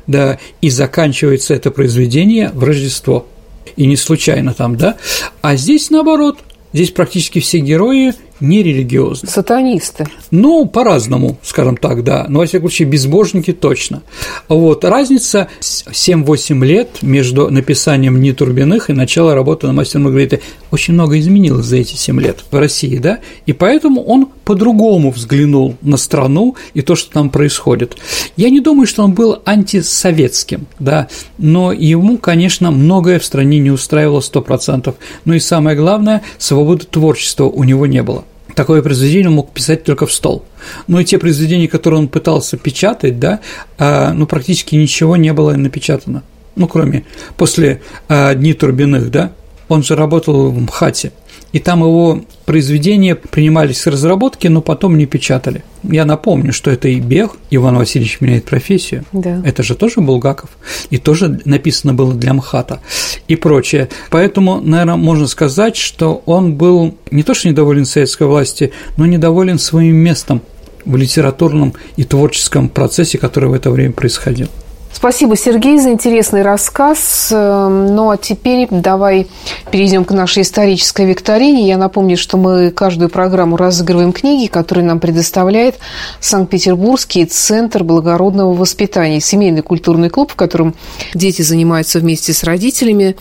Да, 0.07 0.39
и 0.61 0.69
заканчивается 0.69 1.53
это 1.53 1.71
произведение 1.71 2.49
в 2.53 2.63
Рождество– 2.63 3.25
и 3.75 3.85
не 3.85 3.95
случайно 3.95 4.53
там, 4.53 4.75
да? 4.75 4.97
А 5.41 5.55
здесь 5.55 5.89
наоборот, 5.89 6.39
здесь 6.73 6.91
практически 6.91 7.39
все 7.39 7.59
герои 7.59 8.13
нерелигиозны. 8.39 9.29
Сатанисты. 9.29 10.07
Ну, 10.31 10.65
по-разному, 10.65 11.37
скажем 11.43 11.77
так, 11.77 12.03
да. 12.03 12.25
Но, 12.29 12.39
во 12.39 12.45
всяком 12.45 12.69
случае, 12.69 12.87
безбожники 12.87 13.53
точно. 13.53 14.01
Вот. 14.47 14.85
Разница 14.85 15.47
7-8 15.61 16.65
лет 16.65 17.01
между 17.01 17.49
написанием 17.49 18.21
«Не 18.21 18.33
Турбиных» 18.33 18.89
и 18.89 18.93
началом 18.93 19.33
работы 19.33 19.67
на 19.67 19.73
«Мастер 19.73 19.99
Маргариты». 19.99 20.41
Очень 20.71 20.93
много 20.93 21.19
изменилось 21.19 21.65
за 21.65 21.77
эти 21.77 21.95
7 21.95 22.19
лет 22.21 22.43
в 22.49 22.55
России, 22.57 22.97
да? 22.97 23.19
И 23.45 23.53
поэтому 23.53 24.03
он 24.03 24.27
по-другому 24.45 25.11
взглянул 25.11 25.75
на 25.81 25.97
страну 25.97 26.55
и 26.73 26.81
то, 26.81 26.95
что 26.95 27.11
там 27.11 27.29
происходит. 27.29 27.97
Я 28.35 28.49
не 28.49 28.61
думаю, 28.61 28.87
что 28.87 29.03
он 29.03 29.13
был 29.13 29.41
антисоветским, 29.45 30.67
да, 30.79 31.07
но 31.37 31.71
ему, 31.71 32.17
конечно, 32.17 32.71
многое 32.71 33.19
в 33.19 33.25
стране 33.25 33.59
не 33.59 33.71
устраивало 33.71 34.19
100%. 34.19 34.93
Ну 35.25 35.33
и 35.33 35.39
самое 35.39 35.75
главное, 35.75 36.23
свободы 36.37 36.85
творчества 36.85 37.45
у 37.45 37.63
него 37.63 37.85
не 37.85 38.01
было 38.01 38.25
такое 38.55 38.81
произведение 38.81 39.29
он 39.29 39.35
мог 39.35 39.51
писать 39.51 39.83
только 39.83 40.05
в 40.05 40.13
стол. 40.13 40.43
Но 40.87 40.99
и 40.99 41.05
те 41.05 41.17
произведения, 41.17 41.67
которые 41.67 41.99
он 41.99 42.07
пытался 42.07 42.57
печатать, 42.57 43.19
да, 43.19 43.39
а, 43.77 44.13
ну, 44.13 44.25
практически 44.25 44.75
ничего 44.75 45.15
не 45.15 45.33
было 45.33 45.53
напечатано. 45.53 46.23
Ну, 46.55 46.67
кроме 46.67 47.05
после 47.37 47.81
а, 48.07 48.33
Дни 48.35 48.53
Турбиных, 48.53 49.11
да, 49.11 49.31
он 49.67 49.83
же 49.83 49.95
работал 49.95 50.51
в 50.51 50.59
МХАТе, 50.59 51.11
и 51.51 51.59
там 51.59 51.81
его 51.81 52.21
произведения 52.45 53.15
принимались 53.15 53.81
с 53.81 53.87
разработки, 53.87 54.47
но 54.47 54.61
потом 54.61 54.97
не 54.97 55.05
печатали. 55.05 55.63
Я 55.83 56.05
напомню, 56.05 56.53
что 56.53 56.69
это 56.71 56.87
и 56.87 56.99
Бег, 56.99 57.31
Иван 57.49 57.77
Васильевич 57.77 58.21
меняет 58.21 58.45
профессию. 58.45 59.05
Да. 59.11 59.41
Это 59.45 59.63
же 59.63 59.75
тоже 59.75 60.01
Булгаков. 60.01 60.49
И 60.89 60.97
тоже 60.97 61.39
написано 61.45 61.93
было 61.93 62.13
для 62.13 62.33
МХАТа 62.33 62.81
и 63.27 63.35
прочее. 63.35 63.89
Поэтому, 64.09 64.61
наверное, 64.61 64.95
можно 64.95 65.27
сказать, 65.27 65.75
что 65.75 66.21
он 66.25 66.55
был 66.55 66.95
не 67.11 67.23
то 67.23 67.33
что 67.33 67.49
недоволен 67.49 67.85
советской 67.85 68.27
власти, 68.27 68.71
но 68.97 69.05
недоволен 69.05 69.57
своим 69.57 69.95
местом 69.95 70.41
в 70.85 70.95
литературном 70.95 71.73
и 71.97 72.03
творческом 72.03 72.69
процессе, 72.69 73.17
который 73.17 73.49
в 73.49 73.53
это 73.53 73.71
время 73.71 73.93
происходил. 73.93 74.49
Спасибо, 74.91 75.37
Сергей, 75.37 75.79
за 75.79 75.91
интересный 75.91 76.41
рассказ. 76.41 77.29
Эм, 77.31 77.95
ну 77.95 78.09
а 78.09 78.17
теперь 78.17 78.67
давай 78.69 79.27
перейдем 79.71 80.03
к 80.03 80.11
нашей 80.11 80.43
исторической 80.43 81.05
викторине. 81.05 81.67
Я 81.67 81.77
напомню, 81.77 82.17
что 82.17 82.37
мы 82.37 82.71
каждую 82.71 83.09
программу 83.09 83.55
разыгрываем 83.55 84.11
книги, 84.11 84.47
которые 84.47 84.83
нам 84.83 84.99
предоставляет 84.99 85.75
Санкт-Петербургский 86.19 87.25
центр 87.25 87.83
благородного 87.83 88.53
воспитания, 88.53 89.21
семейный 89.21 89.61
культурный 89.61 90.09
клуб, 90.09 90.31
в 90.31 90.35
котором 90.35 90.75
дети 91.13 91.43
занимаются 91.43 91.99
вместе 91.99 92.33
с 92.33 92.43
родителями 92.43 93.15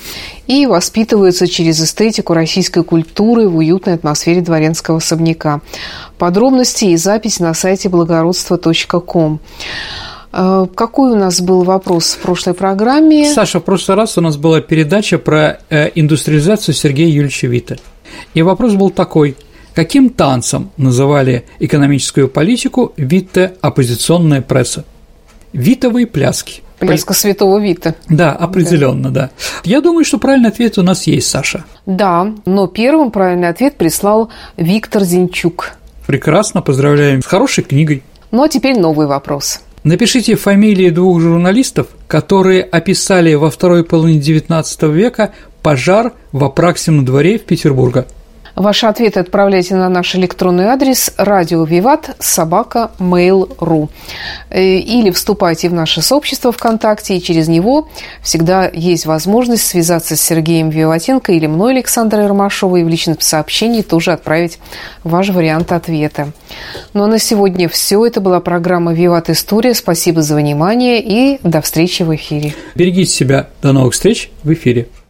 и 0.47 0.67
воспитываются 0.67 1.47
через 1.47 1.81
эстетику 1.81 2.33
российской 2.33 2.83
культуры 2.83 3.49
в 3.49 3.59
уютной 3.59 3.95
атмосфере 3.95 4.41
дворянского 4.41 4.97
особняка. 4.97 5.61
Подробности 6.17 6.87
и 6.87 6.97
запись 6.97 7.39
на 7.39 7.53
сайте 7.53 7.89
благородство.ком. 7.89 9.41
Э, 10.33 10.67
какой 10.75 11.13
у 11.13 11.17
нас 11.17 11.41
был 11.41 11.63
вопрос 11.63 12.13
в 12.15 12.19
прошлой 12.19 12.55
программе? 12.55 13.33
Саша, 13.33 13.61
в 13.61 13.65
прошлый 13.65 13.97
раз 13.97 14.19
у 14.19 14.21
нас 14.21 14.37
была 14.37 14.61
передача 14.61 15.19
про 15.19 15.61
э, 15.71 15.91
индустриализацию 15.95 16.75
Сергея 16.75 17.09
Юрьевича 17.09 17.47
Вита. 17.47 17.77
И 18.35 18.43
вопрос 18.43 18.75
был 18.75 18.91
такой. 18.91 19.37
Каким 19.75 20.11
танцем 20.11 20.71
называли 20.77 21.45
экономическую 21.61 22.29
политику 22.29 22.93
Витте 22.97 23.55
оппозиционная 23.61 24.43
пресса? 24.43 24.85
Витовые 25.53 26.07
пляски. 26.07 26.63
Пляска 26.79 27.15
святого 27.15 27.59
Вита. 27.59 27.95
Да, 28.09 28.33
определенно, 28.33 29.11
да. 29.11 29.23
да. 29.23 29.31
Я 29.65 29.81
думаю, 29.81 30.05
что 30.05 30.19
правильный 30.19 30.49
ответ 30.49 30.79
у 30.79 30.83
нас 30.83 31.07
есть, 31.07 31.29
Саша. 31.29 31.65
Да, 31.87 32.33
но 32.45 32.67
первым 32.67 33.11
правильный 33.11 33.49
ответ 33.49 33.77
прислал 33.77 34.31
Виктор 34.57 35.03
Зинчук. 35.03 35.73
Прекрасно, 36.07 36.63
поздравляем 36.63 37.23
с 37.23 37.27
хорошей 37.27 37.65
книгой. 37.65 38.03
Ну 38.31 38.43
а 38.43 38.49
теперь 38.49 38.79
новый 38.79 39.07
вопрос. 39.07 39.61
Напишите 39.85 40.35
фамилии 40.35 40.91
двух 40.91 41.21
журналистов, 41.21 41.89
которые 42.07 42.63
описали 42.63 43.35
во 43.35 43.51
второй 43.51 43.85
половине 43.85 44.21
XIX 44.21 44.93
века 44.93 45.33
пожар 45.63 46.13
в 46.33 46.45
Апраксином 46.45 47.05
дворе 47.05 47.39
в 47.39 47.45
Петербурге. 47.45 48.07
Ваши 48.59 48.87
ответы 48.87 49.21
отправляйте 49.21 49.77
на 49.77 49.89
наш 49.89 50.17
электронный 50.17 50.65
адрес 50.65 51.13
радио 51.17 51.63
Виват 51.63 52.17
собака 52.19 52.91
mail.ru 52.99 53.89
э, 54.51 54.79
или 54.79 55.13
вступайте 55.13 55.69
в 55.69 55.73
наше 55.73 56.03
сообщество 56.03 56.51
ВКонтакте, 56.51 57.17
и 57.17 57.23
через 57.23 57.47
него 57.47 57.89
всегда 58.21 58.69
есть 58.69 59.07
возможность 59.07 59.65
связаться 59.65 60.17
с 60.17 60.21
Сергеем 60.21 60.71
Виватенко 60.71 61.31
или 61.31 61.47
мной, 61.47 61.75
Александрой 61.75 62.27
Ромашовой, 62.27 62.81
и 62.81 62.85
в 62.85 62.89
личном 62.89 63.21
сообщении 63.21 63.83
тоже 63.83 64.11
отправить 64.11 64.59
ваш 65.05 65.29
вариант 65.29 65.71
ответа. 65.71 66.33
Ну 66.95 67.05
а 67.05 67.07
на 67.07 67.21
сегодня 67.21 67.69
все. 67.69 68.05
Это 68.05 68.21
была 68.21 68.41
программа 68.41 68.93
«Виват 68.93 69.31
История». 69.31 69.73
Спасибо 69.73 70.21
за 70.23 70.35
внимание 70.35 71.01
и 71.01 71.39
до 71.45 71.61
встречи 71.61 72.03
в 72.03 72.13
эфире. 72.17 72.57
Берегите 72.75 73.13
себя. 73.13 73.51
До 73.63 73.71
новых 73.73 73.95
встреч 73.95 74.33
в 74.43 74.53
эфире. 74.53 74.89